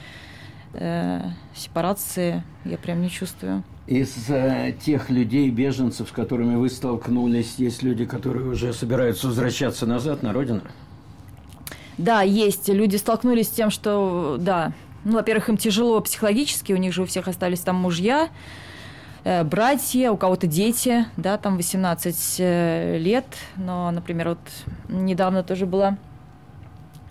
э, 0.75 1.21
сепарации, 1.55 2.43
я 2.65 2.79
прям 2.79 3.01
не 3.01 3.11
чувствую. 3.11 3.62
Из 3.87 4.31
э, 4.31 4.75
тех 4.83 5.11
людей, 5.11 5.51
беженцев, 5.51 6.09
с 6.09 6.12
которыми 6.12 6.57
вы 6.57 6.71
столкнулись, 6.71 7.57
есть 7.59 7.83
люди, 7.83 8.07
которые 8.07 8.47
уже 8.47 8.73
собираются 8.73 9.27
возвращаться 9.27 9.85
назад 9.85 10.23
на 10.23 10.33
родину? 10.33 10.62
Да, 11.99 12.23
есть. 12.23 12.69
Люди 12.69 12.97
столкнулись 12.97 13.49
с 13.49 13.51
тем, 13.51 13.71
что, 13.71 14.37
да, 14.39 14.73
ну, 15.05 15.15
во-первых, 15.15 15.49
им 15.49 15.57
тяжело 15.57 16.01
психологически, 16.01 16.73
у 16.73 16.77
них 16.77 16.93
же 16.93 17.03
у 17.03 17.07
всех 17.07 17.29
остались 17.29 17.61
там 17.61 17.77
мужья, 17.77 18.31
э, 19.23 19.45
братья, 19.45 20.11
у 20.11 20.17
кого-то 20.17 20.47
дети, 20.47 21.07
да, 21.17 21.37
там 21.39 21.57
18 21.57 22.37
э, 22.39 22.99
лет. 22.99 23.27
Но, 23.57 23.91
например, 23.91 24.31
вот 24.31 24.39
недавно 24.89 25.43
тоже 25.43 25.67
была 25.67 25.99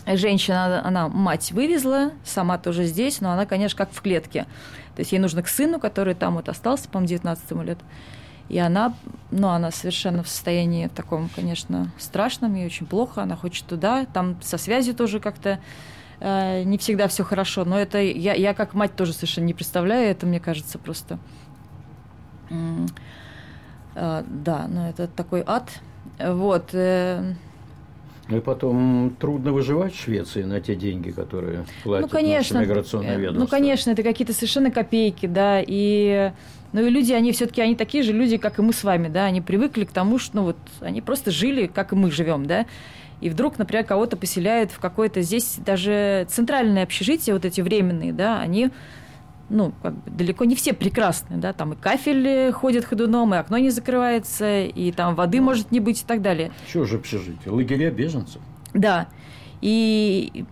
женщина, 0.06 0.86
она 0.86 1.08
мать 1.08 1.52
вывезла, 1.52 2.12
сама 2.26 2.58
тоже 2.58 2.86
здесь, 2.86 3.22
но 3.22 3.32
она, 3.32 3.46
конечно, 3.46 3.78
как 3.78 3.92
в 3.92 4.02
клетке. 4.02 4.46
То 4.96 5.00
есть 5.00 5.12
ей 5.12 5.20
нужно 5.20 5.44
к 5.44 5.48
сыну, 5.48 5.80
который 5.80 6.14
там 6.14 6.36
вот 6.36 6.50
остался, 6.50 6.90
по-моему, 6.90 7.10
19 7.10 7.52
лет. 7.64 7.80
И 8.50 8.60
она, 8.60 8.94
ну, 9.32 9.48
она 9.48 9.72
совершенно 9.72 10.22
в 10.22 10.28
состоянии 10.28 10.88
таком, 10.88 11.30
конечно, 11.36 11.91
страшном, 11.98 12.56
ей 12.56 12.66
очень 12.66 12.86
плохо, 12.86 13.24
она 13.24 13.36
хочет 13.36 13.66
туда, 13.66 14.06
там 14.06 14.38
со 14.41 14.58
связью 14.58 14.94
тоже 14.94 15.20
как-то 15.20 15.60
э, 16.20 16.64
не 16.64 16.78
всегда 16.78 17.08
все 17.08 17.24
хорошо, 17.24 17.66
но 17.66 17.80
это 17.80 18.00
я, 18.00 18.34
я 18.34 18.54
как 18.54 18.74
мать 18.74 18.96
тоже 18.96 19.14
совершенно 19.14 19.46
не 19.46 19.54
представляю, 19.54 20.12
это 20.12 20.26
мне 20.26 20.39
кажется 20.39 20.78
просто, 20.78 21.20
э, 23.96 24.24
да, 24.28 24.68
ну 24.68 24.88
это 24.89 25.08
такой 25.08 25.44
ад, 25.46 25.70
вот. 26.20 26.70
э, 26.74 27.34
Ну 28.28 28.38
и 28.38 28.41
потом 28.41 29.16
трудно 29.20 29.52
выживать 29.54 29.94
в 29.96 30.02
Швеции 30.02 30.44
на 30.44 30.60
те 30.62 30.76
деньги, 30.76 31.12
которые 31.12 31.66
платит 31.84 32.08
ну, 32.08 32.12
конечно, 32.12 32.60
наше 32.60 32.70
миграционное 32.70 33.16
э, 33.16 33.20
ведомство. 33.20 33.39
Ну, 33.41 33.48
конечно, 33.48 33.91
это 33.91 34.04
какие-то 34.04 34.34
совершенно 34.34 34.70
копейки, 34.70 35.26
да, 35.26 35.62
и 35.66 36.32
ну 36.74 36.86
и 36.86 36.89
люди, 36.89 37.13
они 37.13 37.32
все-таки, 37.32 37.61
они 37.61 37.76
такие 37.76 38.03
же 38.03 38.11
люди, 38.11 38.38
как 38.38 38.59
и 38.59 38.61
мы 38.61 38.74
с 38.74 38.84
вами, 38.84 39.07
да, 39.07 39.26
они 39.26 39.41
привыкли 39.41 39.86
к 39.86 39.91
тому, 39.91 40.19
что, 40.19 40.36
ну 40.38 40.43
вот, 40.43 40.57
они 40.82 41.01
просто 41.01 41.32
жили, 41.32 41.67
как 41.67 41.93
и 41.93 41.95
мы 41.95 42.11
живем, 42.11 42.45
да, 42.45 42.65
и 43.21 43.30
вдруг, 43.30 43.57
например, 43.57 43.86
кого-то 43.86 44.17
поселяют 44.17 44.71
в 44.71 44.80
какое-то 44.80 45.21
здесь 45.21 45.55
даже 45.65 46.28
центральное 46.30 46.84
общежитие, 46.84 47.34
вот 47.34 47.45
эти 47.45 47.61
временные, 47.61 48.11
да, 48.11 48.39
они, 48.41 48.69
ну, 49.49 49.71
как 49.82 49.93
бы 49.93 50.11
далеко 50.11 50.45
не 50.45 50.55
все 50.55 50.74
прекрасны, 50.74 51.38
да, 51.38 51.53
там 51.53 51.74
и 51.74 51.76
кафель 51.76 52.51
ходит 52.51 52.86
ходуном, 52.86 53.34
и 53.34 53.38
окно 53.38 53.57
не 53.59 53.69
закрывается, 53.69 54.63
и 54.63 54.91
там 54.91 55.15
воды 55.15 55.38
Ну. 55.38 55.45
может 55.45 55.71
не 55.71 55.80
быть 55.80 56.01
и 56.01 56.05
так 56.05 56.21
далее. 56.21 56.51
Чего 56.71 56.86
же 56.86 56.97
общежитие? 56.97 57.53
Лагеря 57.53 57.91
беженцев? 57.91 58.41
Да. 58.74 59.07
И 59.61 60.43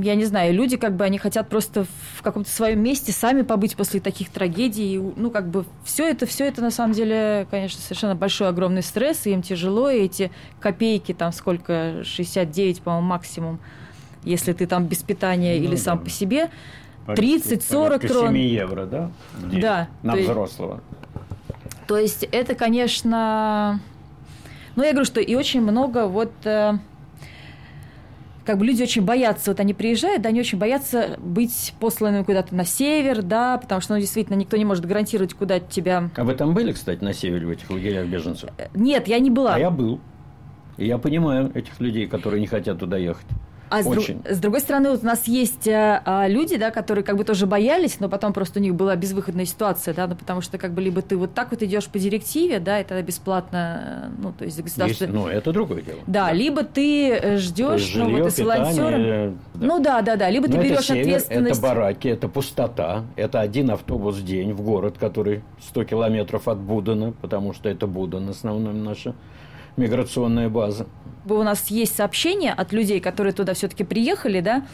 я 0.00 0.14
не 0.14 0.24
знаю, 0.24 0.54
люди 0.54 0.76
как 0.76 0.94
бы 0.96 1.04
они 1.04 1.18
хотят 1.18 1.48
просто 1.48 1.84
в 2.16 2.22
каком-то 2.22 2.50
своем 2.50 2.80
месте 2.80 3.12
сами 3.12 3.42
побыть 3.42 3.76
после 3.76 4.00
таких 4.00 4.30
трагедий. 4.30 4.98
Ну, 4.98 5.30
как 5.30 5.48
бы 5.48 5.64
все 5.84 6.08
это, 6.08 6.26
все 6.26 6.46
это 6.46 6.62
на 6.62 6.70
самом 6.70 6.92
деле, 6.94 7.46
конечно, 7.50 7.80
совершенно 7.80 8.14
большой 8.14 8.48
огромный 8.48 8.82
стресс, 8.82 9.26
и 9.26 9.30
им 9.30 9.42
тяжело, 9.42 9.90
и 9.90 9.98
эти 10.00 10.30
копейки, 10.60 11.12
там 11.12 11.32
сколько, 11.32 12.02
69, 12.04 12.82
по-моему, 12.82 13.06
максимум, 13.06 13.58
если 14.24 14.52
ты 14.52 14.66
там 14.66 14.86
без 14.86 15.02
питания 15.02 15.58
Ну 15.58 15.64
или 15.64 15.76
да. 15.76 15.82
сам 15.82 15.98
по 15.98 16.10
себе. 16.10 16.50
Порядка- 17.06 17.24
30-40 17.24 17.84
порядка 17.84 18.08
крон. 18.08 18.26
7 18.28 18.36
евро, 18.38 18.86
да? 18.86 19.10
день 19.50 19.60
Да, 19.60 19.88
На 20.02 20.12
то 20.12 20.18
взрослого. 20.20 20.80
То 21.86 21.96
есть 21.96 22.22
это, 22.24 22.54
конечно... 22.54 23.80
Ну, 24.76 24.84
я 24.84 24.90
говорю, 24.92 25.06
что 25.06 25.20
и 25.20 25.34
очень 25.34 25.60
много 25.62 26.06
вот... 26.06 26.32
э, 26.44 26.74
как 28.48 28.56
бы 28.56 28.64
люди 28.64 28.82
очень 28.82 29.02
боятся, 29.02 29.50
вот 29.50 29.60
они 29.60 29.74
приезжают, 29.74 30.22
да, 30.22 30.30
они 30.30 30.40
очень 30.40 30.56
боятся 30.56 31.18
быть 31.18 31.74
посланными 31.80 32.22
куда-то 32.22 32.54
на 32.54 32.64
север, 32.64 33.20
да, 33.20 33.58
потому 33.58 33.82
что, 33.82 33.92
ну, 33.92 34.00
действительно, 34.00 34.36
никто 34.36 34.56
не 34.56 34.64
может 34.64 34.86
гарантировать, 34.86 35.34
куда 35.34 35.60
тебя... 35.60 36.08
А 36.16 36.24
вы 36.24 36.32
там 36.32 36.54
были, 36.54 36.72
кстати, 36.72 37.04
на 37.04 37.12
севере, 37.12 37.46
в 37.46 37.50
этих 37.50 37.68
лагерях 37.68 38.06
беженцев? 38.06 38.48
Э, 38.56 38.68
Нет, 38.72 39.06
я 39.06 39.18
не 39.18 39.28
была. 39.28 39.56
А 39.56 39.58
я 39.58 39.70
был. 39.70 40.00
И 40.78 40.86
я 40.86 40.96
понимаю 40.96 41.52
этих 41.54 41.78
людей, 41.78 42.06
которые 42.06 42.40
не 42.40 42.46
хотят 42.46 42.78
туда 42.78 42.96
ехать. 42.96 43.26
А 43.70 43.82
с, 43.82 43.86
Очень. 43.86 44.22
с 44.28 44.38
другой 44.38 44.60
стороны, 44.60 44.90
вот 44.90 45.02
у 45.02 45.06
нас 45.06 45.26
есть 45.26 45.66
э, 45.66 46.02
а, 46.04 46.26
люди, 46.28 46.56
да, 46.56 46.70
которые 46.70 47.04
как 47.04 47.16
бы 47.16 47.24
тоже 47.24 47.46
боялись, 47.46 48.00
но 48.00 48.08
потом 48.08 48.32
просто 48.32 48.60
у 48.60 48.62
них 48.62 48.74
была 48.74 48.96
безвыходная 48.96 49.44
ситуация, 49.44 49.94
да, 49.94 50.06
ну, 50.06 50.14
потому 50.16 50.40
что 50.40 50.58
как 50.58 50.72
бы 50.72 50.80
либо 50.80 51.02
ты 51.02 51.16
вот 51.16 51.34
так 51.34 51.50
вот 51.50 51.62
идешь 51.62 51.86
по 51.86 51.98
директиве, 51.98 52.60
да, 52.60 52.80
и 52.80 52.84
тогда 52.84 53.02
бесплатно, 53.02 54.08
э, 54.08 54.10
ну, 54.18 54.32
то 54.32 54.44
есть 54.44 54.58
Есть, 54.58 54.68
государство... 54.68 55.06
ну, 55.06 55.26
это 55.26 55.52
другое 55.52 55.82
дело. 55.82 56.00
Да, 56.06 56.32
либо 56.32 56.64
ты 56.64 57.10
э, 57.10 57.32
есть 57.32 57.44
ждешь, 57.44 57.92
ну, 57.94 58.04
жилье, 58.04 58.22
вот 58.22 58.26
и 58.28 58.30
с 58.30 58.38
волонтером. 58.38 59.38
да. 59.54 59.66
Ну 59.66 59.78
да, 59.80 60.02
да, 60.02 60.16
да. 60.16 60.30
Либо 60.30 60.46
Но 60.46 60.52
ты 60.52 60.58
это 60.58 60.68
берешь 60.68 60.86
север, 60.86 61.00
ответственность. 61.02 61.58
Это 61.58 61.68
бараки, 61.68 62.08
это 62.08 62.28
пустота, 62.28 63.04
это 63.16 63.40
один 63.40 63.70
автобус 63.70 64.16
в 64.16 64.24
день 64.24 64.52
в 64.52 64.62
город, 64.62 64.96
который 64.98 65.42
100 65.68 65.84
километров 65.84 66.48
от 66.48 66.58
Будана, 66.58 67.12
потому 67.12 67.52
что 67.52 67.68
это 67.68 67.86
Будан 67.86 68.28
основная 68.28 68.72
наша 68.72 69.14
миграционная 69.78 70.48
база. 70.48 70.86
У 71.28 71.42
нас 71.42 71.68
есть 71.68 71.96
сообщения 71.96 72.52
от 72.52 72.72
людей, 72.72 73.00
которые 73.00 73.32
туда 73.32 73.54
все-таки 73.54 73.84
приехали, 73.84 74.40
да, 74.40 74.66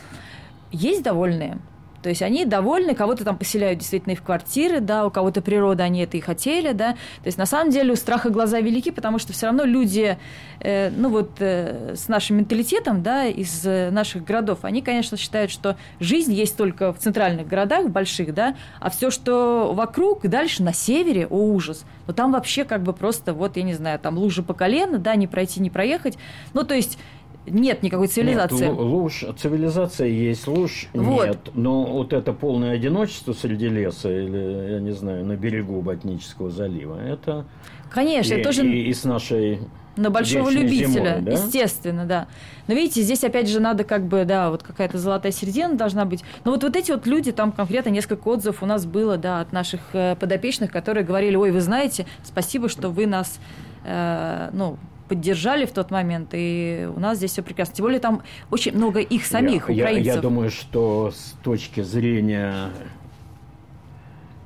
есть 0.73 1.03
довольные. 1.03 1.59
То 2.05 2.11
есть 2.11 2.21
они 2.21 2.45
довольны, 2.45 2.95
кого-то 2.95 3.25
там 3.25 3.39
поселяют 3.39 3.79
действительно 3.79 4.13
и 4.13 4.15
в 4.15 4.23
квартиры, 4.23 4.81
да, 4.81 5.07
у 5.07 5.11
кого-то 5.11 5.41
природа, 5.41 5.85
они 5.85 6.03
это 6.03 6.19
и 6.19 6.21
хотели, 6.21 6.73
да. 6.73 6.93
То 6.93 7.27
есть 7.29 7.39
на 7.39 7.47
самом 7.47 7.71
деле 7.71 7.95
у 7.95 7.97
страха 7.97 8.29
глаза 8.29 8.61
велики, 8.61 8.91
потому 8.91 9.19
что 9.19 9.33
все 9.33 9.47
равно 9.47 9.65
люди, 9.65 10.19
э, 10.61 10.91
ну 10.91 11.09
вот 11.09 11.31
э, 11.39 11.95
с 11.97 12.09
нашим 12.09 12.37
менталитетом, 12.37 13.03
да, 13.03 13.25
из 13.25 13.65
э, 13.65 13.89
наших 13.91 14.23
городов, 14.23 14.59
они, 14.67 14.83
конечно, 14.83 15.17
считают, 15.17 15.51
что 15.51 15.79
жизнь 15.99 16.35
есть 16.35 16.59
только 16.59 16.93
в 16.93 16.99
центральных 16.99 17.49
городах, 17.49 17.89
больших, 17.89 18.35
да, 18.35 18.55
а 18.81 18.91
все, 18.91 19.11
что 19.11 19.73
вокруг, 19.73 20.27
дальше 20.27 20.63
на 20.63 20.75
севере, 20.75 21.27
о 21.27 21.39
ужас. 21.39 21.87
Но 22.07 22.13
там 22.13 22.33
вообще 22.33 22.65
как 22.65 22.83
бы 22.83 22.93
просто, 22.93 23.33
вот, 23.33 23.57
я 23.57 23.63
не 23.63 23.73
знаю, 23.73 23.99
там 23.99 24.19
лужи 24.19 24.43
по 24.43 24.53
колено, 24.53 24.99
да, 24.99 25.15
не 25.15 25.27
пройти, 25.27 25.63
не 25.63 25.71
проехать. 25.71 26.19
Ну, 26.53 26.65
то 26.65 26.75
есть 26.75 26.99
нет 27.47 27.83
никакой 27.83 28.09
цивилизации. 28.09 28.69
Нет, 28.69 28.77
ложь, 28.77 29.25
цивилизация 29.37 30.09
есть, 30.09 30.47
ложь 30.47 30.89
вот. 30.93 31.27
нет. 31.27 31.39
Но 31.55 31.85
вот 31.85 32.13
это 32.13 32.33
полное 32.33 32.73
одиночество 32.73 33.33
среди 33.33 33.69
леса 33.69 34.11
или, 34.11 34.73
я 34.73 34.81
не 34.81 34.93
знаю, 34.93 35.25
на 35.25 35.37
берегу 35.37 35.81
Ботнического 35.81 36.51
залива, 36.51 36.99
это... 37.01 37.47
Конечно, 37.91 38.35
и, 38.35 38.43
тоже... 38.43 38.67
И, 38.67 38.89
и 38.89 38.95
с 38.95 39.05
нашей 39.05 39.61
на 39.97 40.11
большого 40.11 40.51
любителя, 40.51 40.87
зимой, 40.89 41.21
да? 41.21 41.33
естественно, 41.33 42.05
да. 42.05 42.27
Но 42.67 42.75
видите, 42.75 43.03
здесь 43.03 43.23
опять 43.23 43.49
же 43.49 43.61
надо 43.61 43.85
как 43.85 44.07
бы, 44.07 44.25
да, 44.25 44.51
вот 44.51 44.63
какая-то 44.63 44.99
золотая 44.99 45.33
середина 45.33 45.77
должна 45.77 46.05
быть. 46.05 46.25
Но 46.45 46.51
вот, 46.51 46.65
вот 46.65 46.75
эти 46.75 46.91
вот 46.91 47.07
люди, 47.07 47.31
там 47.31 47.53
конкретно 47.53 47.91
несколько 47.91 48.27
отзывов 48.29 48.63
у 48.63 48.67
нас 48.67 48.87
было, 48.87 49.17
да, 49.17 49.41
от 49.41 49.53
наших 49.53 49.81
э, 49.93 50.17
подопечных, 50.19 50.73
которые 50.73 51.05
говорили, 51.05 51.37
ой, 51.37 51.53
вы 51.53 51.61
знаете, 51.61 52.07
спасибо, 52.25 52.69
что 52.69 52.89
вы 52.89 53.07
нас, 53.07 53.39
э, 53.85 54.51
ну, 54.53 54.79
поддержали 55.09 55.67
в 55.67 55.73
тот 55.73 55.91
момент, 55.91 56.31
и 56.33 56.89
у 56.95 57.01
нас 57.01 57.19
здесь 57.19 57.33
все 57.33 57.43
прекрасно. 57.43 57.75
Тем 57.75 57.85
более 57.85 58.01
там 58.01 58.23
очень 58.51 58.75
много 58.75 59.01
их 59.01 59.27
самих, 59.27 59.69
я, 59.69 59.85
украинцев. 59.85 60.07
Я, 60.07 60.15
я 60.15 60.21
думаю, 60.21 60.51
что 60.51 61.13
с 61.15 61.35
точки 61.43 61.83
зрения 61.83 62.71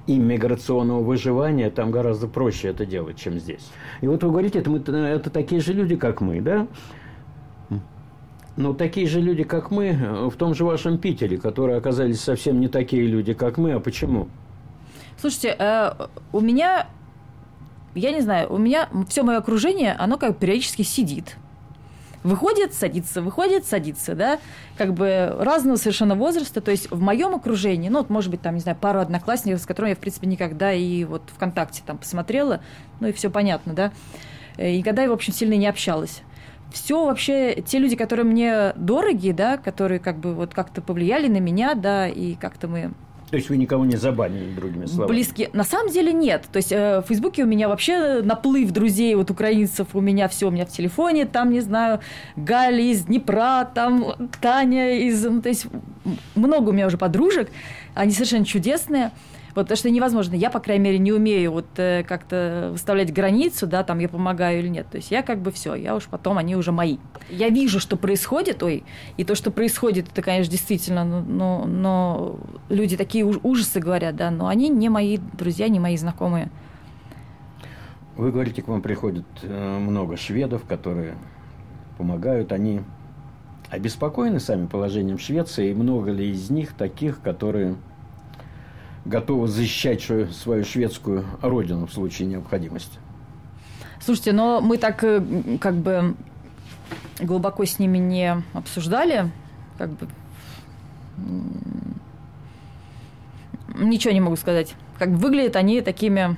иммиграционного 0.07 1.03
выживания 1.03 1.71
там 1.71 1.91
гораздо 1.91 2.29
проще 2.29 2.69
это 2.69 2.87
делать, 2.87 3.19
чем 3.19 3.39
здесь. 3.39 3.69
И 4.01 4.07
вот 4.07 4.23
вы 4.25 4.31
говорите, 4.31 4.59
это, 4.59 4.71
мы, 4.71 4.79
это 4.79 5.31
такие 5.31 5.61
же 5.61 5.73
люди, 5.73 5.97
как 5.97 6.21
мы, 6.21 6.41
да? 6.41 6.67
Но 8.57 8.75
такие 8.75 9.07
же 9.07 9.21
люди, 9.21 9.45
как 9.45 9.71
мы, 9.71 10.29
в 10.31 10.37
том 10.37 10.53
же 10.53 10.65
вашем 10.65 10.99
Питере, 10.99 11.39
которые 11.39 11.79
оказались 11.79 12.21
совсем 12.21 12.59
не 12.59 12.67
такие 12.67 13.07
люди, 13.07 13.33
как 13.33 13.57
мы. 13.57 13.75
А 13.75 13.81
почему? 13.81 14.29
Слушайте, 15.17 15.55
э, 15.57 15.93
у 16.33 16.41
меня 16.41 16.89
я 17.99 18.13
не 18.13 18.21
знаю, 18.21 18.53
у 18.53 18.59
меня 18.59 18.89
все 19.09 19.23
мое 19.23 19.39
окружение, 19.39 19.93
оно 19.93 20.17
как 20.17 20.39
периодически 20.39 20.83
сидит. 20.83 21.37
Выходит, 22.25 22.75
садится, 22.75 23.23
выходит, 23.23 23.65
садится, 23.65 24.15
да, 24.15 24.39
как 24.77 24.93
бы 24.93 25.37
разного 25.39 25.77
совершенно 25.77 26.17
возраста, 26.17 26.61
то 26.61 26.73
есть 26.73 26.91
в 26.91 27.01
моем 27.01 27.35
окружении, 27.35 27.89
ну, 27.89 27.99
вот, 27.99 28.11
может 28.11 28.31
быть, 28.31 28.43
там, 28.43 28.57
не 28.57 28.61
знаю, 28.61 28.77
пару 28.77 28.99
одноклассников, 28.99 29.61
с 29.61 29.67
которыми 29.67 29.91
я, 29.91 29.97
в 29.97 30.01
принципе, 30.01 30.27
никогда 30.27 30.73
и 30.73 31.05
вот 31.05 31.23
ВКонтакте 31.37 31.83
там 31.87 31.97
посмотрела, 31.97 32.61
ну, 32.99 33.07
и 33.07 33.13
все 33.13 33.31
понятно, 33.31 33.73
да, 33.73 33.93
и 34.59 34.83
когда 34.83 35.03
я, 35.03 35.11
в 35.11 35.13
общем, 35.13 35.33
сильно 35.33 35.55
не 35.55 35.69
общалась. 35.69 36.23
Все 36.73 37.07
вообще, 37.07 37.63
те 37.63 37.79
люди, 37.79 37.97
которые 37.97 38.27
мне 38.27 38.73
дороги, 38.75 39.31
да, 39.31 39.57
которые 39.57 40.01
как 40.01 40.19
бы 40.19 40.35
вот 40.35 40.53
как-то 40.53 40.83
повлияли 40.83 41.29
на 41.29 41.39
меня, 41.39 41.75
да, 41.75 42.09
и 42.09 42.35
как-то 42.35 42.69
мы 42.69 42.93
то 43.31 43.37
есть 43.37 43.51
вы 43.51 43.59
никого 43.59 43.85
не 43.85 43.97
забанили, 43.97 44.55
другими 44.55 44.87
словами? 44.87 45.09
Близкие. 45.09 45.51
На 45.53 45.65
самом 45.65 45.91
деле 45.93 46.13
нет. 46.13 46.47
То 46.51 46.57
есть 46.57 46.73
э, 46.73 47.01
в 47.01 47.09
Фейсбуке 47.09 47.45
у 47.45 47.47
меня 47.47 47.69
вообще 47.69 48.23
наплыв 48.23 48.71
друзей, 48.71 49.15
вот 49.15 49.31
украинцев, 49.31 49.89
у 49.93 50.01
меня 50.01 50.29
все 50.29 50.49
у 50.49 50.51
меня 50.51 50.65
в 50.65 50.71
телефоне, 50.71 51.27
там, 51.27 51.51
не 51.51 51.61
знаю, 51.61 52.01
Галя 52.37 52.83
из 52.83 53.05
Днепра, 53.05 53.71
там 53.75 54.15
Таня 54.41 54.99
из... 54.99 55.25
Ну, 55.25 55.43
то 55.43 55.51
есть 55.51 55.67
много 56.35 56.71
у 56.71 56.73
меня 56.73 56.87
уже 56.87 56.97
подружек, 56.97 57.51
они 57.95 58.13
совершенно 58.13 58.47
чудесные. 58.47 59.11
Вот, 59.59 59.65
потому 59.65 59.77
что 59.77 59.91
невозможно. 59.91 60.37
Я, 60.37 60.51
по 60.51 60.61
крайней 60.61 60.85
мере, 60.85 60.99
не 61.01 61.11
умею 61.11 61.51
вот 61.51 61.67
э, 61.79 62.05
как-то 62.05 62.69
выставлять 62.71 63.13
границу, 63.13 63.67
да, 63.67 63.83
там 63.83 63.99
я 63.99 64.09
помогаю 64.09 64.61
или 64.61 64.69
нет. 64.69 64.87
То 64.89 64.99
есть 64.99 65.11
я 65.11 65.25
как 65.25 65.41
бы 65.41 65.51
все, 65.51 65.75
я 65.75 65.97
уж 65.97 66.05
потом, 66.05 66.39
они 66.39 66.55
уже 66.55 66.71
мои. 66.71 66.99
Я 67.29 67.49
вижу, 67.49 67.81
что 67.81 67.97
происходит, 67.97 68.63
ой, 68.63 68.85
и 69.17 69.25
то, 69.25 69.35
что 69.35 69.51
происходит, 69.51 70.11
это, 70.13 70.23
конечно, 70.23 70.53
действительно, 70.53 71.05
но, 71.05 71.65
но, 71.67 72.39
люди 72.69 72.97
такие 72.97 73.25
ужасы 73.25 73.81
говорят, 73.81 74.15
да, 74.15 74.31
но 74.31 74.47
они 74.47 74.69
не 74.69 74.89
мои 74.89 75.19
друзья, 75.37 75.67
не 75.67 75.81
мои 75.81 75.97
знакомые. 75.97 76.51
Вы 78.17 78.31
говорите, 78.31 78.63
к 78.63 78.69
вам 78.69 78.81
приходит 78.81 79.27
э, 79.43 79.79
много 79.81 80.17
шведов, 80.17 80.67
которые 80.69 81.17
помогают, 81.97 82.53
они 82.53 82.83
обеспокоены 83.71 84.39
сами 84.39 84.67
положением 84.67 85.19
Швеции, 85.19 85.73
и 85.73 85.75
много 85.75 86.13
ли 86.13 86.31
из 86.31 86.49
них 86.49 86.75
таких, 86.75 87.21
которые 87.23 87.75
готовы 89.09 89.49
защищать 89.49 90.03
свою 90.03 90.65
шведскую 90.65 91.25
родину 91.43 91.87
в 91.87 91.93
случае 91.93 92.29
необходимости. 92.29 92.99
Слушайте, 94.01 94.33
но 94.33 94.61
мы 94.61 94.79
так 94.79 95.03
э, 95.03 95.23
как 95.61 95.75
бы 95.75 96.15
глубоко 97.21 97.65
с 97.65 97.79
ними 97.79 97.99
не 97.99 98.43
обсуждали, 98.53 99.31
как 99.77 99.91
бы 99.91 100.09
ничего 103.75 104.13
не 104.13 104.21
могу 104.21 104.37
сказать. 104.37 104.75
Как 104.99 105.09
выглядят 105.11 105.57
они 105.57 105.81
такими 105.81 106.37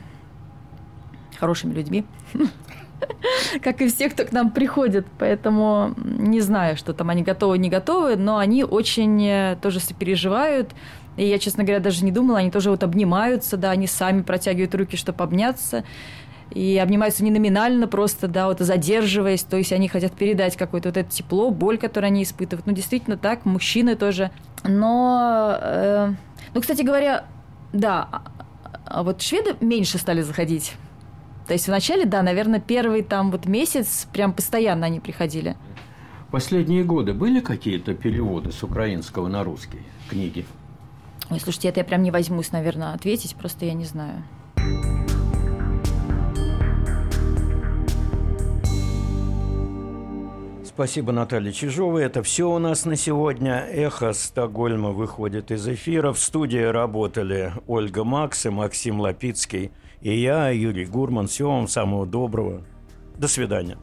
хорошими 1.39 1.75
людьми, 1.75 2.05
как 3.63 3.83
и 3.83 3.89
все, 3.89 4.09
кто 4.09 4.25
к 4.25 4.33
нам 4.33 4.51
приходит. 4.51 5.07
Поэтому 5.19 5.95
не 5.97 6.41
знаю, 6.41 6.77
что 6.77 6.93
там 6.93 7.11
они 7.11 7.23
готовы, 7.23 7.59
не 7.59 7.69
готовы, 7.69 8.17
но 8.17 8.39
они 8.39 8.65
очень 8.65 9.23
э, 9.27 9.57
тоже 9.61 9.81
сопереживают, 9.81 10.71
и 11.17 11.27
я, 11.27 11.39
честно 11.39 11.65
говоря, 11.65 11.81
даже 11.81 12.05
не 12.05 12.13
думала, 12.13 12.39
они 12.39 12.51
тоже 12.51 12.71
вот 12.71 12.83
обнимаются, 12.83 13.57
да, 13.57 13.71
они 13.71 13.87
сами 13.87 14.23
протягивают 14.23 14.75
руки, 14.75 14.97
чтобы 14.97 15.23
обняться. 15.25 15.85
И 16.51 16.79
обнимаются 16.79 17.23
не 17.23 17.31
номинально 17.31 17.87
просто, 17.87 18.27
да, 18.27 18.49
вот 18.49 18.59
задерживаясь, 18.59 19.45
то 19.45 19.57
есть 19.57 19.73
они 19.73 19.87
хотят 19.87 20.13
передать 20.13 20.57
какое-то 20.57 20.89
вот 20.89 20.97
это 20.97 21.09
тепло, 21.09 21.51
боль, 21.51 21.79
которую 21.79 22.09
они 22.09 22.25
испытывают. 22.25 22.67
Ну, 22.67 22.73
действительно 22.73 23.17
так, 23.17 23.45
мужчины 23.45 23.95
тоже. 23.95 24.33
Но, 24.65 25.57
э, 25.61 26.13
ну, 26.53 26.61
кстати 26.61 26.83
говоря, 26.83 27.27
да, 27.73 28.09
а, 28.11 28.23
а 28.85 29.03
вот 29.05 29.23
шведы 29.23 29.55
меньше 29.61 29.99
стали 29.99 30.23
заходить. 30.23 30.73
То 31.47 31.53
есть 31.53 31.69
вначале, 31.69 32.05
да, 32.05 32.23
наверное, 32.23 32.61
первый 32.61 33.03
там 33.03 33.31
вот 33.31 33.47
месяц 33.47 34.09
прям 34.13 34.33
постоянно 34.33 34.87
они 34.87 34.99
приходили. 35.01 35.57
Последние 36.31 36.85
годы 36.85 37.13
были 37.13 37.41
какие-то 37.41 37.95
переводы 37.95 38.53
с 38.53 38.63
украинского 38.63 39.29
на 39.29 39.45
русский 39.45 39.83
книги? 40.09 40.45
Ой, 41.31 41.39
слушайте, 41.39 41.69
это 41.69 41.81
я 41.81 41.85
прям 41.85 42.03
не 42.03 42.11
возьмусь, 42.11 42.51
наверное, 42.51 42.93
ответить, 42.93 43.37
просто 43.37 43.65
я 43.65 43.75
не 43.75 43.85
знаю. 43.85 44.25
Спасибо, 50.65 51.13
Наталья 51.13 51.53
Чижова. 51.53 51.99
Это 51.99 52.23
все 52.23 52.51
у 52.51 52.59
нас 52.59 52.87
на 52.87 52.97
сегодня. 52.97 53.67
Эхо 53.71 54.13
Стокгольма 54.13 54.91
выходит 54.91 55.51
из 55.51 55.69
эфира. 55.69 56.13
В 56.13 56.19
студии 56.19 56.63
работали 56.63 57.53
Ольга 57.67 58.03
Макс 58.03 58.47
и 58.47 58.49
Максим 58.49 58.99
Лапицкий. 58.99 59.73
И 60.01 60.19
я, 60.19 60.49
Юрий 60.49 60.87
Гурман. 60.87 61.27
Всего 61.27 61.51
вам 61.51 61.69
самого 61.69 62.07
доброго. 62.07 62.63
До 63.19 63.29
свидания. 63.29 63.77